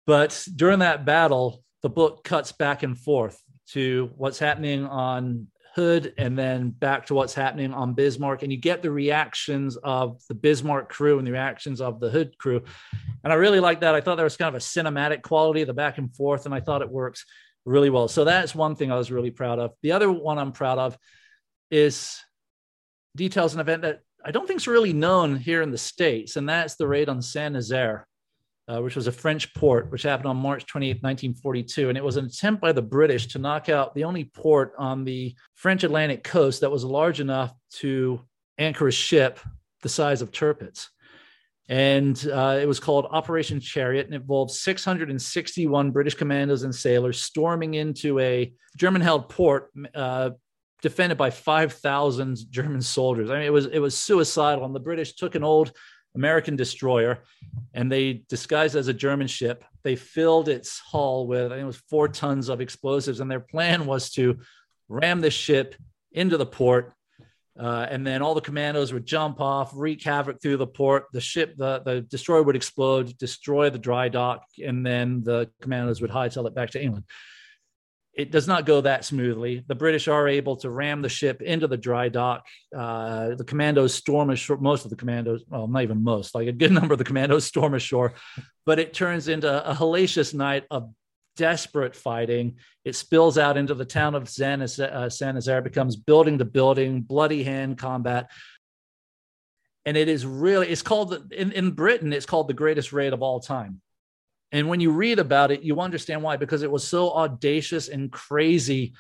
But 0.07 0.47
during 0.57 0.81
that 0.81 1.05
battle, 1.05 1.63
the 1.83 1.91
book 1.91 2.25
cuts 2.25 2.53
back 2.53 2.83
and 2.83 2.99
forth 2.99 3.41
to 3.69 4.11
what's 4.17 4.39
happening 4.39 4.85
on 4.87 5.47
Hood 5.75 6.13
and 6.19 6.39
then 6.39 6.71
back 6.71 7.07
to 7.07 7.15
what's 7.15 7.33
happening 7.35 7.73
on 7.73 7.95
Bismarck. 7.95 8.43
And 8.43 8.53
you 8.53 8.59
get 8.59 8.83
the 8.83 8.91
reactions 8.91 9.77
of 9.77 10.21
the 10.29 10.35
Bismarck 10.35 10.91
crew 10.91 11.19
and 11.19 11.27
the 11.27 11.33
reactions 11.33 11.81
of 11.81 11.99
the 11.99 12.11
Hood 12.11 12.37
crew. 12.37 12.63
And 13.25 13.33
I 13.33 13.37
really 13.37 13.61
like 13.61 13.81
that. 13.81 13.95
I 13.95 14.01
thought 14.01 14.17
there 14.17 14.25
was 14.25 14.37
kind 14.37 14.55
of 14.55 14.61
a 14.61 14.65
cinematic 14.65 15.23
quality, 15.23 15.65
the 15.65 15.73
back 15.73 15.97
and 15.99 16.15
forth, 16.15 16.45
and 16.45 16.55
I 16.55 16.61
thought 16.61 16.83
it 16.83 16.91
works 16.91 17.25
really 17.65 17.91
well. 17.91 18.09
So 18.09 18.25
that's 18.25 18.55
one 18.55 18.75
thing 18.77 18.91
I 18.91 18.97
was 18.97 19.11
really 19.11 19.31
proud 19.31 19.59
of. 19.59 19.73
The 19.83 19.93
other 19.93 20.11
one 20.11 20.39
I'm 20.39 20.53
proud 20.53 20.79
of 20.79 20.99
is 21.71 22.21
details 23.17 23.55
an 23.55 23.61
event 23.61 23.83
that 23.83 24.01
I 24.25 24.31
don't 24.31 24.47
think 24.47 24.61
is 24.61 24.69
really 24.69 24.93
known 24.93 25.37
here 25.37 25.63
in 25.63 25.71
the 25.71 25.79
States, 25.79 26.37
and 26.37 26.49
that's 26.49 26.77
the 26.77 26.87
raid 26.87 27.09
on 27.09 27.23
Saint 27.23 27.55
Nazaire 27.55 28.07
uh, 28.69 28.81
which 28.81 28.97
was 28.97 29.07
a 29.07 29.13
French 29.13 29.53
port, 29.55 29.91
which 29.91 30.03
happened 30.03 30.29
on 30.29 30.37
March 30.37 30.67
28, 30.67 31.03
1942. 31.03 31.89
And 31.89 31.99
it 31.99 32.05
was 32.05 32.17
an 32.17 32.27
attempt 32.27 32.61
by 32.61 32.73
the 32.73 32.83
British 32.83 33.27
to 33.29 33.39
knock 33.39 33.69
out 33.69 33.95
the 33.95 34.05
only 34.05 34.25
port 34.25 34.73
on 34.79 35.05
the 35.05 35.35
French 35.55 35.85
Atlantic 35.85 36.23
coast 36.23 36.61
that 36.61 36.71
was 36.71 36.85
large 36.85 37.21
enough 37.21 37.53
to 37.75 38.21
anchor 38.59 38.89
a 38.89 38.93
ship 38.93 39.41
the 39.83 39.89
size 39.89 40.23
of 40.23 40.31
Tirpitz. 40.31 40.89
And 41.69 42.29
uh, 42.31 42.59
it 42.61 42.67
was 42.67 42.81
called 42.81 43.07
Operation 43.11 43.61
Chariot 43.61 44.07
and 44.07 44.15
involved 44.15 44.51
661 44.51 45.91
British 45.91 46.15
commandos 46.15 46.65
and 46.65 46.75
sailors 46.75 47.23
storming 47.23 47.75
into 47.75 48.19
a 48.19 48.53
German 48.77 49.03
held 49.03 49.29
port. 49.29 49.71
Uh, 49.95 50.31
defended 50.83 51.17
by 51.17 51.31
5,000 51.31 52.51
German 52.51 52.83
soldiers. 52.83 53.31
I 53.31 53.35
mean, 53.35 53.45
it 53.45 53.53
was 53.53 53.67
it 53.67 53.79
was 53.79 53.97
suicidal, 53.97 54.65
and 54.65 54.75
the 54.75 54.81
British 54.81 55.15
took 55.15 55.37
an 55.37 55.45
old 55.45 55.73
American 56.15 56.57
destroyer, 56.57 57.23
and 57.73 57.91
they 57.91 58.25
disguised 58.29 58.77
as 58.77 58.89
a 58.89 58.93
German 58.93 59.27
ship. 59.27 59.65
They 59.83 59.97
filled 59.97 60.49
its 60.49 60.79
hull 60.79 61.27
with, 61.27 61.47
I 61.47 61.57
think 61.57 61.63
it 61.63 61.67
was 61.67 61.83
four 61.89 62.09
tons 62.09 62.49
of 62.49 62.61
explosives, 62.61 63.21
and 63.21 63.31
their 63.31 63.41
plan 63.41 63.87
was 63.87 64.11
to 64.11 64.41
ram 64.89 65.21
the 65.21 65.31
ship 65.31 65.75
into 66.13 66.37
the 66.37 66.47
port. 66.47 66.93
Uh, 67.59 67.87
and 67.91 68.07
then 68.07 68.23
all 68.23 68.35
the 68.35 68.41
commandos 68.41 68.93
would 68.93 69.05
jump 69.05 69.41
off, 69.41 69.73
wreak 69.75 70.03
havoc 70.03 70.41
through 70.41 70.57
the 70.57 70.67
port. 70.67 71.05
The 71.13 71.21
ship, 71.21 71.55
the, 71.57 71.83
the 71.85 72.01
destroyer 72.01 72.43
would 72.43 72.57
explode, 72.57 73.17
destroy 73.19 73.69
the 73.69 73.79
dry 73.79 74.09
dock, 74.09 74.45
and 74.65 74.85
then 74.87 75.23
the 75.23 75.51
commandos 75.61 76.01
would 76.01 76.11
hightail 76.11 76.47
it 76.47 76.55
back 76.55 76.71
to 76.71 76.83
England 76.83 77.05
it 78.15 78.31
does 78.31 78.47
not 78.47 78.67
go 78.67 78.81
that 78.83 79.05
smoothly. 79.05 79.65
The 79.67 79.75
British 79.75 80.07
are 80.07 80.29
able 80.29 80.57
to 80.57 80.71
ram 80.71 81.01
the 81.01 81.09
ship 81.09 81.41
into 81.41 81.67
the 81.67 81.79
dry 81.79 82.11
dock. 82.11 82.47
Uh, 82.77 83.35
the 83.35 83.45
commandos 83.45 83.95
storm 83.95 84.31
ashore, 84.31 84.59
most 84.59 84.85
of 84.85 84.91
the 84.91 84.97
commandos, 84.97 85.43
well, 85.49 85.67
not 85.67 85.83
even 85.83 86.05
most, 86.05 86.35
like 86.35 86.49
a 86.49 86.53
good 86.53 86.73
number 86.73 86.93
of 86.93 86.99
the 86.99 87.05
commandos 87.05 87.45
storm 87.47 87.75
ashore, 87.75 88.13
but 88.67 88.79
it 88.79 88.93
turns 88.93 89.29
into 89.29 89.71
a 89.71 89.75
hellacious 89.75 90.35
night 90.35 90.65
of 90.71 90.93
desperate 91.37 91.95
fighting. 91.95 92.57
It 92.85 92.97
spills 92.97 93.39
out 93.39 93.57
into 93.57 93.75
the 93.75 93.85
town 93.85 94.15
of 94.15 94.29
San 94.29 94.63
uh, 94.63 95.61
becomes 95.63 95.97
building 95.97 96.39
to 96.39 96.45
building, 96.45 97.03
bloody 97.03 97.43
hand 97.43 97.79
combat. 97.79 98.31
And 99.85 99.97
it 99.97 100.09
is 100.09 100.25
really, 100.25 100.69
it's 100.69 100.83
called, 100.83 101.33
in, 101.33 101.53
in 101.53 101.73
Britain, 101.73 102.13
it's 102.13 102.27
called 102.27 102.49
the 102.49 102.55
greatest 102.55 102.93
raid 102.93 103.13
of 103.13 103.23
all 103.23 103.41
time 103.41 103.81
and 104.53 104.69
when 104.69 104.81
you 104.81 104.93
read 104.93 105.19
about 105.19 105.51
it, 105.51 105.63
you 105.63 105.81
understand 105.81 106.23
why, 106.23 106.37
because 106.37 106.63
it 106.63 106.71
was 106.71 106.87
so 106.87 107.11
audacious 107.11 107.89
and 107.89 108.13
crazy 108.13 108.93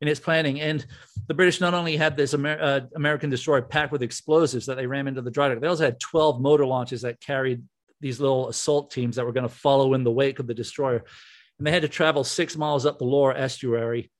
in 0.00 0.06
its 0.06 0.20
planning. 0.20 0.60
And 0.60 0.86
the 1.26 1.34
British 1.34 1.60
not 1.60 1.74
only 1.74 1.96
had 1.96 2.16
this 2.16 2.32
Amer- 2.32 2.60
uh, 2.60 2.80
American 2.94 3.28
destroyer 3.28 3.60
packed 3.60 3.92
with 3.92 4.02
explosives 4.02 4.66
that 4.66 4.76
they 4.76 4.86
ran 4.86 5.08
into 5.08 5.20
the 5.20 5.30
dry 5.30 5.48
dock, 5.48 5.60
they 5.60 5.66
also 5.66 5.84
had 5.84 5.98
12 5.98 6.40
motor 6.40 6.64
launches 6.64 7.02
that 7.02 7.20
carried 7.20 7.62
these 8.00 8.20
little 8.20 8.48
assault 8.48 8.92
teams 8.92 9.16
that 9.16 9.26
were 9.26 9.32
going 9.32 9.46
to 9.46 9.54
follow 9.54 9.94
in 9.94 10.04
the 10.04 10.12
wake 10.12 10.38
of 10.38 10.46
the 10.46 10.54
destroyer. 10.54 11.04
And 11.60 11.66
they 11.66 11.72
had 11.72 11.82
to 11.82 11.88
travel 11.88 12.24
six 12.24 12.56
miles 12.56 12.86
up 12.86 12.98
the 12.98 13.04
Loire 13.04 13.36
estuary 13.36 14.10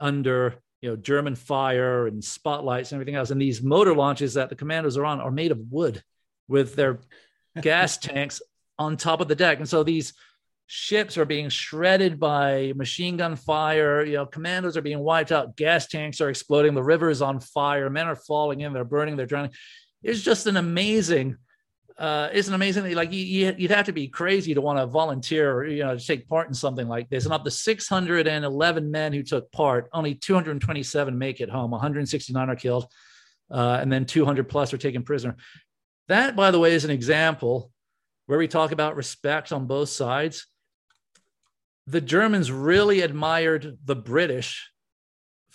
under 0.00 0.56
you 0.82 0.90
know 0.90 0.96
German 0.96 1.36
fire 1.36 2.08
and 2.08 2.24
spotlights 2.24 2.90
and 2.90 2.96
everything 2.96 3.14
else. 3.14 3.30
And 3.30 3.40
these 3.40 3.62
motor 3.62 3.94
launches 3.94 4.34
that 4.34 4.48
the 4.48 4.56
commandos 4.56 4.96
are 4.96 5.04
on 5.04 5.20
are 5.20 5.30
made 5.30 5.52
of 5.52 5.60
wood 5.70 6.02
with 6.48 6.74
their 6.74 6.98
gas 7.62 7.98
tanks 7.98 8.42
on 8.80 8.96
top 8.96 9.20
of 9.20 9.28
the 9.28 9.36
deck. 9.36 9.58
And 9.58 9.68
so 9.68 9.84
these 9.84 10.14
ships 10.66 11.16
are 11.16 11.24
being 11.24 11.50
shredded 11.50 12.18
by 12.18 12.72
machine 12.74 13.16
gun 13.16 13.36
fire. 13.36 14.04
You 14.04 14.14
know, 14.14 14.26
commandos 14.26 14.76
are 14.76 14.82
being 14.82 14.98
wiped 14.98 15.30
out. 15.30 15.56
Gas 15.56 15.86
tanks 15.86 16.20
are 16.20 16.30
exploding. 16.30 16.74
The 16.74 16.82
river 16.82 17.10
is 17.10 17.22
on 17.22 17.38
fire. 17.38 17.88
Men 17.88 18.08
are 18.08 18.16
falling 18.16 18.62
in. 18.62 18.72
They're 18.72 18.82
burning. 18.82 19.16
They're 19.16 19.26
drowning. 19.26 19.52
It's 20.02 20.20
just 20.20 20.48
an 20.48 20.56
amazing. 20.56 21.36
Uh, 21.98 22.28
an 22.34 22.52
amazing 22.52 22.94
like 22.94 23.10
you, 23.10 23.46
would 23.58 23.70
have 23.70 23.86
to 23.86 23.92
be 23.92 24.06
crazy 24.06 24.52
to 24.52 24.60
want 24.60 24.78
to 24.78 24.86
volunteer, 24.86 25.52
or 25.52 25.66
you 25.66 25.82
know, 25.82 25.96
to 25.96 26.06
take 26.06 26.28
part 26.28 26.46
in 26.46 26.52
something 26.52 26.88
like 26.88 27.08
this. 27.08 27.24
And 27.24 27.32
of 27.32 27.42
the 27.42 27.50
611 27.50 28.90
men 28.90 29.12
who 29.14 29.22
took 29.22 29.50
part, 29.50 29.88
only 29.94 30.14
227 30.14 31.16
make 31.16 31.40
it 31.40 31.48
home. 31.48 31.70
169 31.70 32.50
are 32.50 32.56
killed, 32.56 32.86
uh, 33.50 33.78
and 33.80 33.90
then 33.90 34.04
200 34.04 34.46
plus 34.46 34.74
are 34.74 34.78
taken 34.78 35.04
prisoner. 35.04 35.36
That, 36.08 36.36
by 36.36 36.50
the 36.50 36.58
way, 36.58 36.74
is 36.74 36.84
an 36.84 36.90
example 36.90 37.72
where 38.26 38.38
we 38.38 38.48
talk 38.48 38.72
about 38.72 38.96
respect 38.96 39.52
on 39.52 39.66
both 39.66 39.88
sides. 39.88 40.46
the 41.86 42.00
Germans 42.00 42.50
really 42.50 43.00
admired 43.00 43.78
the 43.84 43.94
British 43.94 44.70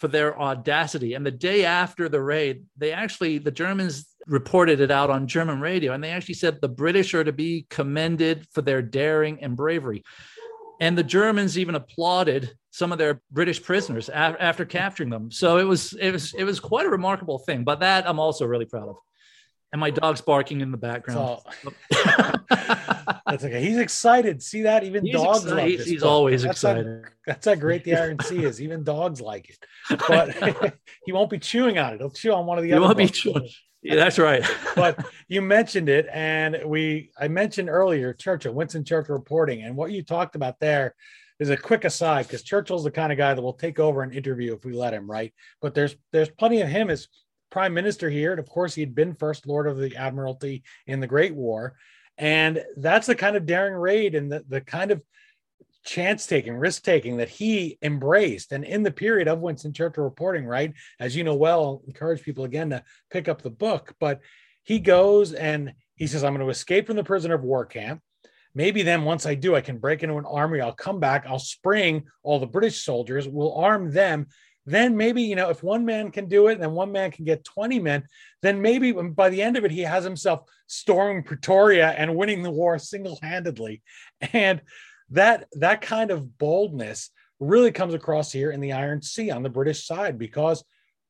for 0.02 0.08
their 0.08 0.38
audacity. 0.42 1.14
And 1.14 1.24
the 1.24 1.30
day 1.30 1.64
after 1.64 2.10
the 2.10 2.22
raid, 2.22 2.66
they 2.76 2.92
actually, 2.92 3.38
the 3.38 3.52
Germans 3.52 4.08
reported 4.26 4.80
it 4.82 4.90
out 4.90 5.12
on 5.12 5.28
German 5.28 5.62
radio, 5.62 5.94
and 5.94 6.04
they 6.04 6.10
actually 6.10 6.34
said 6.34 6.60
the 6.60 6.68
British 6.68 7.14
are 7.14 7.24
to 7.24 7.32
be 7.32 7.68
commended 7.70 8.48
for 8.52 8.64
their 8.64 8.82
daring 8.82 9.44
and 9.44 9.56
bravery. 9.56 10.04
And 10.80 10.98
the 10.98 11.04
Germans 11.04 11.56
even 11.56 11.76
applauded 11.76 12.52
some 12.72 12.92
of 12.92 12.98
their 12.98 13.22
British 13.30 13.62
prisoners 13.62 14.10
a- 14.10 14.14
after 14.14 14.66
capturing 14.66 15.12
them. 15.12 15.30
So 15.30 15.58
it 15.58 15.66
was 15.66 15.94
it 15.94 16.12
was 16.12 16.34
it 16.34 16.46
was 16.46 16.60
quite 16.60 16.88
a 16.88 16.90
remarkable 16.90 17.38
thing. 17.38 17.64
But 17.64 17.82
that 17.82 18.10
I'm 18.10 18.20
also 18.20 18.48
really 18.48 18.66
proud 18.66 18.90
of. 18.90 18.96
And 19.74 19.80
my 19.80 19.90
dog's 19.90 20.20
barking 20.22 20.60
in 20.62 20.72
the 20.72 20.78
background. 20.78 21.40
So- 21.64 21.72
That's 23.26 23.44
okay. 23.46 23.62
He's 23.64 23.78
excited. 23.78 24.42
See 24.44 24.64
that? 24.64 24.84
Even 24.84 25.06
He's 25.06 25.16
dogs 25.16 25.44
excited. 25.44 25.56
love 25.58 25.68
He's- 25.70 25.86
he's 25.86 26.04
always 26.04 26.44
that's 26.44 26.62
how- 26.62 26.72
excited. 26.72 27.04
that's 27.26 27.46
how 27.46 27.56
great 27.56 27.84
the 27.86 27.96
Iron 27.96 28.20
Sea 28.20 28.44
is. 28.44 28.62
Even 28.62 28.84
dogs 28.84 29.22
like 29.22 29.50
it. 29.50 30.00
But 30.08 30.74
he 31.06 31.12
won't 31.14 31.30
be 31.30 31.40
chewing 31.40 31.78
on 31.78 31.94
it. 31.94 32.00
He'll 32.00 32.10
chew 32.10 32.34
on 32.34 32.46
one 32.46 32.58
of 32.58 32.64
the 32.64 32.70
You 32.70 32.76
other 32.76 32.82
He 32.82 32.86
won't 32.86 32.98
be 32.98 33.08
chewing. 33.08 33.50
yeah, 33.82 33.96
that's 33.96 34.20
right. 34.20 34.44
but 34.76 35.04
you 35.30 35.42
mentioned 35.42 35.88
it, 35.88 36.08
and 36.12 36.60
we 36.66 37.12
I 37.20 37.30
mentioned 37.30 37.70
earlier 37.70 38.14
Churchill, 38.14 38.54
Winston 38.54 38.84
Churchill 38.84 39.16
reporting, 39.16 39.64
and 39.64 39.76
what 39.78 39.92
you 39.92 40.04
talked 40.04 40.36
about 40.36 40.60
there 40.60 40.94
is 41.40 41.50
a 41.50 41.58
quick 41.58 41.86
aside 41.86 42.28
because 42.28 42.44
Churchill's 42.44 42.84
the 42.84 42.92
kind 42.92 43.12
of 43.12 43.18
guy 43.18 43.34
that 43.34 43.42
will 43.42 43.54
take 43.54 43.80
over 43.80 44.04
an 44.04 44.12
interview 44.14 44.54
if 44.54 44.66
we 44.66 44.74
let 44.74 44.94
him, 44.94 45.10
right? 45.10 45.34
But 45.62 45.74
there's 45.74 45.96
there's 46.12 46.30
plenty 46.30 46.60
of 46.62 46.68
him 46.68 46.90
as 46.90 47.08
prime 47.52 47.74
minister 47.74 48.10
here, 48.10 48.32
and 48.32 48.40
of 48.40 48.50
course 48.50 48.74
he'd 48.74 48.96
been 48.96 49.14
first 49.14 49.46
lord 49.46 49.68
of 49.68 49.78
the 49.78 49.96
admiralty 49.96 50.64
in 50.88 51.00
the 51.00 51.08
Great 51.08 51.36
War, 51.36 51.76
and 52.18 52.64
that's 52.78 53.08
the 53.08 53.16
kind 53.16 53.36
of 53.36 53.46
daring 53.46 53.76
raid 53.76 54.16
and 54.16 54.32
the 54.32 54.44
the 54.48 54.62
kind 54.62 54.92
of 54.92 55.02
chance 55.84 56.28
taking, 56.28 56.56
risk 56.56 56.84
taking 56.84 57.18
that 57.18 57.30
he 57.30 57.78
embraced. 57.82 58.52
And 58.52 58.64
in 58.64 58.84
the 58.84 58.92
period 58.92 59.28
of 59.28 59.40
Winston 59.40 59.74
Churchill 59.74 60.04
reporting, 60.04 60.46
right, 60.46 60.74
as 61.00 61.16
you 61.16 61.24
know 61.24 61.36
well, 61.36 61.64
I'll 61.64 61.84
encourage 61.88 62.24
people 62.24 62.44
again 62.44 62.70
to 62.70 62.84
pick 63.10 63.28
up 63.28 63.42
the 63.42 63.50
book. 63.50 63.96
But 64.00 64.22
he 64.64 64.80
goes 64.80 65.34
and 65.34 65.74
he 65.96 66.08
says, 66.08 66.24
I'm 66.24 66.34
going 66.34 66.46
to 66.46 66.52
escape 66.52 66.88
from 66.88 66.96
the 66.96 67.04
prisoner 67.04 67.36
of 67.36 67.44
war 67.44 67.66
camp. 67.66 68.02
Maybe 68.54 68.82
then, 68.82 69.06
once 69.06 69.26
I 69.26 69.36
do, 69.36 69.56
I 69.56 69.62
can 69.62 69.78
break 69.78 70.04
into 70.04 70.18
an 70.18 70.26
army. 70.26 70.60
I'll 70.60 70.74
come 70.74 71.00
back. 71.00 71.26
I'll 71.26 71.40
spring 71.40 72.04
all 72.22 72.40
the 72.40 72.46
British 72.46 72.84
soldiers. 72.84 73.28
We'll 73.28 73.56
arm 73.56 73.92
them. 73.92 74.28
Then 74.72 74.96
maybe, 74.96 75.22
you 75.22 75.36
know, 75.36 75.50
if 75.50 75.64
one 75.64 75.84
man 75.84 76.12
can 76.12 76.28
do 76.28 76.48
it 76.48 76.54
and 76.54 76.64
then 76.64 76.72
one 76.72 76.94
man 76.94 77.12
can 77.12 77.26
get 77.26 77.44
20 77.44 77.80
men, 77.80 78.04
then 78.42 78.62
maybe 78.62 78.94
by 78.94 79.30
the 79.30 79.42
end 79.42 79.58
of 79.58 79.66
it, 79.66 79.72
he 79.72 79.82
has 79.82 80.06
himself 80.06 80.44
storming 80.68 81.24
Pretoria 81.24 81.90
and 81.90 82.16
winning 82.16 82.42
the 82.42 82.52
war 82.52 82.80
single 82.80 83.20
handedly. 83.22 83.82
And 84.32 84.62
that 85.10 85.48
that 85.54 85.82
kind 85.82 86.10
of 86.10 86.38
boldness 86.38 87.10
really 87.42 87.74
comes 87.74 87.94
across 87.94 88.32
here 88.32 88.52
in 88.52 88.62
the 88.62 88.72
Iron 88.72 89.02
Sea 89.02 89.30
on 89.32 89.44
the 89.44 89.50
British 89.50 89.86
side 89.86 90.18
because 90.18 90.64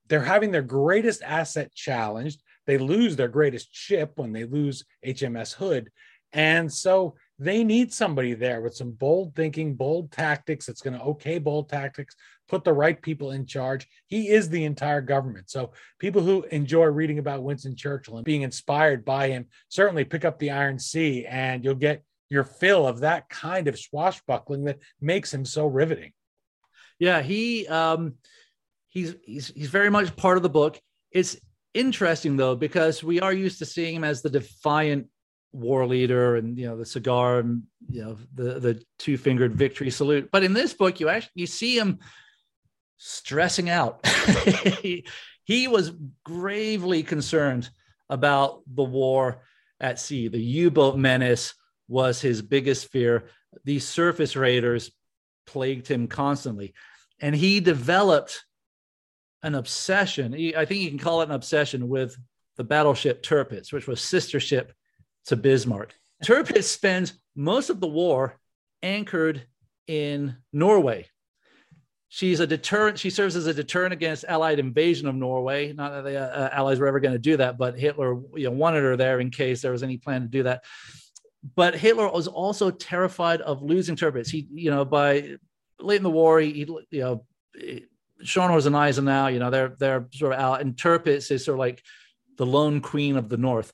they're 0.08 0.24
having 0.24 0.50
their 0.50 0.64
greatest 0.64 1.22
asset 1.22 1.72
challenged. 1.76 2.42
They 2.66 2.80
lose 2.80 3.16
their 3.16 3.28
greatest 3.28 3.68
ship 3.76 4.14
when 4.16 4.32
they 4.32 4.46
lose 4.46 4.86
HMS 5.06 5.54
Hood. 5.54 5.92
And 6.34 6.74
so 6.74 7.16
they 7.42 7.64
need 7.64 7.92
somebody 7.92 8.36
there 8.36 8.62
with 8.62 8.76
some 8.76 8.92
bold 8.92 9.36
thinking, 9.36 9.74
bold 9.74 10.12
tactics 10.12 10.68
that's 10.68 10.82
going 10.82 10.94
to 10.94 11.04
okay 11.04 11.40
bold 11.40 11.70
tactics, 11.70 12.16
put 12.48 12.64
the 12.64 12.72
right 12.72 13.02
people 13.02 13.32
in 13.32 13.48
charge. 13.48 13.88
He 14.06 14.30
is 14.30 14.48
the 14.48 14.64
entire 14.64 15.02
government. 15.02 15.50
So 15.50 15.72
people 15.98 16.22
who 16.22 16.44
enjoy 16.52 16.86
reading 16.86 17.18
about 17.18 17.42
Winston 17.42 17.76
Churchill 17.76 18.18
and 18.18 18.26
being 18.26 18.44
inspired 18.44 19.04
by 19.04 19.30
him 19.30 19.48
certainly 19.70 20.06
pick 20.06 20.24
up 20.24 20.38
the 20.38 20.52
Iron 20.52 20.78
Sea 20.78 21.26
and 21.26 21.66
you'll 21.66 21.74
get 21.74 22.04
your 22.30 22.44
fill 22.44 22.86
of 22.86 23.00
that 23.00 23.28
kind 23.28 23.68
of 23.68 23.80
swashbuckling 23.80 24.66
that 24.66 24.78
makes 25.02 25.34
him 25.34 25.44
so 25.44 25.66
riveting. 25.66 26.12
Yeah, 27.00 27.24
he 27.24 27.68
um 27.68 28.18
he's 28.90 29.16
he's 29.26 29.48
he's 29.48 29.70
very 29.70 29.90
much 29.90 30.16
part 30.16 30.38
of 30.38 30.44
the 30.44 30.50
book. 30.50 30.80
It's 31.10 31.38
interesting 31.74 32.38
though 32.38 32.56
because 32.56 33.04
we 33.04 33.20
are 33.20 33.34
used 33.34 33.58
to 33.60 33.66
seeing 33.66 33.96
him 33.96 34.04
as 34.04 34.22
the 34.22 34.30
defiant 34.30 35.08
war 35.54 35.86
leader 35.86 36.38
and 36.38 36.58
you 36.58 36.66
know 36.66 36.78
the 36.78 36.86
cigar 36.86 37.40
and 37.40 37.64
you 37.90 38.04
know 38.04 38.18
the 38.34 38.60
the 38.60 38.84
two 39.00 39.18
fingered 39.18 39.56
victory 39.56 39.90
salute. 39.90 40.30
But 40.32 40.44
in 40.44 40.54
this 40.54 40.74
book, 40.74 41.00
you 41.00 41.10
actually 41.10 41.32
you 41.36 41.48
see 41.48 41.78
him 41.78 42.00
stressing 42.98 43.70
out. 43.70 44.06
he, 44.82 45.06
he 45.44 45.68
was 45.68 45.92
gravely 46.24 47.04
concerned 47.04 47.70
about 48.10 48.62
the 48.68 48.84
war 48.84 49.42
at 49.80 50.00
sea. 50.00 50.28
The 50.28 50.40
U-boat 50.40 50.98
menace 50.98 51.56
was 51.88 52.22
his 52.22 52.42
biggest 52.42 52.90
fear. 52.90 53.26
These 53.66 53.88
surface 53.88 54.36
raiders 54.36 54.92
plagued 55.48 55.88
him 55.88 56.08
constantly. 56.08 56.74
And 57.20 57.36
he 57.36 57.60
developed 57.60 58.46
an 59.44 59.56
obsession. 59.56 60.34
I 60.56 60.66
think 60.66 60.82
you 60.82 60.90
can 60.90 61.00
call 61.00 61.22
it 61.22 61.30
an 61.30 61.36
obsession 61.36 61.90
with 61.90 62.16
the 62.58 62.64
battleship 62.64 63.24
Tirpitz, 63.24 63.74
which 63.74 63.88
was 63.88 64.02
sister 64.02 64.40
ship 64.40 64.74
to 65.26 65.36
Bismarck. 65.36 65.94
Tirpitz 66.24 66.64
spends 66.64 67.14
most 67.36 67.70
of 67.70 67.80
the 67.80 67.88
war 67.88 68.40
anchored 68.84 69.44
in 69.88 70.36
Norway. 70.54 71.08
She's 72.10 72.42
a 72.42 72.48
deterrent. 72.48 73.00
She 73.00 73.10
serves 73.10 73.36
as 73.36 73.48
a 73.48 73.54
deterrent 73.54 73.94
against 73.94 74.26
Allied 74.26 74.60
invasion 74.60 75.08
of 75.08 75.16
Norway. 75.16 75.72
Not 75.72 75.92
that 75.92 76.04
the 76.04 76.20
uh, 76.20 76.50
Allies 76.52 76.80
were 76.80 76.88
ever 76.88 77.00
going 77.00 77.14
to 77.14 77.20
do 77.20 77.38
that, 77.38 77.58
but 77.58 77.80
Hitler 77.80 78.20
you 78.36 78.46
know, 78.46 78.52
wanted 78.52 78.84
her 78.84 78.98
there 78.98 79.22
in 79.22 79.30
case 79.30 79.62
there 79.62 79.72
was 79.72 79.84
any 79.84 79.98
plan 79.98 80.22
to 80.22 80.28
do 80.28 80.44
that. 80.44 80.66
But 81.56 81.76
Hitler 81.76 82.12
was 82.12 82.28
also 82.28 82.70
terrified 82.70 83.42
of 83.42 83.62
losing 83.62 83.96
Tirpitz. 83.96 84.30
He, 84.30 84.48
you 84.52 84.70
know, 84.70 84.84
by 84.84 85.38
late 85.80 85.98
in 85.98 86.04
the 86.04 86.10
war, 86.10 86.40
he, 86.40 86.52
he 86.52 86.60
you 86.92 87.02
know, 87.02 87.26
Scharnhorst 88.24 88.66
and 88.66 88.76
Gneisenau, 88.76 89.34
you 89.34 89.40
know, 89.40 89.50
they're 89.50 89.76
they're 89.80 90.08
sort 90.12 90.34
of 90.34 90.40
out, 90.40 90.62
and 90.62 90.76
Tirpitz 90.76 91.32
is 91.32 91.46
sort 91.46 91.56
of 91.56 91.60
like 91.60 91.82
the 92.38 92.46
lone 92.46 92.82
queen 92.82 93.18
of 93.18 93.30
the 93.30 93.38
North, 93.38 93.72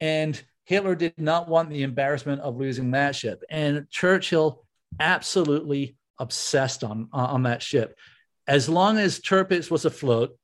and 0.00 0.40
Hitler 0.64 0.94
did 0.94 1.18
not 1.18 1.48
want 1.48 1.70
the 1.70 1.82
embarrassment 1.82 2.40
of 2.40 2.56
losing 2.56 2.92
that 2.92 3.16
ship, 3.16 3.42
and 3.50 3.88
Churchill 3.90 4.64
absolutely 5.00 5.96
obsessed 6.18 6.84
on 6.84 7.08
on 7.12 7.44
that 7.44 7.62
ship. 7.62 7.98
As 8.46 8.68
long 8.68 8.98
as 8.98 9.20
Tirpitz 9.20 9.70
was 9.70 9.84
afloat, 9.84 10.36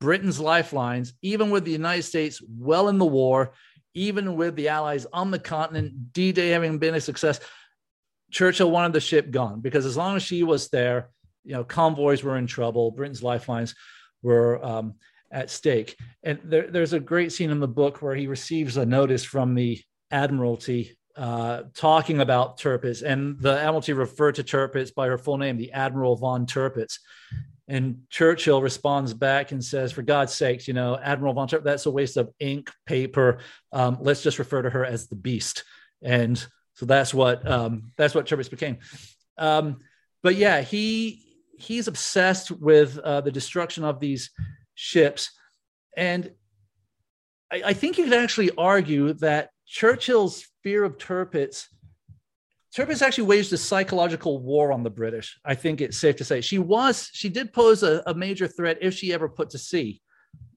Britain's 0.00 0.40
lifelines, 0.40 1.14
even 1.22 1.50
with 1.50 1.64
the 1.64 1.72
United 1.72 2.02
States 2.02 2.42
well 2.48 2.88
in 2.88 2.98
the 2.98 3.06
war, 3.06 3.52
even 3.94 4.36
with 4.36 4.54
the 4.54 4.68
Allies 4.68 5.06
on 5.12 5.30
the 5.30 5.38
continent, 5.38 6.12
D-Day 6.12 6.50
having 6.50 6.78
been 6.78 6.94
a 6.94 7.00
success, 7.00 7.40
Churchill 8.30 8.70
wanted 8.70 8.92
the 8.92 9.00
ship 9.00 9.30
gone 9.30 9.60
because 9.60 9.86
as 9.86 9.96
long 9.96 10.16
as 10.16 10.22
she 10.22 10.42
was 10.42 10.68
there, 10.68 11.10
you 11.44 11.52
know, 11.54 11.64
convoys 11.64 12.22
were 12.22 12.36
in 12.36 12.46
trouble. 12.46 12.90
Britain's 12.90 13.22
lifelines 13.22 13.74
were 14.22 14.64
um, 14.64 14.94
at 15.30 15.50
stake. 15.50 15.96
And 16.22 16.38
there, 16.44 16.70
there's 16.70 16.92
a 16.92 17.00
great 17.00 17.32
scene 17.32 17.50
in 17.50 17.60
the 17.60 17.68
book 17.68 18.02
where 18.02 18.14
he 18.14 18.26
receives 18.26 18.76
a 18.76 18.86
notice 18.86 19.24
from 19.24 19.54
the 19.54 19.80
Admiralty 20.10 20.98
uh, 21.16 21.64
talking 21.74 22.20
about 22.20 22.58
Tirpitz, 22.58 23.02
and 23.02 23.40
the 23.40 23.58
Admiralty 23.58 23.92
referred 23.92 24.36
to 24.36 24.44
Tirpitz 24.44 24.94
by 24.94 25.08
her 25.08 25.18
full 25.18 25.36
name, 25.36 25.56
the 25.56 25.72
Admiral 25.72 26.14
von 26.16 26.46
Tirpitz. 26.46 26.98
And 27.66 28.02
Churchill 28.08 28.62
responds 28.62 29.12
back 29.12 29.50
and 29.50 29.62
says, 29.62 29.90
"For 29.90 30.02
God's 30.02 30.32
sakes, 30.32 30.68
you 30.68 30.74
know, 30.74 30.96
Admiral 30.96 31.34
von 31.34 31.48
Tirpitz, 31.48 31.64
that's 31.64 31.86
a 31.86 31.90
waste 31.90 32.16
of 32.16 32.30
ink, 32.38 32.70
paper. 32.86 33.40
Um, 33.72 33.98
let's 34.00 34.22
just 34.22 34.38
refer 34.38 34.62
to 34.62 34.70
her 34.70 34.84
as 34.84 35.08
the 35.08 35.16
Beast." 35.16 35.64
And 36.02 36.38
so 36.74 36.86
that's 36.86 37.12
what 37.12 37.46
um, 37.46 37.92
that's 37.96 38.14
what 38.14 38.26
Tirpitz 38.26 38.48
became. 38.48 38.78
Um, 39.36 39.80
but 40.22 40.36
yeah, 40.36 40.60
he 40.60 41.28
he's 41.58 41.88
obsessed 41.88 42.52
with 42.52 42.96
uh, 42.98 43.22
the 43.22 43.32
destruction 43.32 43.82
of 43.82 43.98
these 43.98 44.30
ships, 44.78 45.32
and 45.96 46.30
I, 47.52 47.62
I 47.66 47.72
think 47.72 47.98
you 47.98 48.04
could 48.04 48.14
actually 48.14 48.52
argue 48.56 49.12
that 49.14 49.50
Churchill's 49.66 50.46
fear 50.62 50.84
of 50.84 50.98
Tirpitz. 50.98 51.66
Tirpitz 52.74 53.02
actually 53.02 53.24
waged 53.24 53.52
a 53.52 53.56
psychological 53.56 54.40
war 54.40 54.70
on 54.70 54.84
the 54.84 54.90
British. 54.90 55.38
I 55.44 55.56
think 55.56 55.80
it's 55.80 55.98
safe 55.98 56.16
to 56.16 56.24
say 56.24 56.40
she 56.40 56.58
was 56.58 57.10
she 57.12 57.28
did 57.28 57.52
pose 57.52 57.82
a, 57.82 58.02
a 58.06 58.14
major 58.14 58.46
threat 58.46 58.78
if 58.80 58.94
she 58.94 59.12
ever 59.12 59.28
put 59.28 59.50
to 59.50 59.58
sea, 59.58 60.00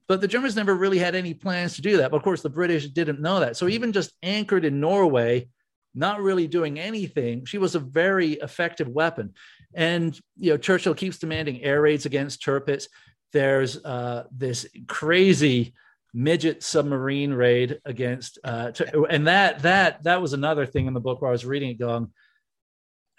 but 0.06 0.20
the 0.20 0.28
Germans 0.28 0.54
never 0.54 0.74
really 0.74 0.98
had 0.98 1.16
any 1.16 1.34
plans 1.34 1.74
to 1.74 1.82
do 1.82 1.96
that. 1.96 2.12
But 2.12 2.18
of 2.18 2.22
course, 2.22 2.42
the 2.42 2.50
British 2.50 2.86
didn't 2.86 3.20
know 3.20 3.40
that. 3.40 3.56
So 3.56 3.68
even 3.68 3.92
just 3.92 4.12
anchored 4.22 4.64
in 4.64 4.78
Norway, 4.78 5.48
not 5.94 6.22
really 6.22 6.46
doing 6.46 6.78
anything, 6.78 7.44
she 7.44 7.58
was 7.58 7.74
a 7.74 7.80
very 7.80 8.34
effective 8.34 8.88
weapon. 8.88 9.34
And 9.74 10.18
you 10.38 10.50
know, 10.50 10.58
Churchill 10.58 10.94
keeps 10.94 11.18
demanding 11.18 11.62
air 11.62 11.80
raids 11.80 12.06
against 12.06 12.44
Tirpitz. 12.44 12.86
There's 13.32 13.82
uh, 13.84 14.24
this 14.30 14.66
crazy 14.86 15.74
midget 16.14 16.62
submarine 16.62 17.32
raid 17.32 17.80
against, 17.84 18.38
uh, 18.44 18.72
and 19.08 19.26
that 19.26 19.62
that 19.62 20.02
that 20.04 20.20
was 20.20 20.32
another 20.32 20.66
thing 20.66 20.86
in 20.86 20.94
the 20.94 21.00
book 21.00 21.22
where 21.22 21.30
I 21.30 21.32
was 21.32 21.46
reading 21.46 21.70
it, 21.70 21.78
going, 21.78 22.10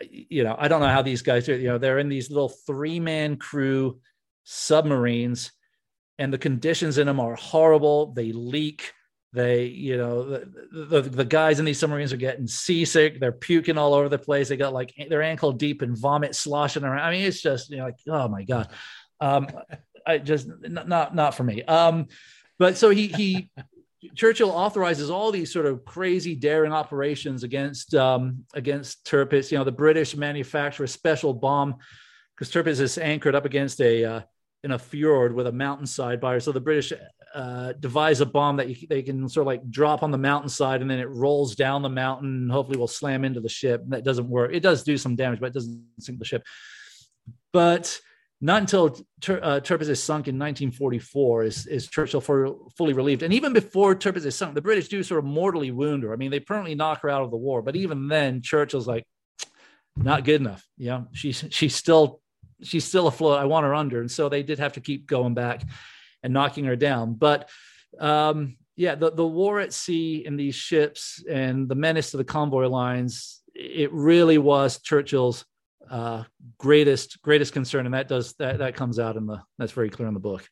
you 0.09 0.43
know, 0.43 0.55
I 0.57 0.67
don't 0.67 0.81
know 0.81 0.87
how 0.87 1.01
these 1.01 1.21
guys 1.21 1.45
do. 1.45 1.55
You 1.55 1.69
know, 1.69 1.77
they're 1.77 1.99
in 1.99 2.09
these 2.09 2.29
little 2.29 2.49
three 2.49 2.99
man 2.99 3.37
crew 3.37 3.99
submarines, 4.43 5.51
and 6.19 6.31
the 6.31 6.37
conditions 6.37 6.97
in 6.97 7.07
them 7.07 7.19
are 7.19 7.35
horrible. 7.35 8.13
They 8.13 8.31
leak. 8.31 8.93
They, 9.33 9.65
you 9.65 9.97
know, 9.97 10.29
the, 10.29 10.45
the, 10.71 11.01
the 11.01 11.25
guys 11.25 11.57
in 11.57 11.65
these 11.65 11.79
submarines 11.79 12.13
are 12.13 12.17
getting 12.17 12.45
seasick. 12.45 13.19
They're 13.19 13.31
puking 13.31 13.79
all 13.79 13.95
over 13.95 14.07
the 14.07 14.19
place. 14.19 14.47
They 14.47 14.57
got 14.57 14.73
like 14.73 14.93
their 15.09 15.23
ankle 15.23 15.51
deep 15.53 15.81
in 15.81 15.95
vomit 15.95 16.35
sloshing 16.35 16.83
around. 16.83 17.03
I 17.03 17.11
mean, 17.11 17.25
it's 17.25 17.41
just 17.41 17.71
you 17.71 17.77
know, 17.77 17.85
like 17.85 17.97
oh 18.07 18.27
my 18.27 18.43
god, 18.43 18.69
um, 19.19 19.47
I 20.05 20.17
just 20.17 20.47
not 20.61 21.15
not 21.15 21.35
for 21.35 21.43
me. 21.43 21.63
Um, 21.63 22.07
but 22.59 22.77
so 22.77 22.89
he 22.89 23.07
he 23.07 23.49
Churchill 24.15 24.51
authorizes 24.51 25.09
all 25.09 25.31
these 25.31 25.51
sort 25.51 25.65
of 25.65 25.85
crazy 25.85 26.35
daring 26.35 26.73
operations 26.73 27.43
against 27.43 27.95
um, 27.95 28.45
against 28.53 29.05
Tirpitz. 29.05 29.51
You 29.51 29.57
know, 29.57 29.63
the 29.63 29.71
British 29.71 30.15
manufacture 30.15 30.83
a 30.83 30.87
special 30.87 31.33
bomb 31.33 31.75
because 32.35 32.51
Tirpitz 32.51 32.79
is 32.79 32.97
anchored 32.97 33.35
up 33.35 33.45
against 33.45 33.79
a 33.81 34.03
uh, 34.03 34.21
in 34.63 34.71
a 34.71 34.79
fjord 34.79 35.33
with 35.33 35.47
a 35.47 35.51
mountainside 35.51 36.19
by 36.19 36.33
her. 36.33 36.39
So 36.39 36.51
the 36.51 36.59
British 36.59 36.93
uh, 37.33 37.73
devise 37.79 38.21
a 38.21 38.25
bomb 38.25 38.57
that 38.57 38.69
you, 38.69 38.87
they 38.87 39.01
can 39.01 39.27
sort 39.27 39.43
of 39.43 39.47
like 39.47 39.69
drop 39.69 40.03
on 40.03 40.11
the 40.11 40.17
mountainside 40.17 40.81
and 40.81 40.89
then 40.89 40.99
it 40.99 41.09
rolls 41.09 41.55
down 41.55 41.81
the 41.81 41.89
mountain 41.89 42.29
and 42.29 42.51
hopefully 42.51 42.77
will 42.77 42.87
slam 42.87 43.25
into 43.25 43.41
the 43.41 43.49
ship. 43.49 43.83
That 43.87 44.03
doesn't 44.03 44.29
work. 44.29 44.51
It 44.53 44.61
does 44.61 44.83
do 44.83 44.97
some 44.97 45.15
damage, 45.15 45.39
but 45.39 45.47
it 45.47 45.53
doesn't 45.53 45.83
sink 45.99 46.19
the 46.19 46.25
ship. 46.25 46.43
But 47.51 47.99
not 48.43 48.59
until 48.59 48.89
Tur- 49.21 49.39
uh, 49.41 49.61
Tirpitz 49.61 49.87
is 49.87 50.03
sunk 50.03 50.27
in 50.27 50.37
1944 50.37 51.43
is, 51.43 51.65
is 51.65 51.87
Churchill 51.87 52.19
for, 52.19 52.57
fully 52.77 52.91
relieved. 52.91 53.23
And 53.23 53.33
even 53.33 53.53
before 53.53 53.95
Tirpitz 53.95 54.25
is 54.25 54.35
sunk, 54.35 54.53
the 54.53 54.61
British 54.61 54.89
do 54.89 55.01
sort 55.01 55.19
of 55.19 55.25
mortally 55.25 55.71
wound 55.71 56.03
her. 56.03 56.11
I 56.11 56.17
mean, 56.17 56.29
they 56.29 56.41
permanently 56.41 56.75
knock 56.75 57.03
her 57.03 57.09
out 57.09 57.21
of 57.21 57.31
the 57.31 57.37
war. 57.37 57.61
But 57.61 57.77
even 57.77 58.09
then, 58.09 58.41
Churchill's 58.41 58.85
like, 58.85 59.07
not 59.95 60.25
good 60.25 60.41
enough. 60.41 60.67
Yeah, 60.77 61.03
she's 61.13 61.45
she's 61.51 61.73
still 61.73 62.19
she's 62.61 62.83
still 62.83 63.07
afloat. 63.07 63.39
I 63.39 63.45
want 63.45 63.65
her 63.65 63.73
under. 63.73 64.01
And 64.01 64.11
so 64.11 64.27
they 64.27 64.43
did 64.43 64.59
have 64.59 64.73
to 64.73 64.81
keep 64.81 65.07
going 65.07 65.35
back 65.35 65.63
and 66.21 66.33
knocking 66.33 66.65
her 66.65 66.75
down. 66.75 67.13
But 67.13 67.49
um, 67.97 68.57
yeah, 68.75 68.95
the, 68.95 69.11
the 69.11 69.25
war 69.25 69.61
at 69.61 69.71
sea 69.71 70.25
in 70.25 70.35
these 70.35 70.55
ships 70.55 71.23
and 71.29 71.69
the 71.69 71.75
menace 71.75 72.11
to 72.11 72.17
the 72.17 72.25
convoy 72.25 72.67
lines, 72.67 73.41
it 73.55 73.93
really 73.93 74.37
was 74.37 74.79
Churchill's 74.79 75.45
uh, 75.93 76.23
greatest 76.57 77.21
greatest 77.21 77.53
concern, 77.53 77.85
and 77.85 77.93
that 77.93 78.07
does 78.07 78.33
that 78.39 78.57
that 78.57 78.75
comes 78.75 78.97
out 78.97 79.15
in 79.15 79.27
the 79.27 79.39
that's 79.59 79.71
very 79.71 79.91
clear 79.91 80.07
in 80.07 80.15
the 80.15 80.19
book. 80.19 80.49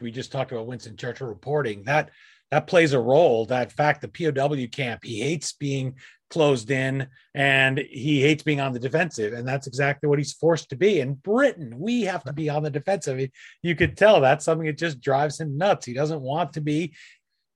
We 0.00 0.10
just 0.10 0.32
talked 0.32 0.50
about 0.50 0.66
Winston 0.66 0.96
Churchill 0.96 1.26
reporting 1.26 1.82
that 1.84 2.10
that 2.50 2.66
plays 2.66 2.94
a 2.94 2.98
role. 2.98 3.44
That 3.46 3.70
fact, 3.70 4.00
the 4.00 4.08
POW 4.08 4.66
camp, 4.72 5.04
he 5.04 5.20
hates 5.20 5.52
being 5.52 5.96
closed 6.30 6.70
in 6.70 7.06
and 7.34 7.78
he 7.78 8.22
hates 8.22 8.42
being 8.42 8.60
on 8.60 8.72
the 8.72 8.78
defensive. 8.78 9.34
And 9.34 9.46
that's 9.46 9.66
exactly 9.66 10.08
what 10.08 10.18
he's 10.18 10.32
forced 10.32 10.70
to 10.70 10.76
be. 10.76 11.00
In 11.00 11.14
Britain, 11.14 11.74
we 11.78 12.02
have 12.02 12.24
to 12.24 12.32
be 12.32 12.48
on 12.48 12.62
the 12.62 12.70
defensive. 12.70 13.28
You 13.62 13.74
could 13.74 13.96
tell 13.98 14.20
that's 14.20 14.44
something 14.46 14.66
that 14.66 14.78
just 14.78 15.00
drives 15.00 15.38
him 15.38 15.58
nuts. 15.58 15.84
He 15.84 15.92
doesn't 15.92 16.20
want 16.20 16.54
to 16.54 16.62
be. 16.62 16.94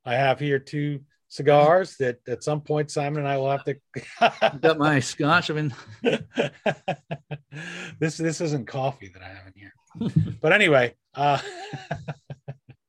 I 0.04 0.14
have 0.14 0.38
here 0.38 0.58
two 0.58 1.00
cigars 1.28 1.96
that 1.96 2.18
at 2.28 2.44
some 2.44 2.60
point 2.60 2.90
Simon 2.90 3.18
and 3.18 3.28
I 3.28 3.36
will 3.36 3.50
have 3.50 3.64
to 3.64 3.76
got 4.60 4.78
my 4.78 5.00
scotch. 5.00 5.50
I 5.50 5.54
mean 5.54 5.74
this 7.98 8.16
this 8.16 8.40
isn't 8.40 8.66
coffee 8.66 9.08
that 9.08 9.22
I 9.22 9.28
have 9.28 9.46
in 9.46 9.52
here. 9.56 9.72
but 10.40 10.52
anyway, 10.52 10.94
uh 11.14 11.38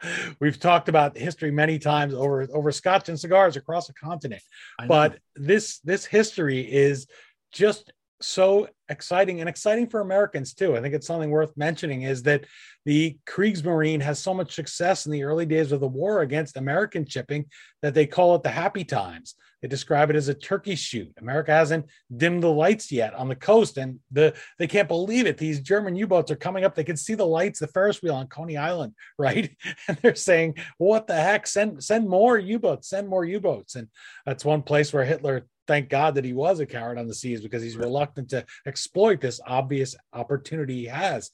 We've 0.39 0.59
talked 0.59 0.89
about 0.89 1.17
history 1.17 1.51
many 1.51 1.79
times 1.79 2.13
over 2.13 2.47
over 2.53 2.71
scotch 2.71 3.09
and 3.09 3.19
cigars 3.19 3.55
across 3.55 3.87
the 3.87 3.93
continent, 3.93 4.41
but 4.87 5.17
this 5.35 5.79
this 5.79 6.05
history 6.05 6.61
is 6.61 7.07
just 7.51 7.91
so 8.21 8.67
exciting 8.89 9.39
and 9.39 9.49
exciting 9.49 9.87
for 9.87 9.99
Americans 9.99 10.53
too. 10.53 10.75
I 10.75 10.81
think 10.81 10.93
it's 10.93 11.07
something 11.07 11.29
worth 11.29 11.55
mentioning 11.55 12.03
is 12.03 12.23
that 12.23 12.45
the 12.85 13.17
Kriegsmarine 13.27 14.01
has 14.01 14.19
so 14.19 14.33
much 14.33 14.55
success 14.55 15.05
in 15.05 15.11
the 15.11 15.23
early 15.23 15.45
days 15.45 15.71
of 15.71 15.81
the 15.81 15.87
war 15.87 16.21
against 16.21 16.57
American 16.57 17.05
shipping 17.05 17.45
that 17.81 17.93
they 17.93 18.05
call 18.05 18.35
it 18.35 18.43
the 18.43 18.49
happy 18.49 18.83
times. 18.83 19.35
They 19.61 19.67
describe 19.67 20.09
it 20.09 20.15
as 20.15 20.27
a 20.27 20.33
turkey 20.33 20.75
shoot. 20.75 21.11
America 21.19 21.51
hasn't 21.51 21.87
dimmed 22.15 22.43
the 22.43 22.51
lights 22.51 22.91
yet 22.91 23.13
on 23.15 23.27
the 23.27 23.35
coast, 23.35 23.77
and 23.77 23.99
the 24.11 24.35
they 24.59 24.67
can't 24.67 24.87
believe 24.87 25.25
it. 25.25 25.37
These 25.37 25.61
German 25.61 25.95
U-boats 25.95 26.29
are 26.29 26.35
coming 26.35 26.63
up. 26.63 26.75
They 26.75 26.83
can 26.83 26.97
see 26.97 27.15
the 27.15 27.25
lights, 27.25 27.59
the 27.59 27.67
Ferris 27.67 28.01
wheel 28.01 28.15
on 28.15 28.27
Coney 28.27 28.55
Island, 28.55 28.93
right? 29.17 29.49
And 29.87 29.97
they're 29.97 30.15
saying, 30.15 30.55
"What 30.77 31.07
the 31.07 31.15
heck? 31.15 31.47
Send 31.47 31.83
send 31.83 32.07
more 32.07 32.37
U-boats. 32.37 32.89
Send 32.89 33.07
more 33.07 33.25
U-boats." 33.25 33.75
And 33.75 33.87
that's 34.25 34.45
one 34.45 34.61
place 34.61 34.93
where 34.93 35.05
Hitler 35.05 35.47
thank 35.67 35.89
God 35.89 36.15
that 36.15 36.25
he 36.25 36.33
was 36.33 36.59
a 36.59 36.65
coward 36.65 36.97
on 36.97 37.07
the 37.07 37.13
seas 37.13 37.41
because 37.41 37.61
he's 37.61 37.77
reluctant 37.77 38.29
to 38.29 38.45
exploit 38.65 39.21
this 39.21 39.39
obvious 39.45 39.95
opportunity 40.13 40.75
he 40.75 40.85
has. 40.85 41.31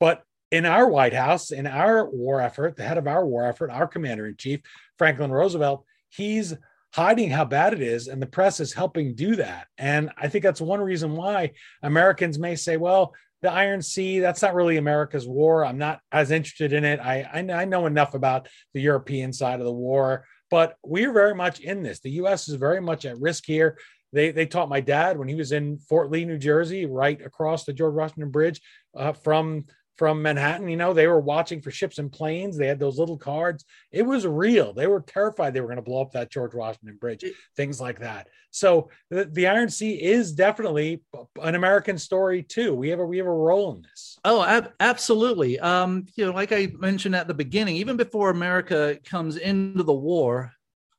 But 0.00 0.22
in 0.50 0.64
our 0.64 0.88
White 0.88 1.14
House, 1.14 1.50
in 1.50 1.66
our 1.66 2.08
war 2.08 2.40
effort, 2.40 2.76
the 2.76 2.84
head 2.84 2.98
of 2.98 3.06
our 3.06 3.26
war 3.26 3.46
effort, 3.46 3.70
our 3.70 3.86
commander 3.86 4.26
in 4.26 4.36
chief, 4.36 4.60
Franklin 4.96 5.32
Roosevelt, 5.32 5.84
he's 6.08 6.54
hiding 6.94 7.30
how 7.30 7.44
bad 7.44 7.74
it 7.74 7.82
is, 7.82 8.08
and 8.08 8.22
the 8.22 8.26
press 8.26 8.60
is 8.60 8.72
helping 8.72 9.14
do 9.14 9.36
that. 9.36 9.66
And 9.76 10.10
I 10.16 10.28
think 10.28 10.44
that's 10.44 10.60
one 10.60 10.80
reason 10.80 11.12
why 11.14 11.52
Americans 11.82 12.38
may 12.38 12.54
say, 12.54 12.76
well, 12.76 13.12
the 13.42 13.52
Iron 13.52 13.82
Sea, 13.82 14.20
that's 14.20 14.40
not 14.40 14.54
really 14.54 14.78
America's 14.78 15.28
war. 15.28 15.64
I'm 15.64 15.78
not 15.78 16.00
as 16.10 16.30
interested 16.30 16.72
in 16.72 16.84
it. 16.84 17.00
I, 17.00 17.28
I, 17.30 17.52
I 17.52 17.64
know 17.66 17.86
enough 17.86 18.14
about 18.14 18.48
the 18.72 18.80
European 18.80 19.32
side 19.32 19.60
of 19.60 19.66
the 19.66 19.72
war 19.72 20.24
but 20.50 20.76
we're 20.84 21.12
very 21.12 21.34
much 21.34 21.60
in 21.60 21.82
this. 21.82 22.00
The 22.00 22.10
U.S. 22.12 22.48
is 22.48 22.54
very 22.54 22.80
much 22.80 23.04
at 23.04 23.18
risk 23.18 23.44
here. 23.46 23.78
They, 24.12 24.30
they 24.30 24.46
taught 24.46 24.68
my 24.68 24.80
dad 24.80 25.18
when 25.18 25.28
he 25.28 25.34
was 25.34 25.52
in 25.52 25.78
Fort 25.78 26.10
Lee, 26.10 26.24
New 26.24 26.38
Jersey, 26.38 26.86
right 26.86 27.20
across 27.20 27.64
the 27.64 27.72
George 27.72 27.94
Washington 27.94 28.30
Bridge 28.30 28.60
uh, 28.96 29.12
from 29.12 29.66
from 29.96 30.22
Manhattan. 30.22 30.68
You 30.68 30.76
know, 30.76 30.92
they 30.92 31.06
were 31.06 31.20
watching 31.20 31.60
for 31.60 31.70
ships 31.70 31.98
and 31.98 32.12
planes. 32.12 32.56
They 32.56 32.66
had 32.66 32.78
those 32.78 32.98
little 32.98 33.16
cards. 33.16 33.64
It 33.92 34.02
was 34.02 34.26
real. 34.26 34.72
They 34.72 34.86
were 34.86 35.00
terrified 35.00 35.54
they 35.54 35.60
were 35.60 35.68
going 35.68 35.76
to 35.76 35.82
blow 35.82 36.02
up 36.02 36.12
that 36.12 36.30
George 36.30 36.54
Washington 36.54 36.96
Bridge, 36.96 37.24
things 37.56 37.80
like 37.80 38.00
that. 38.00 38.28
So 38.50 38.90
the, 39.10 39.26
the 39.26 39.46
Iron 39.46 39.68
Sea 39.68 40.02
is 40.02 40.32
definitely 40.32 41.02
an 41.42 41.54
American 41.54 41.98
story 41.98 42.42
too. 42.42 42.74
We 42.74 42.88
have 42.88 43.00
a 43.00 43.04
we 43.04 43.18
have 43.18 43.26
a 43.26 43.30
role 43.30 43.74
in 43.74 43.82
this. 43.82 44.18
Oh, 44.24 44.42
ab- 44.42 44.72
absolutely. 44.80 45.58
Um, 45.60 46.06
you 46.14 46.24
know, 46.24 46.32
like 46.32 46.52
I 46.52 46.68
mentioned 46.78 47.14
at 47.14 47.28
the 47.28 47.34
beginning, 47.34 47.76
even 47.76 47.96
before 47.96 48.30
America 48.30 48.98
comes 49.04 49.36
into 49.36 49.82
the 49.82 49.92
war, 49.92 50.52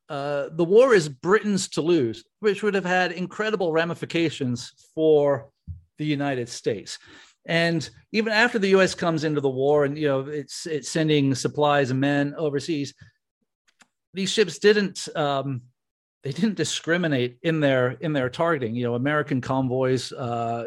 uh, 0.10 0.50
the 0.52 0.64
war 0.64 0.94
is 0.94 1.10
Britain's 1.10 1.68
to 1.70 1.82
lose, 1.82 2.24
which 2.40 2.64
would 2.64 2.76
have 2.76 2.86
had 2.86 3.12
incredible 3.12 3.72
ramifications 3.72 4.72
for 4.94 5.50
the 5.98 6.06
United 6.06 6.48
States. 6.48 7.00
And 7.48 7.90
even 8.12 8.32
after 8.32 8.60
the 8.60 8.70
U.S. 8.70 8.94
comes 8.94 9.24
into 9.24 9.42
the 9.42 9.50
war, 9.50 9.86
and 9.86 9.98
you 9.98 10.08
know 10.08 10.20
it's 10.28 10.68
it's 10.68 10.90
sending 10.90 11.34
supplies 11.34 11.90
and 11.90 12.00
men 12.00 12.36
overseas, 12.38 12.94
these 14.14 14.30
ships 14.30 14.60
didn't 14.60 15.08
um, 15.16 15.62
they 16.24 16.34
didn't 16.34 16.56
discriminate 16.56 17.38
in 17.42 17.62
their 17.62 17.92
in 17.92 18.12
their 18.12 18.30
targeting. 18.30 18.76
You 18.76 18.84
know, 18.84 18.96
American 18.96 19.40
convoys, 19.40 20.12
uh, 20.12 20.66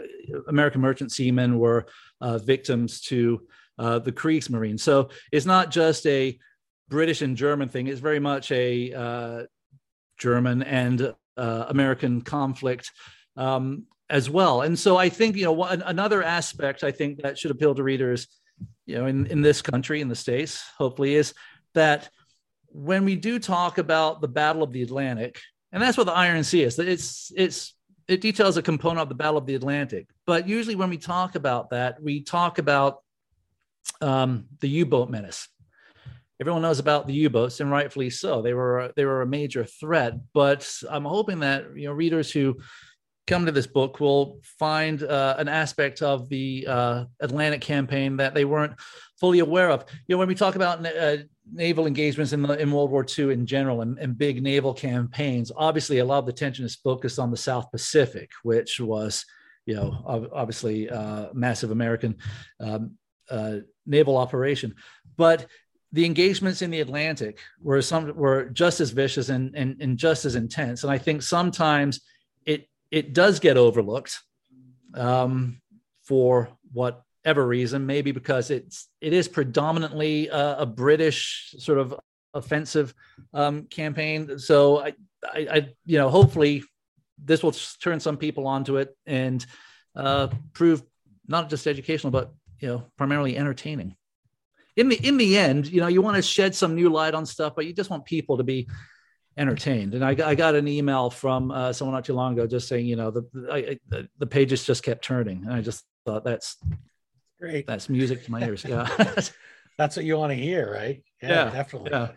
American 0.49 0.81
merchant 0.81 1.13
seamen 1.13 1.59
were 1.59 1.87
uh, 2.23 2.39
victims 2.39 3.03
to 3.03 3.43
uh, 3.79 3.99
the 3.99 4.13
Kriegsmarine. 4.13 4.81
So 4.81 5.11
it's 5.31 5.47
not 5.47 5.71
just 5.71 6.07
a 6.07 6.39
British 6.89 7.21
and 7.21 7.37
German 7.37 7.69
thing. 7.69 7.89
It's 7.89 8.01
very 8.01 8.21
much 8.21 8.51
a 8.53 8.93
uh, 8.93 9.43
German 10.19 10.63
and 10.63 11.15
uh, 11.37 11.65
American 11.69 12.23
conflict. 12.23 12.91
Um, 13.37 13.85
as 14.11 14.29
well. 14.29 14.63
And 14.63 14.79
so 14.79 14.97
I 14.97 15.09
think, 15.09 15.37
you 15.37 15.45
know, 15.45 15.63
another 15.63 16.23
aspect 16.23 16.83
I 16.85 16.91
think 16.91 17.23
that 17.23 17.39
should 17.39 17.53
appeal 17.53 17.75
to 17.75 17.83
readers, 17.83 18.27
you 18.85 18.97
know, 18.97 19.07
in, 19.07 19.27
in 19.27 19.41
this 19.41 19.63
country, 19.63 20.01
in 20.01 20.09
the 20.09 20.17
States, 20.17 20.63
hopefully, 20.77 21.15
is 21.15 21.33
that 21.75 22.11
when 22.67 23.05
we 23.05 23.17
do 23.17 23.39
talk 23.39 23.79
about 23.79 24.21
the 24.21 24.29
Battle 24.29 24.63
of 24.63 24.73
the 24.73 24.83
Atlantic, 24.83 25.41
and 25.73 25.81
that's 25.81 25.97
what 25.97 26.07
the 26.07 26.13
Iron 26.13 26.43
Sea 26.43 26.65
is, 26.65 26.79
it's, 26.79 27.33
it's, 27.37 27.75
it 28.09 28.21
details 28.21 28.57
a 28.57 28.63
component 28.63 29.01
of 29.01 29.09
the 29.09 29.15
Battle 29.15 29.39
of 29.39 29.47
the 29.47 29.55
Atlantic. 29.55 30.09
But 30.27 30.49
usually 30.49 30.75
when 30.75 30.91
we 30.91 30.99
talk 30.99 31.37
about 31.37 31.71
that, 31.71 32.03
we 32.03 32.25
talk 32.25 32.59
about 32.59 32.99
um, 34.01 34.47
the 34.61 34.69
U-boat 34.69 35.09
menace. 35.09 35.49
Everyone 36.41 36.63
knows 36.63 36.81
about 36.81 37.07
the 37.07 37.13
U-boats, 37.13 37.61
and 37.61 37.71
rightfully 37.71 38.11
so. 38.11 38.41
They 38.41 38.55
were 38.55 38.93
they 38.97 39.05
were 39.05 39.21
a 39.21 39.27
major 39.27 39.65
threat. 39.65 40.15
But 40.33 40.69
I'm 40.89 41.05
hoping 41.05 41.41
that 41.41 41.77
you 41.77 41.87
know 41.87 41.93
readers 41.93 42.31
who 42.31 42.57
come 43.31 43.47
to 43.47 43.53
this 43.53 43.67
book 43.67 44.01
will 44.01 44.41
find 44.43 45.05
uh, 45.05 45.37
an 45.39 45.47
aspect 45.49 46.03
of 46.03 46.29
the 46.29 46.67
uh, 46.69 47.05
Atlantic 47.21 47.61
campaign 47.61 48.17
that 48.17 48.35
they 48.35 48.45
weren't 48.45 48.75
fully 49.21 49.39
aware 49.39 49.71
of. 49.71 49.85
You 50.09 50.15
know, 50.15 50.19
when 50.19 50.27
we 50.27 50.35
talk 50.35 50.57
about 50.57 50.85
uh, 50.85 51.19
naval 51.53 51.87
engagements 51.87 52.33
in, 52.33 52.43
the, 52.43 52.59
in 52.59 52.73
World 52.73 52.91
War 52.91 53.07
II 53.07 53.33
in 53.33 53.47
general 53.47 53.83
and, 53.83 53.99
and, 53.99 54.19
big 54.19 54.43
naval 54.43 54.75
campaigns, 54.75 55.53
obviously 55.57 55.99
a 55.99 56.05
lot 56.05 56.19
of 56.19 56.27
the 56.27 56.33
attention 56.33 56.65
is 56.65 56.75
focused 56.75 57.21
on 57.21 57.31
the 57.31 57.37
South 57.37 57.71
Pacific, 57.71 58.31
which 58.43 58.81
was, 58.81 59.25
you 59.65 59.77
know, 59.77 60.29
obviously 60.35 60.91
uh, 60.91 61.29
massive 61.33 61.71
American 61.71 62.17
um, 62.59 62.97
uh, 63.31 63.59
naval 63.87 64.17
operation. 64.17 64.75
But 65.17 65.47
the 65.93 66.05
engagements 66.05 66.63
in 66.63 66.73
the 66.73 66.81
Atlantic 66.81 67.39
were 67.63 67.81
some 67.81 68.17
were 68.17 68.47
just 68.47 68.81
as 68.81 68.91
vicious 68.91 69.29
and, 69.29 69.55
and, 69.55 69.81
and 69.81 69.97
just 69.97 70.25
as 70.25 70.35
intense. 70.35 70.83
And 70.83 70.93
I 70.93 70.99
think 70.99 71.23
sometimes 71.23 72.01
it 72.91 73.13
does 73.13 73.41
get 73.41 73.57
overlooked 73.57 74.21
um, 74.95 75.61
for 76.03 76.49
whatever 76.73 77.47
reason, 77.47 77.87
maybe 77.87 78.13
because 78.13 78.51
it's 78.51 78.89
it 79.01 79.13
is 79.13 79.29
predominantly 79.29 80.29
a, 80.29 80.59
a 80.59 80.67
British 80.67 81.55
sort 81.59 81.79
of 81.79 81.95
offensive 82.35 82.95
um, 83.35 83.65
campaign. 83.65 84.39
So 84.39 84.81
I, 84.81 84.93
I, 85.25 85.39
I, 85.51 85.69
you 85.85 85.99
know, 85.99 86.09
hopefully 86.09 86.65
this 87.23 87.43
will 87.43 87.53
turn 87.83 88.01
some 88.01 88.17
people 88.17 88.47
onto 88.47 88.77
it 88.77 88.97
and 89.07 89.45
uh, 89.95 90.29
prove 90.53 90.83
not 91.27 91.51
just 91.51 91.67
educational, 91.67 92.11
but 92.11 92.33
you 92.59 92.69
know, 92.69 92.85
primarily 92.97 93.37
entertaining. 93.37 93.97
In 94.77 94.89
the 94.89 94.97
in 95.07 95.17
the 95.17 95.37
end, 95.37 95.67
you 95.67 95.81
know, 95.81 95.89
you 95.89 96.03
want 96.03 96.17
to 96.17 96.23
shed 96.23 96.55
some 96.55 96.75
new 96.75 96.89
light 96.89 97.15
on 97.15 97.27
stuff, 97.27 97.55
but 97.55 97.67
you 97.67 97.73
just 97.73 97.91
want 97.91 98.05
people 98.05 98.39
to 98.39 98.45
be 98.45 98.69
entertained. 99.41 99.95
And 99.95 100.05
I, 100.05 100.11
I 100.11 100.35
got 100.35 100.55
an 100.55 100.69
email 100.69 101.09
from 101.09 101.51
uh, 101.51 101.73
someone 101.73 101.95
not 101.95 102.05
too 102.05 102.13
long 102.13 102.35
ago 102.35 102.47
just 102.47 102.69
saying, 102.69 102.87
you 102.87 102.97
know, 102.97 103.11
the 103.11 103.25
I, 103.51 104.07
the 104.19 104.27
pages 104.27 104.65
just 104.65 104.83
kept 104.83 105.03
turning, 105.03 105.45
and 105.45 105.53
I 105.53 105.63
just 105.63 105.85
thought 106.05 106.25
that's 106.25 106.57
great. 107.41 107.67
That's 107.67 107.89
music 107.89 108.25
to 108.27 108.31
my 108.31 108.43
ears. 108.43 108.65
Yeah, 108.65 108.87
that's 109.79 109.97
what 109.97 110.05
you 110.05 110.19
want 110.19 110.31
to 110.31 110.37
hear, 110.37 110.71
right? 110.71 111.03
Yeah, 111.23 111.47
yeah, 111.47 111.51
definitely. 111.51 111.91
Yeah. 111.91 112.09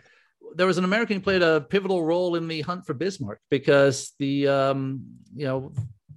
There 0.56 0.68
was 0.68 0.78
an 0.78 0.84
American 0.84 1.18
who 1.18 1.24
played 1.24 1.42
a 1.42 1.62
pivotal 1.62 2.04
role 2.04 2.36
in 2.36 2.48
the 2.48 2.62
hunt 2.62 2.86
for 2.86 2.94
Bismarck 2.94 3.40
because 3.50 4.12
the 4.20 4.48
um, 4.50 5.04
you 5.34 5.46
know 5.46 5.72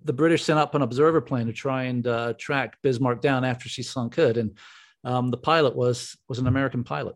the 0.04 0.12
British 0.12 0.42
sent 0.42 0.58
up 0.58 0.74
an 0.74 0.82
observer 0.82 1.20
plane 1.20 1.46
to 1.46 1.52
try 1.52 1.84
and 1.84 2.06
uh, 2.06 2.34
track 2.36 2.76
Bismarck 2.82 3.20
down 3.22 3.44
after 3.44 3.68
she 3.68 3.82
sunk 3.82 4.16
Hood, 4.16 4.36
and 4.36 4.58
um, 5.04 5.30
the 5.30 5.36
pilot 5.36 5.76
was 5.76 6.16
was 6.28 6.40
an 6.40 6.48
American 6.48 6.82
pilot 6.82 7.14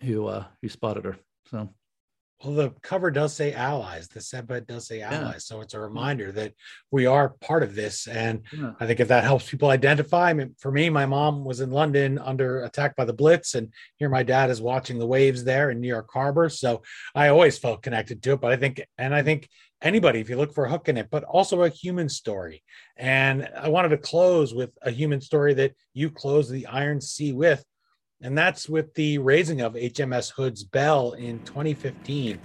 who 0.00 0.26
uh, 0.26 0.44
who 0.62 0.68
spotted 0.68 1.04
her. 1.04 1.16
So 1.50 1.68
well, 2.44 2.54
the 2.54 2.70
cover 2.82 3.10
does 3.10 3.34
say 3.34 3.54
allies. 3.54 4.08
The 4.08 4.20
setbed 4.20 4.66
does 4.66 4.86
say 4.86 5.00
allies. 5.00 5.46
Yeah. 5.50 5.56
So 5.56 5.60
it's 5.62 5.74
a 5.74 5.78
hmm. 5.78 5.84
reminder 5.84 6.32
that 6.32 6.52
we 6.90 7.06
are 7.06 7.30
part 7.40 7.62
of 7.62 7.74
this. 7.74 8.06
And 8.06 8.42
yeah. 8.52 8.72
I 8.78 8.86
think 8.86 9.00
if 9.00 9.08
that 9.08 9.24
helps 9.24 9.50
people 9.50 9.70
identify, 9.70 10.30
I 10.30 10.34
mean, 10.34 10.54
for 10.58 10.70
me, 10.70 10.90
my 10.90 11.06
mom 11.06 11.44
was 11.44 11.60
in 11.60 11.70
London 11.70 12.18
under 12.18 12.64
attack 12.64 12.94
by 12.94 13.06
the 13.06 13.14
Blitz, 13.14 13.54
and 13.54 13.72
here 13.96 14.10
my 14.10 14.22
dad 14.22 14.50
is 14.50 14.60
watching 14.60 14.98
the 14.98 15.06
waves 15.06 15.44
there 15.44 15.70
in 15.70 15.80
New 15.80 15.88
York 15.88 16.08
Harbor. 16.12 16.48
So 16.48 16.82
I 17.14 17.28
always 17.28 17.56
felt 17.56 17.82
connected 17.82 18.22
to 18.22 18.32
it. 18.32 18.40
But 18.40 18.52
I 18.52 18.56
think, 18.56 18.84
and 18.98 19.14
I 19.14 19.22
think 19.22 19.48
anybody, 19.80 20.20
if 20.20 20.28
you 20.28 20.36
look 20.36 20.54
for 20.54 20.66
a 20.66 20.70
hook 20.70 20.88
in 20.88 20.98
it, 20.98 21.08
but 21.10 21.24
also 21.24 21.62
a 21.62 21.70
human 21.70 22.08
story. 22.08 22.62
And 22.98 23.48
I 23.56 23.70
wanted 23.70 23.90
to 23.90 23.98
close 23.98 24.54
with 24.54 24.70
a 24.82 24.90
human 24.90 25.22
story 25.22 25.54
that 25.54 25.72
you 25.94 26.10
close 26.10 26.50
the 26.50 26.66
Iron 26.66 27.00
Sea 27.00 27.32
with 27.32 27.64
and 28.22 28.36
that's 28.36 28.68
with 28.68 28.94
the 28.94 29.18
raising 29.18 29.60
of 29.60 29.74
HMS 29.74 30.32
Hood's 30.32 30.64
bell 30.64 31.12
in 31.12 31.38
2015. 31.44 32.40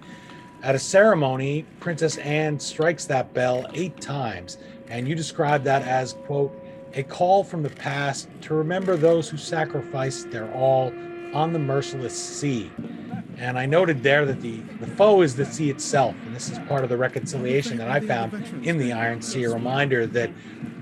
At 0.63 0.75
a 0.75 0.79
ceremony, 0.79 1.65
Princess 1.79 2.17
Anne 2.17 2.59
strikes 2.59 3.05
that 3.05 3.33
bell 3.33 3.65
eight 3.73 3.99
times, 3.99 4.57
and 4.89 5.07
you 5.07 5.15
describe 5.15 5.63
that 5.63 5.81
as, 5.83 6.13
quote, 6.25 6.53
a 6.93 7.03
call 7.03 7.43
from 7.43 7.63
the 7.63 7.69
past 7.69 8.29
to 8.41 8.53
remember 8.53 8.97
those 8.97 9.29
who 9.29 9.37
sacrificed 9.37 10.29
their 10.29 10.53
all 10.53 10.93
on 11.33 11.53
the 11.53 11.59
merciless 11.59 12.21
sea. 12.21 12.69
And 13.37 13.57
I 13.57 13.65
noted 13.65 14.03
there 14.03 14.25
that 14.25 14.41
the, 14.41 14.57
the 14.79 14.87
foe 14.87 15.21
is 15.21 15.35
the 15.35 15.45
sea 15.45 15.69
itself. 15.69 16.15
And 16.25 16.35
this 16.35 16.49
is 16.49 16.59
part 16.59 16.83
of 16.83 16.89
the 16.89 16.97
reconciliation 16.97 17.77
that 17.77 17.89
I 17.89 17.99
found 17.99 18.33
in 18.63 18.77
the 18.77 18.91
Iron 18.91 19.21
Sea, 19.21 19.45
a 19.45 19.53
reminder 19.53 20.05
that 20.05 20.29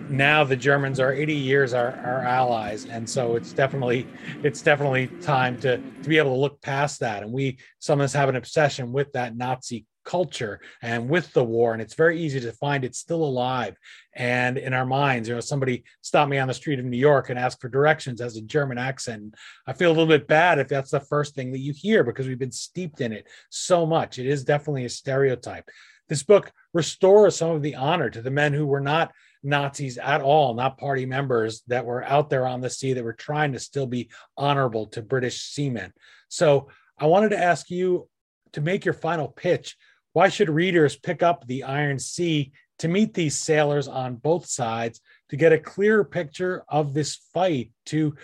now 0.10 0.44
the 0.44 0.56
Germans 0.56 1.00
are 1.00 1.14
80 1.14 1.34
years 1.34 1.74
our, 1.74 1.92
our 2.04 2.22
allies, 2.22 2.86
and 2.86 3.10
so 3.10 3.36
it's 3.36 3.54
definitely 3.54 4.08
it's 4.44 4.62
definitely 4.62 5.08
time 5.22 5.60
to 5.62 5.78
to 5.78 6.10
be 6.10 6.18
able 6.18 6.32
to 6.32 6.40
look 6.40 6.62
past 6.62 7.00
that. 7.02 7.24
And 7.24 7.32
we 7.32 7.60
some 7.80 8.00
of 8.00 8.06
us 8.06 8.14
have 8.14 8.30
an 8.30 8.36
obsession 8.36 8.92
with 8.92 9.12
that 9.14 9.36
Nazi 9.36 9.86
culture 10.10 10.60
and 10.82 11.08
with 11.08 11.32
the 11.34 11.44
war. 11.44 11.74
And 11.74 11.82
it's 11.82 11.94
very 11.94 12.20
easy 12.20 12.40
to 12.40 12.52
find 12.54 12.84
it's 12.84 12.98
still 12.98 13.24
alive 13.24 13.76
and 14.16 14.58
in 14.58 14.74
our 14.74 14.86
minds. 14.86 15.30
You 15.30 15.36
know 15.36 15.42
somebody 15.42 15.84
stopped 16.02 16.32
me 16.32 16.40
on 16.40 16.48
the 16.48 16.54
street 16.54 16.80
of 16.80 16.86
new 16.86 16.98
york 16.98 17.30
and 17.30 17.38
asked 17.38 17.62
for 17.62 17.70
directions 17.70 18.20
as 18.20 18.36
a 18.36 18.42
german 18.42 18.80
accent. 18.80 19.36
I 19.68 19.74
feel 19.74 19.90
a 19.90 19.94
little 19.94 20.08
bit 20.08 20.28
bad 20.28 20.58
if 20.58 20.68
that's 20.68 20.92
the 20.92 21.00
first 21.00 21.36
thing 21.36 21.52
that 21.52 21.60
you 21.60 21.74
hear 21.74 22.04
because 22.04 22.28
we've 22.28 22.40
been 22.40 22.52
steeped 22.52 23.02
in 23.02 23.14
it 23.14 23.28
so 23.50 23.86
much. 23.86 24.18
It 24.18 24.26
is 24.26 24.44
definitely 24.44 24.86
a 24.86 24.90
stereotype. 24.90 25.70
This 26.08 26.24
book 26.24 26.52
restores 26.74 27.36
some 27.36 27.52
of 27.52 27.62
the 27.62 27.76
honor 27.76 28.10
to 28.10 28.22
the 28.22 28.32
men 28.32 28.54
who 28.54 28.66
were 28.66 28.82
not 28.82 29.12
Nazis 29.44 29.98
at 29.98 30.22
all, 30.22 30.54
not 30.54 30.78
party 30.78 31.06
members 31.06 31.64
that 31.68 31.86
were 31.86 32.04
out 32.04 32.30
there 32.30 32.46
on 32.46 32.62
the 32.62 32.70
sea 32.70 32.94
that 32.94 33.04
were 33.04 33.14
trying 33.14 33.54
to 33.54 33.60
still 33.60 33.88
be 33.88 34.10
honorable 34.38 34.88
to 34.88 35.02
British 35.02 35.42
seamen. 35.42 35.94
So 36.28 36.70
I 36.98 37.06
wanted 37.06 37.30
to 37.30 37.40
ask 37.40 37.70
you 37.70 38.08
to 38.54 38.62
make 38.62 38.86
your 38.86 38.94
final 38.94 39.28
pitch. 39.28 39.78
Why 40.14 40.30
should 40.30 40.50
readers 40.50 40.96
pick 40.96 41.24
up 41.24 41.46
the 41.46 41.64
Iron 41.64 42.00
Sea 42.00 42.52
to 42.80 42.88
meet 42.88 43.14
these 43.14 43.38
sailors 43.38 43.88
on 43.88 44.16
both 44.16 44.46
sides 44.48 45.02
to 45.30 45.36
get 45.36 45.54
a 45.54 45.60
clearer 45.60 46.04
picture 46.04 46.64
of 46.68 46.94
this 46.94 47.16
fight 47.34 47.72
to 47.88 48.16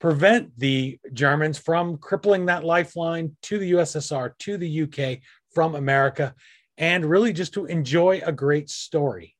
prevent 0.00 0.58
the 0.58 0.98
Germans 1.12 1.58
from 1.58 1.96
crippling 1.96 2.46
that 2.46 2.64
lifeline 2.64 3.36
to 3.42 3.58
the 3.58 3.72
USSR, 3.72 4.36
to 4.38 4.56
the 4.56 4.82
UK 4.82 5.20
from 5.54 5.74
America, 5.74 6.34
and 6.78 7.04
really 7.04 7.32
just 7.32 7.54
to 7.54 7.66
enjoy 7.66 8.20
a 8.24 8.32
great 8.32 8.70
story? 8.70 9.36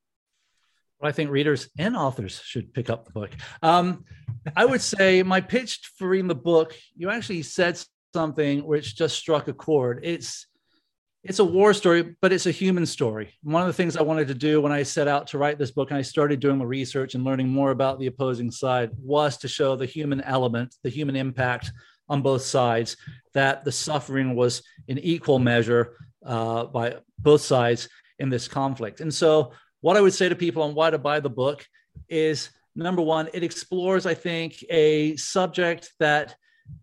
I 1.02 1.12
think 1.12 1.30
readers 1.30 1.68
and 1.78 1.96
authors 1.96 2.40
should 2.44 2.72
pick 2.72 2.90
up 2.90 3.04
the 3.04 3.12
book. 3.12 3.30
Um, 3.62 4.04
I 4.56 4.64
would 4.64 4.80
say 4.80 5.22
my 5.22 5.40
pitch 5.40 5.80
for 5.96 6.08
reading 6.08 6.28
the 6.28 6.34
book, 6.34 6.74
you 6.96 7.10
actually 7.10 7.42
said 7.42 7.82
something 8.14 8.64
which 8.64 8.96
just 8.96 9.16
struck 9.16 9.48
a 9.48 9.52
chord. 9.52 10.00
It's 10.02 10.46
it's 11.24 11.38
a 11.38 11.44
war 11.44 11.72
story, 11.72 12.16
but 12.20 12.32
it's 12.32 12.46
a 12.46 12.50
human 12.50 12.84
story. 12.84 13.32
One 13.44 13.62
of 13.62 13.68
the 13.68 13.72
things 13.72 13.96
I 13.96 14.02
wanted 14.02 14.26
to 14.28 14.34
do 14.34 14.60
when 14.60 14.72
I 14.72 14.82
set 14.82 15.06
out 15.06 15.28
to 15.28 15.38
write 15.38 15.56
this 15.56 15.70
book 15.70 15.90
and 15.90 15.98
I 15.98 16.02
started 16.02 16.40
doing 16.40 16.58
the 16.58 16.66
research 16.66 17.14
and 17.14 17.22
learning 17.22 17.48
more 17.48 17.70
about 17.70 18.00
the 18.00 18.08
opposing 18.08 18.50
side 18.50 18.90
was 19.00 19.36
to 19.38 19.48
show 19.48 19.76
the 19.76 19.86
human 19.86 20.20
element, 20.22 20.74
the 20.82 20.90
human 20.90 21.14
impact 21.14 21.70
on 22.08 22.22
both 22.22 22.42
sides, 22.42 22.96
that 23.34 23.64
the 23.64 23.70
suffering 23.70 24.34
was 24.34 24.64
in 24.88 24.98
equal 24.98 25.38
measure 25.38 25.96
uh, 26.26 26.64
by 26.64 26.96
both 27.20 27.40
sides 27.40 27.88
in 28.18 28.28
this 28.28 28.48
conflict. 28.48 29.00
And 29.00 29.14
so 29.14 29.52
what 29.82 29.96
I 29.96 30.00
would 30.00 30.14
say 30.14 30.28
to 30.30 30.34
people 30.34 30.62
on 30.62 30.74
why 30.74 30.88
to 30.90 30.98
buy 30.98 31.20
the 31.20 31.28
book 31.28 31.66
is 32.08 32.48
number 32.74 33.02
one, 33.02 33.28
it 33.34 33.42
explores, 33.42 34.06
I 34.06 34.14
think, 34.14 34.64
a 34.70 35.14
subject 35.16 35.92
that 35.98 36.34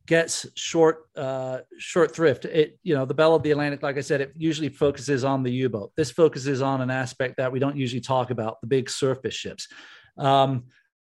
gets 0.06 0.46
short 0.56 1.06
uh, 1.16 1.60
short 1.78 2.14
thrift. 2.14 2.46
It 2.46 2.78
you 2.84 2.94
know 2.94 3.06
the 3.06 3.14
Battle 3.14 3.36
of 3.36 3.44
the 3.44 3.52
Atlantic, 3.52 3.82
like 3.82 3.98
I 3.98 4.02
said, 4.02 4.22
it 4.22 4.34
usually 4.36 4.70
focuses 4.70 5.24
on 5.24 5.42
the 5.42 5.52
U-boat. 5.52 5.92
This 5.96 6.12
focuses 6.12 6.62
on 6.62 6.82
an 6.82 6.92
aspect 6.92 7.38
that 7.38 7.52
we 7.52 7.60
don't 7.60 7.78
usually 7.78 8.02
talk 8.02 8.30
about: 8.30 8.62
the 8.62 8.68
big 8.68 8.90
surface 8.90 9.34
ships. 9.34 9.68
Um, 10.18 10.66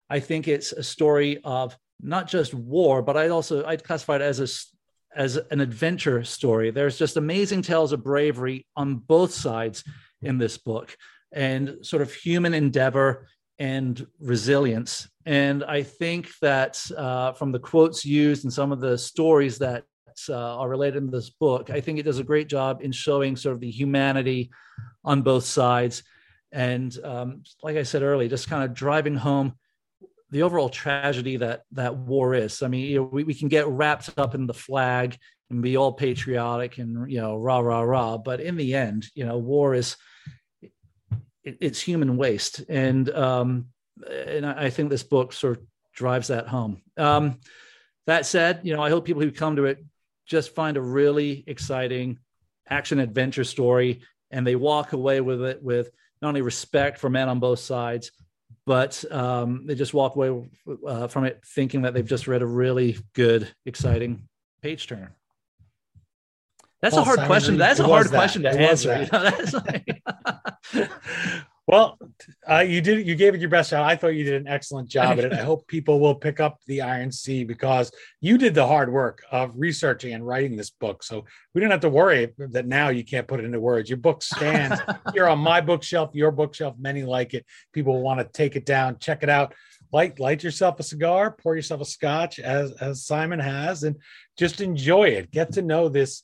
I 0.09 0.21
think 0.21 0.47
it's 0.47 0.73
a 0.73 0.83
story 0.83 1.41
of 1.43 1.77
not 2.01 2.29
just 2.29 2.55
war, 2.55 3.03
but 3.03 3.17
I 3.17 3.29
also 3.29 3.65
I'd 3.65 3.85
classify 3.85 4.17
it 4.17 4.23
as 4.23 4.41
a 4.41 5.19
as 5.19 5.37
an 5.51 5.61
adventure 5.61 6.23
story. 6.25 6.71
There's 6.71 6.97
just 6.97 7.17
amazing 7.17 7.63
tales 7.63 7.93
of 7.93 8.05
bravery 8.05 8.67
on 8.77 8.97
both 8.97 9.35
sides 9.35 9.85
in 10.23 10.39
this 10.39 10.57
book 10.57 10.97
and 11.33 11.79
sort 11.83 12.03
of 12.03 12.13
human 12.13 12.55
endeavor 12.55 13.29
and 13.59 14.07
resilience. 14.21 15.09
And 15.25 15.65
I 15.65 15.83
think 15.83 16.31
that 16.41 16.85
uh, 16.97 17.33
from 17.33 17.53
the 17.53 17.59
quotes 17.59 18.05
used 18.05 18.45
and 18.45 18.53
some 18.53 18.73
of 18.73 18.81
the 18.81 18.99
stories 18.99 19.59
that 19.59 19.85
uh, 20.29 20.35
are 20.35 20.69
related 20.69 21.03
in 21.03 21.11
this 21.11 21.31
book, 21.31 21.71
I 21.71 21.81
think 21.81 21.99
it 21.99 22.03
does 22.03 22.19
a 22.19 22.25
great 22.25 22.49
job 22.49 22.81
in 22.83 22.93
showing 22.93 23.37
sort 23.37 23.55
of 23.55 23.61
the 23.61 23.71
humanity 23.71 24.51
on 25.05 25.23
both 25.23 25.45
sides. 25.45 26.03
And 26.51 26.97
um, 27.05 27.43
like 27.63 27.77
I 27.77 27.83
said 27.83 28.03
earlier, 28.03 28.29
just 28.29 28.49
kind 28.49 28.65
of 28.65 28.75
driving 28.75 29.17
home 29.17 29.55
the 30.31 30.43
overall 30.43 30.71
tragedy 30.71 31.37
that 31.37 31.63
that 31.73 31.95
war 31.95 32.35
is. 32.35 32.63
I 32.63 32.69
mean, 32.69 32.87
you 32.87 32.97
know, 32.97 33.03
we, 33.05 33.23
we 33.23 33.35
can 33.35 33.49
get 33.49 33.69
wrapped 33.69 34.11
up 34.17 34.35
in 34.35 34.47
the 34.47 34.55
flag 34.55 35.19
and 35.51 35.63
be 35.63 35.77
all 35.77 35.93
patriotic 35.93 36.79
and 36.79 37.11
you 37.11 37.21
know 37.21 37.37
rah 37.37 37.59
rah 37.59 37.83
rah, 37.83 38.17
but 38.17 38.41
in 38.41 38.57
the 38.57 38.75
end, 38.75 39.07
you 39.15 39.27
know, 39.27 39.37
war 39.37 39.75
is 39.75 39.97
it, 41.45 41.59
it's 41.61 41.81
human 41.81 42.17
waste, 42.17 42.61
and 42.69 43.09
um, 43.11 43.67
and 44.09 44.47
I 44.47 44.71
think 44.71 44.91
this 44.91 45.03
book 45.03 45.33
sort 45.33 45.59
of 45.59 45.65
drives 45.95 46.29
that 46.29 46.49
home. 46.49 46.83
Um, 46.97 47.39
that 48.07 48.27
said, 48.27 48.61
you 48.63 48.75
know, 48.75 48.83
I 48.83 48.91
hope 48.91 49.05
people 49.05 49.23
who 49.23 49.31
come 49.31 49.57
to 49.57 49.67
it 49.67 49.85
just 50.27 50.55
find 50.55 50.77
a 50.77 50.81
really 50.81 51.45
exciting 51.47 52.19
action 52.69 52.99
adventure 52.99 53.45
story, 53.45 54.03
and 54.31 54.47
they 54.47 54.57
walk 54.57 54.93
away 54.93 55.21
with 55.21 55.43
it 55.43 55.63
with 55.63 55.91
not 56.21 56.29
only 56.29 56.43
respect 56.43 56.99
for 56.99 57.11
men 57.11 57.29
on 57.29 57.41
both 57.41 57.59
sides, 57.59 58.13
but 58.65 59.05
um, 59.11 59.67
they 59.67 59.75
just 59.75 59.95
walk 59.95 60.17
away 60.17 60.49
uh, 60.87 61.09
from 61.09 61.25
it 61.25 61.43
thinking 61.45 61.83
that 61.83 61.95
they've 61.95 62.07
just 62.07 62.29
read 62.29 62.43
a 62.43 62.47
really 62.47 62.97
good, 63.15 63.49
exciting 63.67 64.29
page 64.63 64.87
turner. 64.87 65.17
That's 66.83 66.97
well, 66.97 67.03
a 67.03 67.05
hard 67.05 67.17
Simon, 67.19 67.29
question. 67.29 67.57
That's 67.59 67.81
a 67.81 67.85
hard 67.85 68.09
that. 68.09 68.13
question 68.13 68.43
to 68.43 68.51
it 68.51 68.61
answer. 68.61 69.09
Know, 70.75 70.89
well, 71.67 71.99
uh, 72.51 72.59
you 72.59 72.81
did. 72.81 73.07
You 73.07 73.15
gave 73.15 73.35
it 73.35 73.41
your 73.41 73.51
best 73.51 73.71
shot. 73.71 73.85
I 73.85 73.95
thought 73.95 74.09
you 74.09 74.25
did 74.25 74.35
an 74.35 74.49
excellent 74.49 74.89
job 74.89 75.19
at 75.19 75.27
it. 75.27 75.33
I 75.33 75.37
hope 75.45 75.69
people 75.69 76.01
will 76.01 76.17
pick 76.17 76.41
up 76.41 76.59
the 76.67 76.83
Iron 76.83 77.13
Sea 77.13 77.45
because 77.45 77.93
you 78.21 78.37
did 78.37 78.55
the 78.55 78.67
hard 78.67 78.93
work 78.93 79.23
of 79.31 79.53
researching 79.55 80.13
and 80.13 80.27
writing 80.27 80.57
this 80.57 80.71
book. 80.71 81.05
So 81.05 81.25
we 81.55 81.61
don't 81.61 81.71
have 81.71 81.81
to 81.81 81.89
worry 81.89 82.33
that 82.37 82.67
now 82.67 82.89
you 82.89 83.05
can't 83.05 83.29
put 83.29 83.39
it 83.39 83.45
into 83.45 83.61
words. 83.61 83.89
Your 83.89 83.99
book 83.99 84.21
stands 84.23 84.81
here 85.13 85.29
on 85.29 85.39
my 85.39 85.61
bookshelf, 85.61 86.11
your 86.15 86.33
bookshelf. 86.33 86.75
Many 86.81 87.05
like 87.05 87.33
it. 87.35 87.47
People 87.73 88.03
want 88.03 88.19
to 88.19 88.25
take 88.25 88.57
it 88.57 88.67
down, 88.67 88.99
check 88.99 89.23
it 89.23 89.29
out 89.29 89.55
light 89.93 90.19
light 90.19 90.43
yourself 90.43 90.81
a 90.81 90.83
cigar, 90.83 91.31
pour 91.31 91.55
yourself 91.55 91.81
a 91.81 91.85
scotch 91.85 92.39
as 92.39 92.73
as 92.81 93.05
Simon 93.05 93.39
has, 93.39 93.85
and 93.85 93.97
just 94.39 94.61
enjoy 94.61 95.05
it. 95.09 95.31
Get 95.31 95.53
to 95.53 95.63
know 95.63 95.89
this 95.89 96.23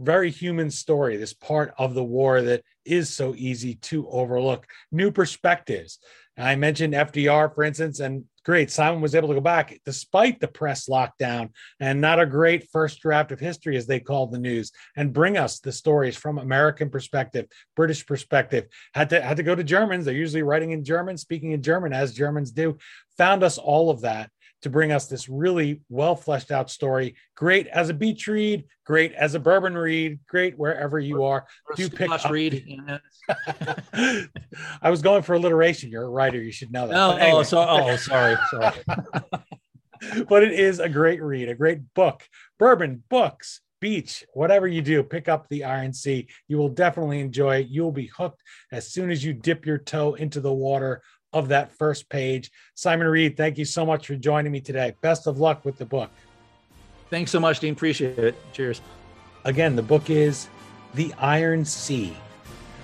very 0.00 0.30
human 0.30 0.70
story, 0.70 1.16
this 1.16 1.34
part 1.34 1.74
of 1.78 1.94
the 1.94 2.04
war 2.04 2.42
that 2.42 2.62
is 2.84 3.10
so 3.10 3.34
easy 3.36 3.74
to 3.74 4.08
overlook. 4.08 4.66
New 4.90 5.10
perspectives. 5.10 5.98
I 6.36 6.54
mentioned 6.54 6.94
FDR, 6.94 7.52
for 7.52 7.64
instance, 7.64 7.98
and 7.98 8.24
great. 8.44 8.70
Simon 8.70 9.00
was 9.00 9.14
able 9.14 9.28
to 9.28 9.34
go 9.34 9.40
back 9.40 9.76
despite 9.84 10.38
the 10.38 10.46
press 10.46 10.88
lockdown 10.88 11.50
and 11.80 12.00
not 12.00 12.20
a 12.20 12.26
great 12.26 12.70
first 12.70 13.00
draft 13.00 13.32
of 13.32 13.40
history, 13.40 13.76
as 13.76 13.86
they 13.86 13.98
called 13.98 14.32
the 14.32 14.38
news, 14.38 14.70
and 14.96 15.12
bring 15.12 15.36
us 15.36 15.58
the 15.58 15.72
stories 15.72 16.16
from 16.16 16.38
American 16.38 16.90
perspective, 16.90 17.46
British 17.74 18.06
perspective. 18.06 18.66
Had 18.94 19.10
to 19.10 19.20
had 19.20 19.36
to 19.38 19.42
go 19.42 19.56
to 19.56 19.64
Germans. 19.64 20.04
They're 20.04 20.14
usually 20.14 20.44
writing 20.44 20.70
in 20.70 20.84
German, 20.84 21.18
speaking 21.18 21.52
in 21.52 21.62
German, 21.62 21.92
as 21.92 22.14
Germans 22.14 22.52
do. 22.52 22.78
Found 23.16 23.42
us 23.42 23.58
all 23.58 23.90
of 23.90 24.02
that 24.02 24.30
to 24.62 24.70
bring 24.70 24.92
us 24.92 25.06
this 25.06 25.28
really 25.28 25.82
well 25.88 26.16
fleshed 26.16 26.50
out 26.50 26.70
story. 26.70 27.14
Great 27.36 27.66
as 27.68 27.88
a 27.88 27.94
beach 27.94 28.26
read, 28.26 28.64
great 28.84 29.12
as 29.12 29.34
a 29.34 29.40
bourbon 29.40 29.76
read, 29.76 30.18
great 30.28 30.58
wherever 30.58 30.98
you 30.98 31.24
are. 31.24 31.46
Do 31.76 31.88
pick 31.88 32.10
up. 32.10 32.30
read. 32.30 32.80
I 34.82 34.90
was 34.90 35.02
going 35.02 35.22
for 35.22 35.34
alliteration. 35.34 35.90
You're 35.90 36.04
a 36.04 36.10
writer. 36.10 36.42
You 36.42 36.52
should 36.52 36.72
know 36.72 36.88
that. 36.88 36.96
Oh, 36.96 37.16
anyway. 37.16 37.38
oh, 37.38 37.42
so, 37.42 37.58
oh, 37.60 37.90
oh 37.90 37.96
sorry. 37.96 38.36
Sorry. 38.50 38.74
but 40.28 40.42
it 40.42 40.52
is 40.52 40.80
a 40.80 40.88
great 40.88 41.22
read, 41.22 41.48
a 41.48 41.54
great 41.54 41.80
book. 41.94 42.22
Bourbon, 42.58 43.02
books, 43.08 43.60
beach, 43.80 44.24
whatever 44.32 44.66
you 44.66 44.82
do, 44.82 45.02
pick 45.02 45.28
up 45.28 45.48
the 45.48 45.64
Iron 45.64 45.92
Sea. 45.92 46.28
You 46.48 46.58
will 46.58 46.68
definitely 46.68 47.20
enjoy 47.20 47.58
it. 47.58 47.68
You'll 47.68 47.92
be 47.92 48.10
hooked 48.16 48.42
as 48.72 48.90
soon 48.90 49.10
as 49.10 49.24
you 49.24 49.32
dip 49.32 49.66
your 49.66 49.78
toe 49.78 50.14
into 50.14 50.40
the 50.40 50.52
water 50.52 51.02
of 51.32 51.48
that 51.48 51.72
first 51.72 52.08
page. 52.08 52.50
Simon 52.74 53.06
Read, 53.06 53.36
thank 53.36 53.58
you 53.58 53.64
so 53.64 53.84
much 53.84 54.06
for 54.06 54.16
joining 54.16 54.52
me 54.52 54.60
today. 54.60 54.94
Best 55.00 55.26
of 55.26 55.38
luck 55.38 55.64
with 55.64 55.78
the 55.78 55.84
book. 55.84 56.10
Thanks 57.10 57.30
so 57.30 57.40
much, 57.40 57.60
Dean. 57.60 57.72
Appreciate 57.72 58.18
it. 58.18 58.34
Cheers. 58.52 58.80
Again, 59.44 59.76
the 59.76 59.82
book 59.82 60.10
is 60.10 60.48
The 60.94 61.12
Iron 61.18 61.64
Sea 61.64 62.16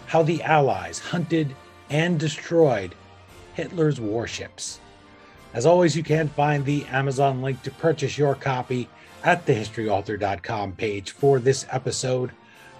How 0.06 0.22
the 0.22 0.42
Allies 0.42 0.98
Hunted 0.98 1.54
and 1.90 2.18
Destroyed 2.18 2.94
Hitler's 3.54 4.00
Warships. 4.00 4.80
As 5.52 5.66
always, 5.66 5.96
you 5.96 6.02
can 6.02 6.28
find 6.28 6.64
the 6.64 6.84
Amazon 6.86 7.42
link 7.42 7.62
to 7.62 7.70
purchase 7.70 8.18
your 8.18 8.34
copy 8.34 8.88
at 9.22 9.46
the 9.46 9.54
historyauthor.com 9.54 10.72
page 10.72 11.12
for 11.12 11.38
this 11.38 11.66
episode. 11.70 12.32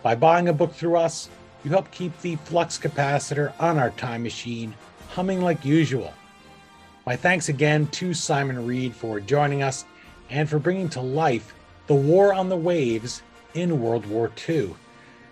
By 0.03 0.15
buying 0.15 0.49
a 0.49 0.53
book 0.53 0.75
through 0.75 0.97
us, 0.97 1.29
you 1.62 1.71
help 1.71 1.91
keep 1.91 2.19
the 2.21 2.37
flux 2.37 2.79
capacitor 2.79 3.53
on 3.59 3.79
our 3.79 3.91
time 3.91 4.23
machine 4.23 4.75
humming 5.15 5.41
like 5.41 5.65
usual. 5.65 6.12
My 7.07 7.15
thanks 7.15 7.49
again 7.49 7.87
to 7.89 8.12
Simon 8.12 8.67
Read 8.67 8.97
for 8.97 9.21
joining 9.21 9.62
us 9.62 9.85
and 10.29 10.51
for 10.51 10.59
bringing 10.59 10.89
to 10.89 11.01
life 11.01 11.55
the 11.87 11.95
war 11.95 12.35
on 12.35 12.49
the 12.49 12.57
waves 12.57 13.23
in 13.55 13.81
World 13.81 14.05
War 14.07 14.33
II. 14.49 14.75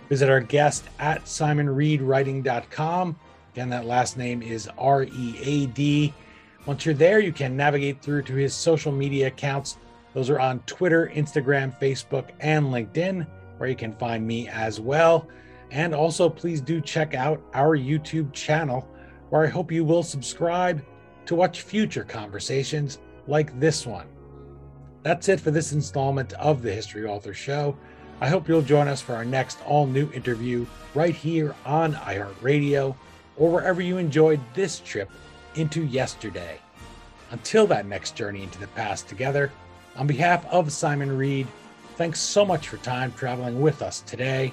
Visit 0.09 0.31
our 0.31 0.39
guest 0.39 0.85
at 1.01 1.25
simonreadwriting.com. 1.25 3.17
Again, 3.55 3.71
that 3.71 3.85
last 3.85 4.17
name 4.17 4.41
is 4.41 4.69
R 4.79 5.03
E 5.03 5.39
A 5.43 5.67
D. 5.67 6.15
Once 6.65 6.87
you're 6.87 6.95
there, 6.95 7.19
you 7.19 7.33
can 7.33 7.57
navigate 7.57 8.01
through 8.01 8.23
to 8.23 8.35
his 8.35 8.55
social 8.55 8.93
media 8.93 9.27
accounts. 9.27 9.79
Those 10.15 10.31
are 10.31 10.39
on 10.39 10.61
Twitter, 10.61 11.11
Instagram, 11.13 11.77
Facebook, 11.81 12.29
and 12.39 12.67
LinkedIn, 12.67 13.27
where 13.57 13.69
you 13.69 13.75
can 13.75 13.95
find 13.95 14.25
me 14.25 14.47
as 14.47 14.79
well. 14.79 15.27
And 15.73 15.93
also, 15.93 16.29
please 16.29 16.61
do 16.61 16.81
check 16.81 17.15
out 17.15 17.43
our 17.53 17.77
YouTube 17.77 18.33
channel 18.33 18.89
where 19.33 19.47
I 19.47 19.49
hope 19.49 19.73
you 19.73 19.83
will 19.83 20.03
subscribe 20.03 20.85
to 21.25 21.35
watch 21.35 21.63
future 21.63 22.05
conversations 22.05 22.99
like 23.27 23.59
this 23.59 23.87
one. 23.87 24.07
That's 25.05 25.27
it 25.31 25.41
for 25.41 25.51
this 25.51 25.73
installment 25.73 26.35
of 26.35 26.61
the 26.61 26.71
History 26.71 27.07
Author 27.07 27.33
Show. 27.33 27.75
I 28.21 28.29
hope 28.29 28.47
you'll 28.47 28.61
join 28.61 28.89
us 28.89 29.01
for 29.01 29.15
our 29.15 29.25
next 29.25 29.57
all 29.65 29.87
new 29.87 30.13
interview 30.13 30.67
right 30.95 31.15
here 31.15 31.55
on 31.65 31.95
iHeartRadio 31.95 32.95
or 33.39 33.51
wherever 33.51 33.81
you 33.81 33.97
enjoyed 33.97 34.39
this 34.53 34.81
trip 34.81 35.11
into 35.55 35.87
yesterday. 35.87 36.59
Until 37.31 37.67
that 37.69 37.87
next 37.87 38.15
journey 38.15 38.43
into 38.43 38.61
the 38.61 38.67
past 38.67 39.09
together, 39.09 39.51
on 39.97 40.07
behalf 40.07 40.45
of 40.53 40.71
Simon 40.71 41.17
Read, 41.17 41.47
thanks 41.97 42.21
so 42.21 42.45
much 42.45 42.69
for 42.69 42.77
time 42.77 43.15
traveling 43.15 43.63
with 43.63 43.81
us 43.81 44.03
today 44.03 44.53